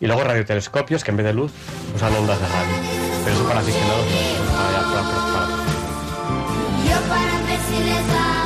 [0.00, 1.52] Y luego radiotelescopios que en vez de luz
[1.94, 2.74] usan ondas de radio.
[3.22, 4.54] Pero eso para aficionados no.
[4.56, 5.56] Para, para- para-
[7.18, 8.39] para- Yo para ver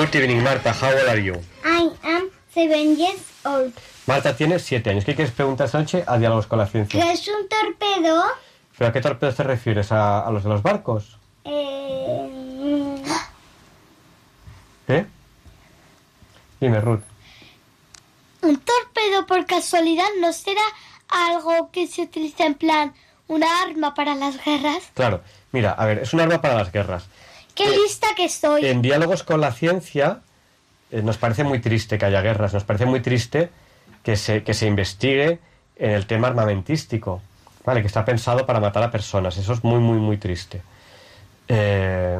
[0.00, 0.72] Good evening, Marta.
[0.72, 1.34] How old are you?
[1.62, 3.72] I am seven years old.
[4.06, 5.04] Marta tiene siete años.
[5.04, 7.00] ¿Qué quieres preguntar esta noche a Diálogos con la Ciencia?
[7.00, 8.24] ¿Qué es un torpedo?
[8.78, 9.92] ¿Pero a qué torpedos te refieres?
[9.92, 11.18] ¿A, los de los barcos?
[11.44, 13.02] Eh...
[14.86, 15.06] ¿Qué?
[16.60, 17.02] Dime, Ruth.
[18.42, 20.62] Un torpedo por casualidad no será
[21.08, 22.94] algo que se utiliza en plan
[23.28, 24.90] una arma para las guerras.
[24.94, 25.20] Claro.
[25.52, 27.06] Mira, a ver, es un arma para las guerras.
[27.54, 28.66] ¡Qué lista que soy!
[28.66, 30.20] En Diálogos con la Ciencia
[30.90, 32.54] eh, nos parece muy triste que haya guerras.
[32.54, 33.50] Nos parece muy triste
[34.02, 35.38] que se, que se investigue
[35.76, 37.22] en el tema armamentístico.
[37.64, 37.82] ¿Vale?
[37.82, 39.36] Que está pensado para matar a personas.
[39.36, 40.62] Eso es muy, muy, muy triste.
[41.46, 42.18] Eh,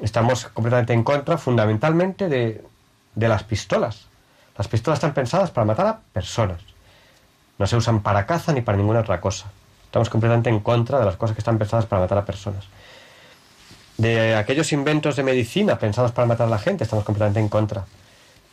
[0.00, 2.62] estamos completamente en contra, fundamentalmente, de,
[3.14, 4.06] de las pistolas.
[4.56, 6.60] Las pistolas están pensadas para matar a personas.
[7.58, 9.50] No se usan para caza ni para ninguna otra cosa.
[9.90, 12.64] Estamos completamente en contra de las cosas que están pensadas para matar a personas.
[13.96, 17.86] De aquellos inventos de medicina pensados para matar a la gente, estamos completamente en contra.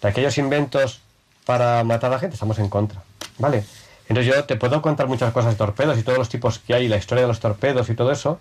[0.01, 0.99] De aquellos inventos
[1.45, 3.03] para matar a la gente, estamos en contra.
[3.37, 3.63] ¿Vale?
[4.09, 6.87] Entonces yo te puedo contar muchas cosas de torpedos y todos los tipos que hay,
[6.87, 8.39] la historia de los torpedos y todo eso,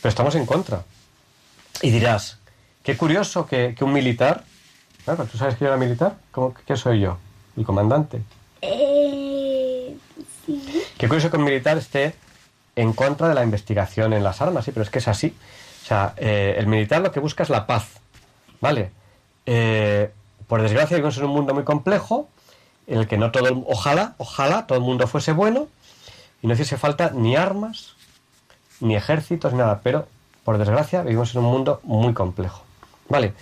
[0.00, 0.84] pero estamos en contra.
[1.82, 2.38] Y dirás,
[2.82, 4.44] qué curioso que, un militar,
[5.04, 6.14] claro, ¿tú sabes que yo era militar?
[6.30, 7.18] ¿Cómo, ¿Qué soy yo?
[7.54, 8.22] El comandante.
[8.62, 9.21] Eh.
[10.98, 12.14] Qué curioso que un militar esté
[12.76, 15.34] en contra de la investigación en las armas, sí, pero es que es así.
[15.82, 18.00] O sea, eh, el militar lo que busca es la paz,
[18.60, 18.90] ¿vale?
[19.46, 20.10] Eh,
[20.46, 22.28] por desgracia vivimos en un mundo muy complejo,
[22.86, 25.68] en el que no todo, ojalá, ojalá todo el mundo fuese bueno
[26.42, 27.94] y no hiciese falta ni armas,
[28.80, 30.06] ni ejércitos, ni nada, pero
[30.44, 32.64] por desgracia vivimos en un mundo muy complejo,
[33.08, 33.34] ¿vale?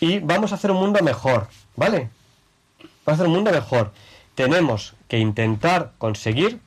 [0.00, 2.10] Y vamos a hacer un mundo mejor, ¿vale?
[3.04, 3.92] Vamos a hacer un mundo mejor.
[4.38, 6.60] Tenemos que intentar conseguir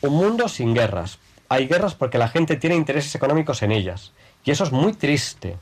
[0.00, 1.18] un mundo sin guerras.
[1.50, 4.12] Hay guerras porque la gente tiene intereses económicos en ellas.
[4.46, 5.58] Y eso es muy triste.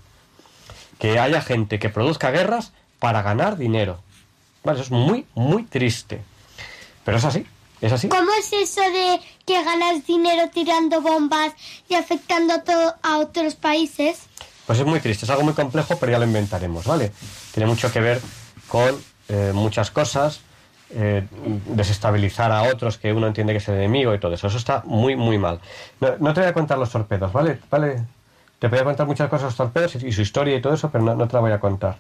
[1.01, 2.71] Que haya gente que produzca guerras
[3.01, 4.01] para ganar dinero.
[4.63, 6.23] Vale, eso es muy, muy triste.
[7.05, 7.45] Pero es así,
[7.81, 8.09] es así.
[8.09, 11.53] ¿Cómo es eso de que ganas dinero tirando bombas
[11.89, 12.63] y afectando
[13.03, 14.21] a, otros países?
[14.69, 17.11] Pues es muy triste, es algo muy complejo, pero ya lo inventaremos, ¿vale?
[17.53, 18.21] Tiene mucho que ver
[18.69, 18.97] con
[19.29, 20.43] eh, muchas cosas,
[20.93, 21.27] eh,
[21.67, 24.49] desestabilizar a otros que uno entiende que es el enemigo y todo eso.
[24.49, 25.61] Eso está muy, muy mal.
[26.01, 27.59] No, no te voy a contar los torpedos, ¿vale?
[27.71, 28.05] ¿Vale?
[28.59, 31.05] Te voy a contar muchas cosas los torpedos y, su historia y todo eso, pero
[31.05, 31.97] no, no te la voy a contar.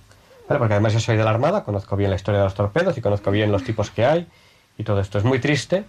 [0.48, 0.58] ¿Vale?
[0.58, 3.00] Porque además yo soy de la Armada, conozco bien la historia de los torpedos y
[3.00, 4.26] conozco bien los tipos que hay
[4.76, 5.18] y todo esto.
[5.18, 5.84] Es muy triste,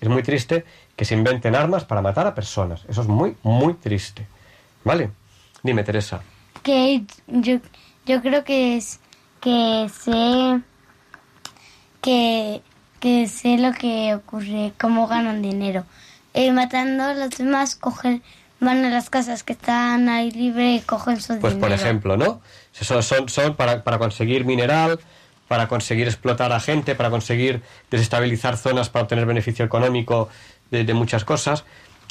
[0.00, 0.64] es muy triste
[0.94, 2.84] que se inventen armas para matar a personas.
[2.88, 4.26] Eso es muy, muy triste.
[4.84, 5.10] ¿Vale?
[5.62, 6.20] Dime, Teresa.
[6.62, 7.58] Que yo,
[8.04, 9.00] yo creo que es
[9.40, 10.62] que sé
[12.06, 12.62] que,
[13.00, 15.84] que sé lo que ocurre, cómo ganan dinero.
[16.34, 18.22] Eh, matando a los demás, cogen,
[18.60, 21.60] van a las casas que están ahí libre y cogen su Pues dinero.
[21.60, 22.40] por ejemplo, ¿no?
[22.72, 25.00] Son, son, son para, para conseguir mineral,
[25.48, 30.28] para conseguir explotar a gente, para conseguir desestabilizar zonas para obtener beneficio económico
[30.70, 31.64] de, de muchas cosas.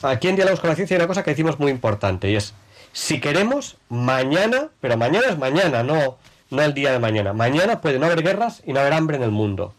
[0.03, 2.53] Aquí en Diálogos con la Ciencia hay una cosa que decimos muy importante y es,
[2.91, 6.17] si queremos, mañana, pero mañana es mañana, no,
[6.49, 7.31] no el día de mañana.
[7.33, 9.73] Mañana puede no haber guerras y no haber hambre en el mundo.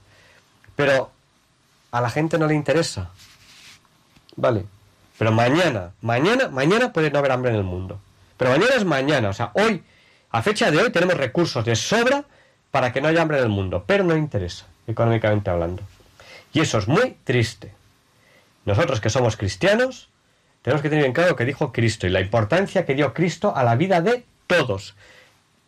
[0.77, 1.11] Pero
[1.91, 3.11] a la gente no le interesa.
[4.37, 4.67] Vale.
[5.19, 7.99] Pero mañana, mañana, mañana puede no haber hambre en el mundo.
[8.37, 9.31] Pero mañana es mañana.
[9.31, 9.83] O sea, hoy,
[10.31, 12.25] a fecha de hoy, tenemos recursos de sobra
[12.71, 13.85] para que no haya hambre en el mundo.
[13.87, 15.83] Pero no interesa, económicamente hablando.
[16.53, 17.73] Y eso es muy triste.
[18.67, 20.09] Nosotros que somos cristianos,
[20.63, 23.55] tenemos que tener en claro lo que dijo Cristo y la importancia que dio Cristo
[23.57, 24.95] a la vida de todos.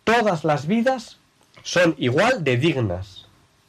[0.04, 1.18] Todas las vidas
[1.62, 3.17] son igual de dignas.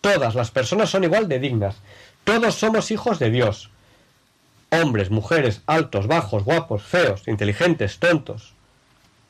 [0.01, 1.75] Todas las personas son igual de dignas.
[2.23, 3.69] Todos somos hijos de Dios.
[4.69, 8.53] Hombres, mujeres, altos, bajos, guapos, feos, inteligentes, tontos,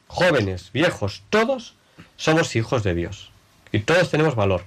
[0.08, 1.76] jóvenes, viejos, todos
[2.18, 3.32] somos hijos de Dios.
[3.72, 4.66] Y todos tenemos valor.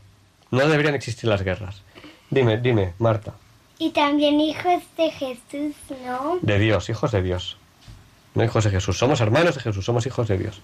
[0.50, 1.82] No deberían existir las guerras.
[2.30, 3.34] Dime, dime, Marta.
[3.78, 5.74] Y también hijos de Jesús,
[6.04, 6.38] ¿no?
[6.40, 7.56] De Dios, hijos de Dios.
[8.34, 8.96] No hijos de Jesús.
[8.96, 10.60] Somos hermanos de Jesús, somos hijos de Dios.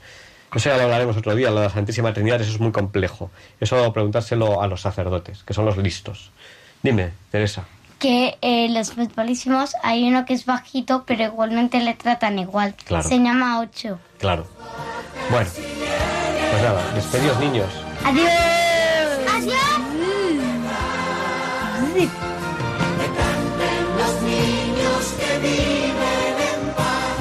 [0.55, 3.31] Eso ya lo hablaremos otro día, lo de la Santísima Trinidad, eso es muy complejo.
[3.61, 6.31] Eso preguntárselo a los sacerdotes, que son los listos.
[6.83, 7.67] Dime, Teresa.
[7.99, 12.75] Que eh, los futbolísimos hay uno que es bajito, pero igualmente le tratan igual.
[12.85, 13.09] Claro.
[13.09, 13.99] Se llama Ocho.
[14.19, 14.47] Claro.
[15.31, 15.51] Bueno,
[16.51, 17.69] pues nada, despedidos niños.
[18.05, 18.31] Adiós.
[19.35, 19.79] Adiós.
[23.99, 27.19] los niños que viven en paz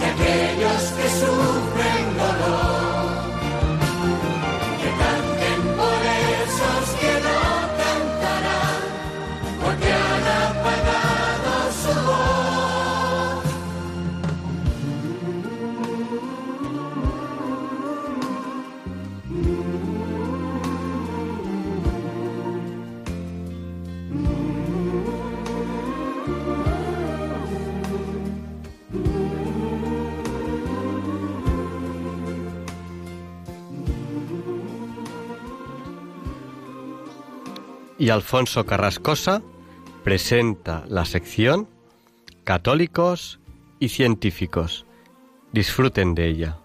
[0.00, 1.59] y aquellos que sufren
[38.00, 39.42] y Alfonso Carrascosa
[40.02, 41.68] presenta la sección
[42.44, 43.38] Católicos
[43.78, 44.86] y Científicos.
[45.52, 46.56] Disfruten de ella.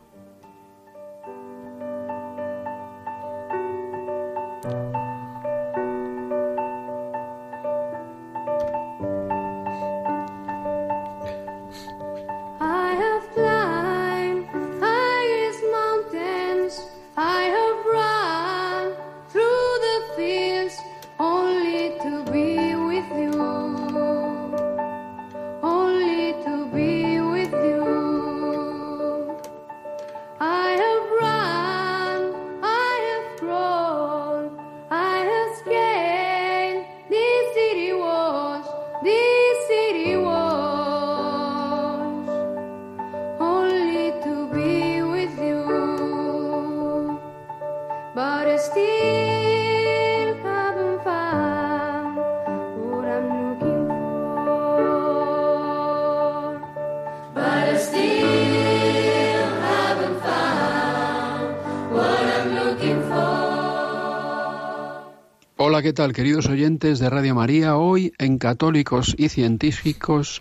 [65.67, 67.75] Hola, ¿qué tal, queridos oyentes de Radio María?
[67.75, 70.39] Hoy en Católicos y Científicos,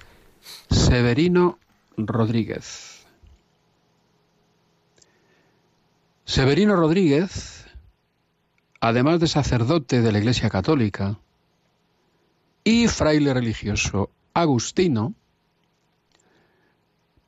[0.69, 1.59] Severino
[1.97, 3.07] Rodríguez.
[6.27, 7.65] Severino Rodríguez,
[8.81, 11.19] además de sacerdote de la Iglesia Católica
[12.63, 15.15] y fraile religioso agustino,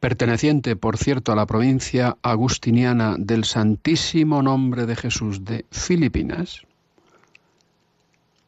[0.01, 6.67] perteneciente, por cierto, a la provincia agustiniana del Santísimo Nombre de Jesús de Filipinas,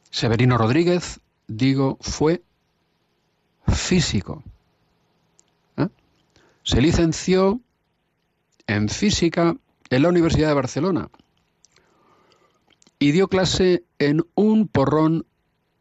[0.09, 2.41] Severino Rodríguez, digo, fue
[3.67, 4.43] físico.
[5.77, 5.87] ¿eh?
[6.63, 7.59] Se licenció
[8.67, 9.55] en física
[9.89, 11.09] en la Universidad de Barcelona
[12.99, 15.25] y dio clase en un porrón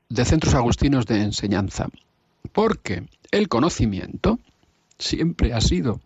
[0.09, 1.89] de centros agustinos de enseñanza,
[2.53, 4.39] porque el conocimiento
[4.99, 6.01] siempre ha sido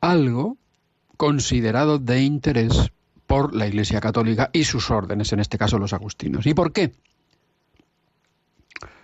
[0.00, 0.56] algo
[1.16, 2.90] considerado de interés
[3.26, 6.46] por la Iglesia Católica y sus órdenes, en este caso los agustinos.
[6.46, 6.94] ¿Y por qué?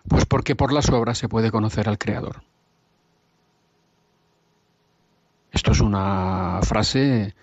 [0.08, 2.42] Pues porque por las obras se puede conocer al Creador.
[5.52, 7.34] Esto es una frase,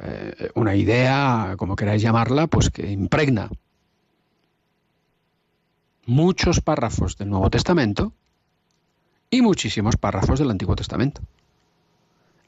[0.00, 3.50] eh, una idea, como queráis llamarla, pues que impregna
[6.06, 8.12] muchos párrafos del Nuevo Testamento
[9.28, 11.20] y muchísimos párrafos del Antiguo Testamento.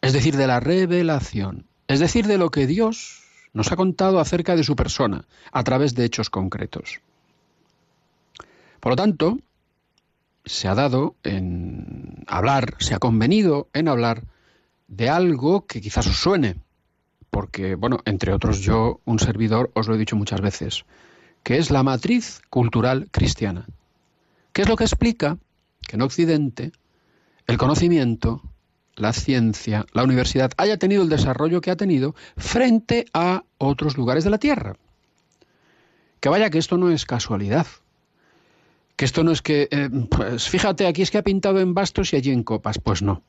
[0.00, 4.56] Es decir, de la revelación, es decir, de lo que Dios nos ha contado acerca
[4.56, 7.00] de su persona a través de hechos concretos.
[8.80, 9.38] Por lo tanto,
[10.44, 14.24] se ha dado en hablar, se ha convenido en hablar
[14.86, 16.56] de algo que quizás os suene,
[17.30, 20.84] porque, bueno, entre otros yo, un servidor, os lo he dicho muchas veces,
[21.42, 23.66] que es la matriz cultural cristiana,
[24.52, 25.38] que es lo que explica
[25.86, 26.72] que en Occidente
[27.46, 28.42] el conocimiento,
[28.94, 34.24] la ciencia, la universidad haya tenido el desarrollo que ha tenido frente a otros lugares
[34.24, 34.76] de la Tierra.
[36.20, 37.66] Que vaya que esto no es casualidad,
[38.98, 42.12] que esto no es que, eh, pues fíjate, aquí es que ha pintado en bastos
[42.12, 42.80] y allí en copas.
[42.80, 43.22] Pues no.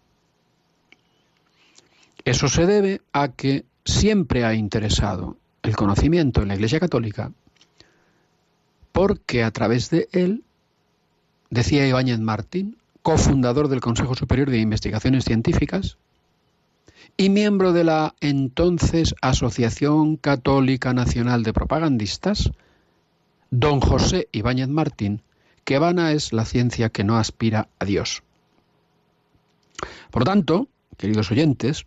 [2.25, 7.31] Eso se debe a que siempre ha interesado el conocimiento en la Iglesia Católica
[8.91, 10.43] porque a través de él,
[11.51, 15.99] decía Ibáñez Martín, cofundador del Consejo Superior de Investigaciones Científicas
[17.15, 22.49] y miembro de la entonces Asociación Católica Nacional de Propagandistas,
[23.51, 25.21] don José Ibáñez Martín,
[25.63, 28.23] que vana es la ciencia que no aspira a Dios.
[30.11, 30.67] Por tanto,
[30.97, 31.85] queridos oyentes,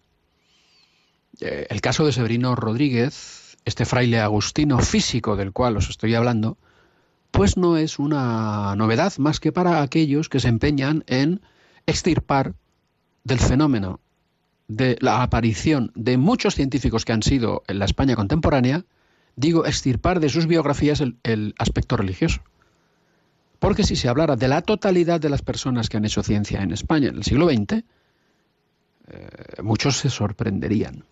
[1.41, 6.59] eh, el caso de Severino Rodríguez, este fraile agustino físico del cual os estoy hablando,
[7.31, 11.41] pues no es una novedad más que para aquellos que se empeñan en
[11.87, 12.55] extirpar
[13.25, 14.01] del fenómeno
[14.69, 18.85] de la aparición de muchos científicos que han sido en la España contemporánea,
[19.37, 22.43] digo, extirpar de sus biografías el aspecto religioso.
[23.63, 26.73] Porque si se hablara de la totalidad de las personas que han hecho ciencia en
[26.73, 27.85] España en el siglo XX, eh,
[29.63, 31.05] muchos se sorprenderían.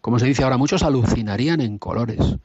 [0.00, 2.36] Como se dice ahora, muchos alucinarían en colores,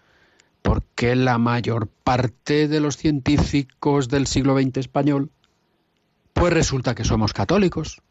[0.63, 5.29] porque la mayor parte de los científicos del siglo XX español,
[6.33, 8.01] pues resulta que somos católicos.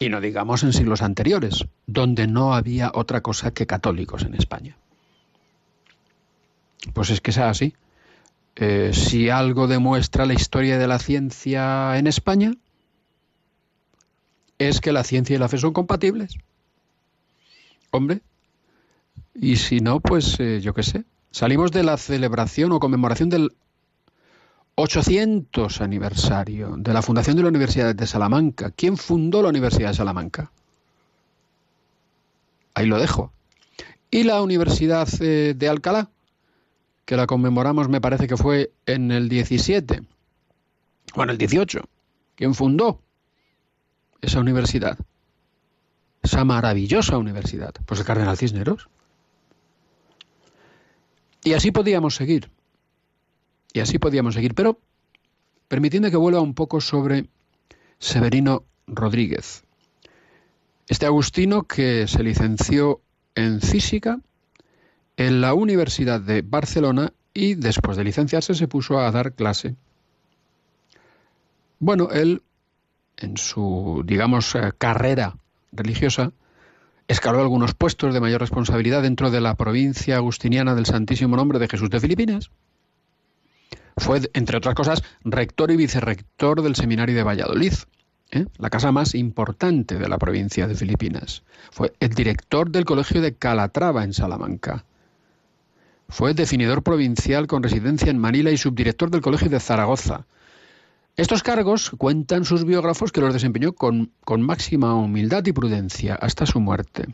[0.00, 4.76] Y no digamos en siglos anteriores, donde no había otra cosa que católicos en España.
[6.94, 7.76] Pues es que es así.
[8.56, 12.54] Eh, si algo demuestra la historia de la ciencia en España,
[14.58, 16.38] es que la ciencia y la fe son compatibles.
[17.90, 18.22] Hombre,
[19.34, 21.04] y si no, pues eh, yo qué sé.
[21.30, 23.52] Salimos de la celebración o conmemoración del
[24.76, 28.70] 800 aniversario de la fundación de la Universidad de Salamanca.
[28.70, 30.50] ¿Quién fundó la Universidad de Salamanca?
[32.74, 33.32] Ahí lo dejo.
[34.10, 36.08] Y la Universidad eh, de Alcalá,
[37.06, 40.02] que la conmemoramos me parece que fue en el 17,
[41.14, 41.82] bueno, el 18.
[42.34, 43.00] ¿Quién fundó
[44.20, 44.98] esa universidad?
[46.22, 47.74] Esa maravillosa universidad.
[47.86, 48.88] Pues el Cardenal Cisneros.
[51.42, 52.50] Y así podíamos seguir.
[53.72, 54.54] Y así podíamos seguir.
[54.54, 54.78] Pero
[55.68, 57.28] permitiendo que vuelva un poco sobre
[57.98, 59.64] Severino Rodríguez.
[60.88, 63.00] Este agustino que se licenció
[63.34, 64.20] en física
[65.16, 69.76] en la Universidad de Barcelona y después de licenciarse se puso a dar clase.
[71.78, 72.42] Bueno, él
[73.18, 75.36] en su, digamos, eh, carrera
[75.72, 76.32] religiosa,
[77.08, 81.68] escaló algunos puestos de mayor responsabilidad dentro de la provincia agustiniana del Santísimo Nombre de
[81.68, 82.50] Jesús de Filipinas.
[83.96, 87.72] Fue, entre otras cosas, rector y vicerrector del Seminario de Valladolid,
[88.30, 88.46] ¿eh?
[88.58, 91.44] la casa más importante de la provincia de Filipinas.
[91.70, 94.84] Fue el director del Colegio de Calatrava en Salamanca.
[96.08, 100.26] Fue definidor provincial con residencia en Manila y subdirector del Colegio de Zaragoza.
[101.16, 106.46] Estos cargos cuentan sus biógrafos que los desempeñó con, con máxima humildad y prudencia hasta
[106.46, 107.06] su muerte.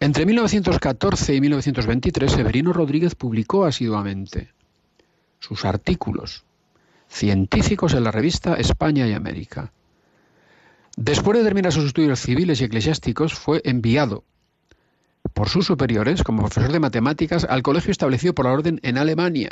[0.00, 4.52] Entre 1914 y 1923, Severino Rodríguez publicó asiduamente
[5.38, 6.44] sus artículos
[7.08, 9.72] científicos en la revista España y América.
[10.96, 14.24] Después de terminar sus estudios civiles y eclesiásticos, fue enviado
[15.32, 19.50] por sus superiores como profesor de matemáticas al colegio establecido por la orden en Alemania,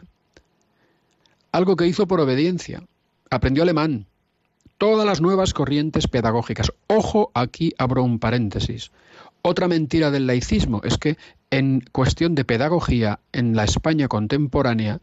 [1.53, 2.83] algo que hizo por obediencia.
[3.31, 4.07] Aprendió alemán,
[4.79, 6.73] todas las nuevas corrientes pedagógicas.
[6.87, 8.91] Ojo, aquí abro un paréntesis.
[9.43, 11.17] Otra mentira del laicismo es que
[11.51, 15.01] en cuestión de pedagogía en la España contemporánea,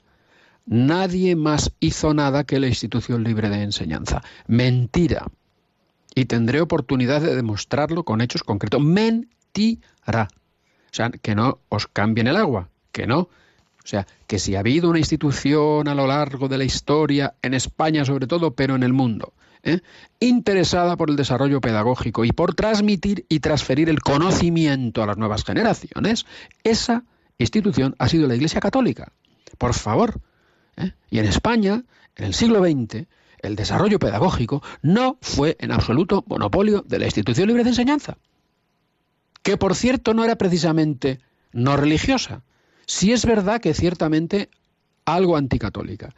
[0.66, 4.24] nadie más hizo nada que la institución libre de enseñanza.
[4.48, 5.28] Mentira.
[6.14, 8.82] Y tendré oportunidad de demostrarlo con hechos concretos.
[8.82, 10.28] Mentira.
[10.96, 13.20] Sea, que no os cambien el agua, que no.
[13.20, 13.30] O
[13.84, 18.06] sea, que si ha habido una institución a lo largo de la historia, en España
[18.06, 19.82] sobre todo, pero en el mundo, ¿eh?
[20.22, 25.44] interesada por el desarrollo pedagógico y por transmitir y transferir el conocimiento a las nuevas
[25.44, 26.26] generaciones,
[26.64, 27.04] esa
[27.40, 29.12] institución ha sido la Iglesia Católica.
[29.58, 30.22] Por favor.
[30.78, 30.94] ¿eh?
[31.10, 31.84] Y en España,
[32.16, 33.06] en el siglo XX,
[33.40, 38.18] el desarrollo pedagógico no fue en absoluto monopolio de la institución libre de enseñanza,
[39.46, 41.20] que por cierto no era precisamente
[41.54, 42.42] no religiosa,
[42.86, 44.50] Sí es verdad que ciertamente
[45.06, 46.14] algo anticatólica,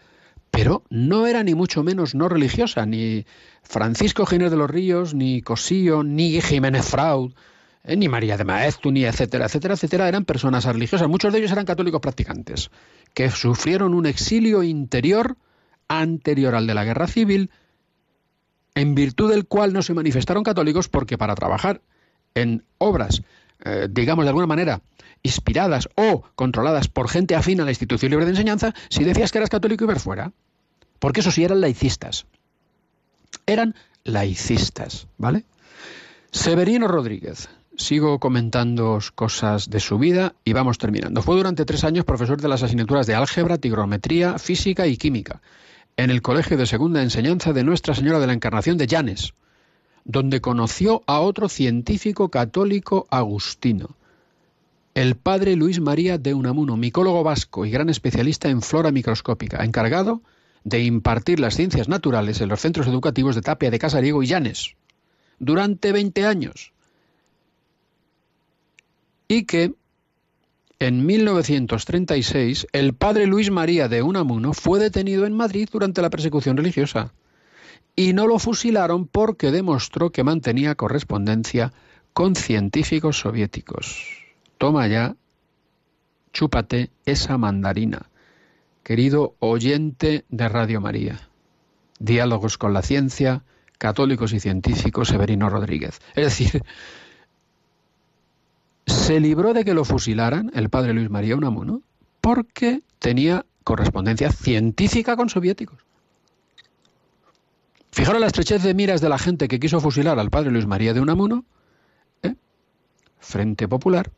[0.51, 3.25] pero no era ni mucho menos no religiosa, ni
[3.63, 7.33] Francisco Giner de los Ríos, ni Cosío, ni Jiménez Fraud,
[7.83, 11.07] eh, ni María de Maeztu, ni etcétera, etcétera, etcétera, eran personas religiosas.
[11.07, 12.69] Muchos de ellos eran católicos practicantes,
[13.13, 15.37] que sufrieron un exilio interior
[15.87, 17.49] anterior al de la guerra civil,
[18.75, 21.81] en virtud del cual no se manifestaron católicos porque para trabajar
[22.41, 23.21] en obras,
[23.63, 24.81] eh, digamos de alguna manera,
[25.23, 29.39] inspiradas o controladas por gente afín a la institución libre de enseñanza, si decías que
[29.39, 30.31] eras católico y ver fuera.
[30.99, 32.25] Porque eso sí eran laicistas.
[33.45, 35.43] Eran laicistas, ¿vale?
[36.31, 37.49] Severino Rodríguez.
[37.75, 41.21] Sigo comentando cosas de su vida y vamos terminando.
[41.21, 45.41] Fue durante tres años profesor de las asignaturas de álgebra, trigonometría, física y química
[45.97, 49.33] en el Colegio de Segunda Enseñanza de Nuestra Señora de la Encarnación de Llanes,
[50.07, 53.97] donde conoció a otro científico católico agustino,
[54.95, 60.21] el padre Luis María de Unamuno, micólogo vasco y gran especialista en flora microscópica, encargado
[60.63, 64.75] de impartir las ciencias naturales en los centros educativos de Tapia de Casariego y Llanes
[65.39, 66.71] durante 20 años.
[69.27, 69.73] Y que
[70.79, 76.55] en 1936 el padre Luis María de Unamuno fue detenido en Madrid durante la persecución
[76.55, 77.13] religiosa
[77.99, 81.73] y no lo fusilaron porque demostró que mantenía correspondencia
[82.13, 84.23] con científicos soviéticos.
[84.59, 85.15] Toma ya,
[86.31, 88.09] chúpate esa mandarina,
[88.83, 91.27] querido oyente de Radio María.
[91.99, 93.43] Diálogos con la ciencia,
[93.79, 95.99] católicos y científicos, Severino Rodríguez.
[96.15, 96.63] Es decir,
[98.85, 101.81] se libró de que lo fusilaran el padre Luis María Unamuno
[102.21, 105.86] porque tenía correspondencia científica con soviéticos.
[107.91, 110.93] Fijaros la estrechez de miras de la gente que quiso fusilar al padre Luis María
[110.93, 111.45] de Unamuno,
[112.21, 112.35] ¿eh?
[113.19, 114.11] Frente Popular,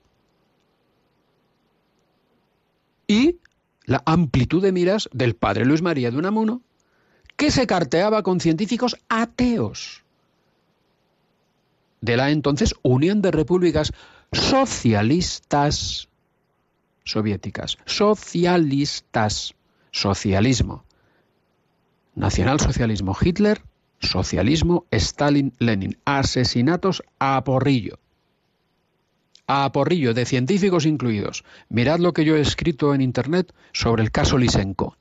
[3.08, 3.38] y
[3.86, 6.62] la amplitud de miras del padre Luis María de Unamuno,
[7.36, 10.04] que se carteaba con científicos ateos
[12.02, 13.92] de la entonces Unión de Repúblicas
[14.32, 16.08] Socialistas
[17.04, 17.78] Soviéticas.
[17.86, 19.56] Socialistas.
[19.92, 20.84] socialismo.
[22.20, 23.62] Nacionalsocialismo Hitler,
[24.02, 25.98] socialismo Stalin Lenin.
[26.04, 27.98] Asesinatos a porrillo.
[29.48, 31.46] A porrillo, de científicos incluidos.
[31.70, 34.98] Mirad lo que yo he escrito en internet sobre el caso Lysenko.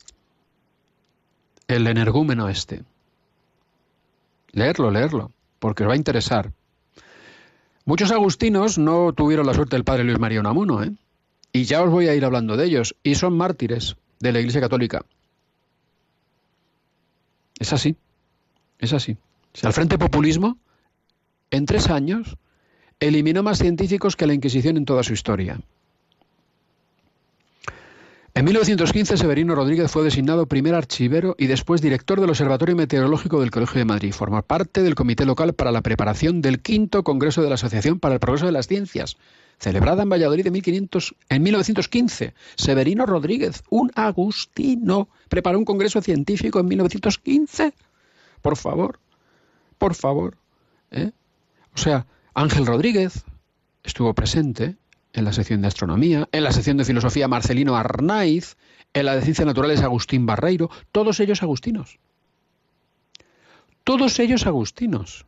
[1.66, 2.84] El energúmeno este.
[4.52, 6.52] Leerlo, leerlo, porque os va a interesar.
[7.84, 10.92] Muchos agustinos no tuvieron la suerte del padre Luis María Unamuno, ¿eh?
[11.52, 12.94] Y ya os voy a ir hablando de ellos.
[13.02, 15.04] Y son mártires de la Iglesia Católica.
[17.58, 17.96] Es así.
[18.78, 19.16] Es así.
[19.52, 20.58] Si al Frente Populismo,
[21.50, 22.36] en tres años,
[23.00, 25.60] eliminó más científicos que la Inquisición en toda su historia.
[28.34, 33.50] En 1915, Severino Rodríguez fue designado primer archivero y después director del Observatorio Meteorológico del
[33.50, 34.12] Colegio de Madrid.
[34.12, 38.14] Formó parte del Comité Local para la preparación del quinto Congreso de la Asociación para
[38.14, 39.16] el Progreso de las Ciencias,
[39.58, 42.34] celebrada en Valladolid en, 1500, en 1915.
[42.56, 47.74] Severino Rodríguez, un agustino, preparó un congreso científico en 1915.
[48.42, 48.98] Por favor,
[49.78, 50.36] por favor.
[50.90, 51.10] ¿eh?
[51.74, 53.24] O sea, Ángel Rodríguez
[53.82, 54.76] estuvo presente
[55.12, 58.56] en la sección de astronomía, en la sección de filosofía Marcelino Arnaiz,
[58.94, 61.98] en la de ciencias naturales Agustín Barreiro, todos ellos agustinos.
[63.84, 65.24] Todos ellos agustinos.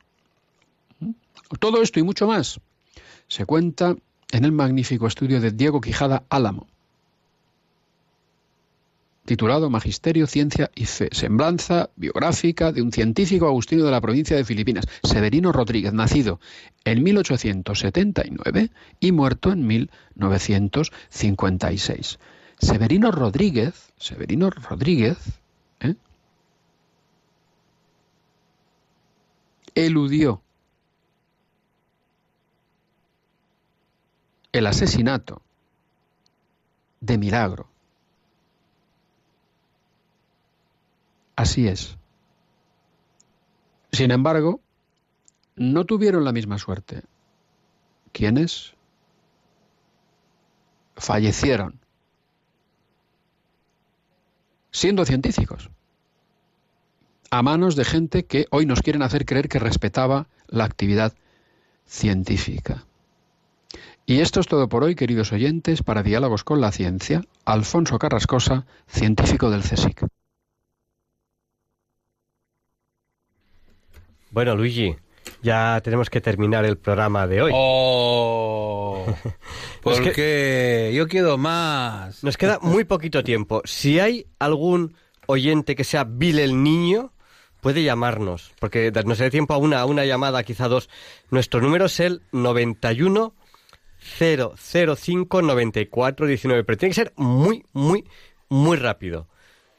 [1.58, 2.60] Todo esto y mucho más
[3.30, 3.96] se cuenta
[4.32, 6.66] en el magnífico estudio de Diego Quijada Álamo,
[9.24, 14.44] titulado Magisterio, Ciencia y Fe, semblanza biográfica de un científico agustino de la provincia de
[14.44, 16.40] Filipinas, Severino Rodríguez, nacido
[16.84, 22.18] en 1879 y muerto en 1956.
[22.58, 25.18] Severino Rodríguez, Severino Rodríguez,
[25.80, 25.94] ¿eh?
[29.74, 30.42] eludió
[34.52, 35.42] el asesinato
[37.00, 37.68] de milagro.
[41.36, 41.96] Así es.
[43.92, 44.60] Sin embargo,
[45.56, 47.02] no tuvieron la misma suerte.
[48.12, 48.74] ¿Quiénes?
[50.96, 51.80] Fallecieron,
[54.70, 55.70] siendo científicos,
[57.30, 61.14] a manos de gente que hoy nos quieren hacer creer que respetaba la actividad
[61.86, 62.84] científica.
[64.10, 67.22] Y esto es todo por hoy, queridos oyentes, para Diálogos con la Ciencia.
[67.44, 70.04] Alfonso Carrascosa, científico del CSIC.
[74.32, 74.96] Bueno, Luigi,
[75.42, 77.52] ya tenemos que terminar el programa de hoy.
[77.54, 79.04] Oh,
[79.84, 82.24] Nos que- porque yo quiero más.
[82.24, 83.62] Nos queda muy poquito tiempo.
[83.64, 84.96] Si hay algún
[85.28, 87.12] oyente que sea Bill el Niño,
[87.60, 90.90] puede llamarnos, porque da- nos dé tiempo a una, a una llamada, quizá dos.
[91.30, 93.34] Nuestro número es el 91
[94.18, 98.04] 005 94 19, pero tiene que ser muy, muy,
[98.48, 99.28] muy rápido.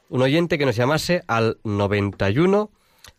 [0.08, 2.70] Un oyente que nos llamase al 91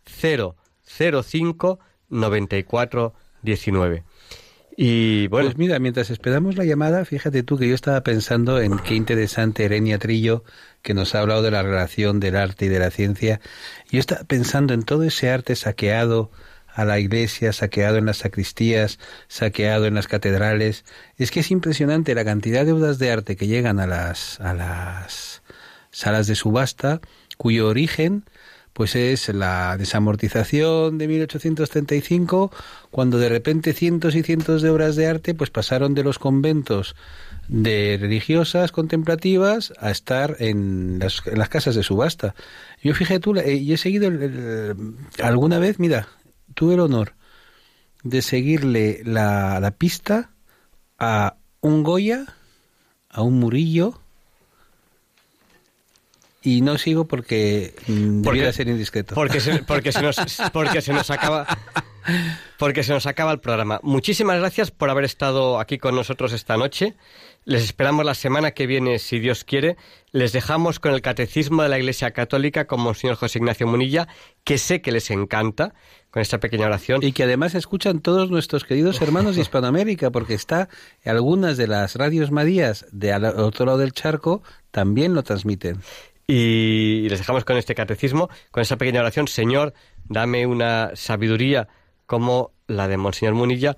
[0.04, 1.78] 005
[2.08, 4.04] 94 19.
[4.76, 8.78] Y bueno, Pues mira, mientras esperamos la llamada, fíjate tú que yo estaba pensando en
[8.78, 10.42] qué interesante Erenia Trillo,
[10.82, 13.40] que nos ha hablado de la relación del arte y de la ciencia.
[13.90, 16.30] Yo estaba pensando en todo ese arte saqueado
[16.74, 18.98] a la iglesia, saqueado en las sacristías,
[19.28, 20.84] saqueado en las catedrales.
[21.16, 24.54] Es que es impresionante la cantidad de obras de arte que llegan a las, a
[24.54, 25.42] las
[25.90, 27.00] salas de subasta,
[27.38, 28.24] cuyo origen
[28.72, 32.50] pues es la desamortización de 1835,
[32.90, 36.96] cuando de repente cientos y cientos de obras de arte pues pasaron de los conventos
[37.46, 42.34] de religiosas contemplativas a estar en las, en las casas de subasta.
[42.82, 44.74] Yo fíjate tú, eh, yo he seguido el-
[45.22, 46.08] alguna vez, mira,
[46.54, 47.14] tuve el honor
[48.02, 50.30] de seguirle la, la pista
[50.98, 52.24] a un Goya,
[53.10, 54.00] a un Murillo,
[56.42, 59.14] y no sigo porque mm, Porque- debiera ser indiscreto.
[59.14, 60.16] Porque se, porque se nos
[60.52, 61.46] porque se nos acaba
[62.58, 63.80] porque se nos acaba el programa.
[63.82, 66.94] Muchísimas gracias por haber estado aquí con nosotros esta noche.
[67.46, 69.76] Les esperamos la semana que viene, si Dios quiere.
[70.12, 74.06] Les dejamos con el Catecismo de la Iglesia Católica con Monseñor José Ignacio Munilla,
[74.44, 75.74] que sé que les encanta,
[76.14, 77.02] con esta pequeña oración.
[77.02, 80.68] Y que además escuchan todos nuestros queridos hermanos de Hispanoamérica, porque está
[81.04, 85.80] algunas de las radios Marías de al otro lado del charco también lo transmiten.
[86.28, 89.26] Y les dejamos con este catecismo, con esa pequeña oración.
[89.26, 89.74] Señor,
[90.04, 91.66] dame una sabiduría
[92.06, 93.76] como la de Monseñor Munilla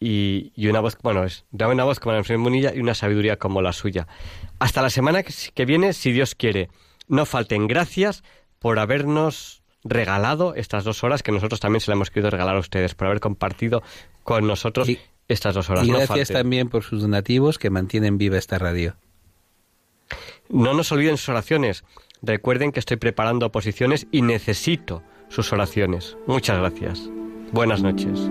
[0.00, 2.80] y, y una voz, bueno, es, dame una voz como la de Monseñor Munilla y
[2.80, 4.06] una sabiduría como la suya.
[4.58, 6.70] Hasta la semana que viene, si Dios quiere.
[7.08, 8.24] No falten gracias
[8.58, 9.57] por habernos
[9.88, 13.06] regalado estas dos horas que nosotros también se las hemos querido regalar a ustedes, por
[13.06, 13.82] haber compartido
[14.22, 14.88] con nosotros
[15.28, 15.86] estas dos horas.
[15.86, 18.96] Y gracias también por sus donativos que mantienen viva esta radio.
[20.48, 21.84] No nos olviden sus oraciones.
[22.22, 26.16] Recuerden que estoy preparando oposiciones y necesito sus oraciones.
[26.26, 27.10] Muchas gracias.
[27.52, 28.30] Buenas noches.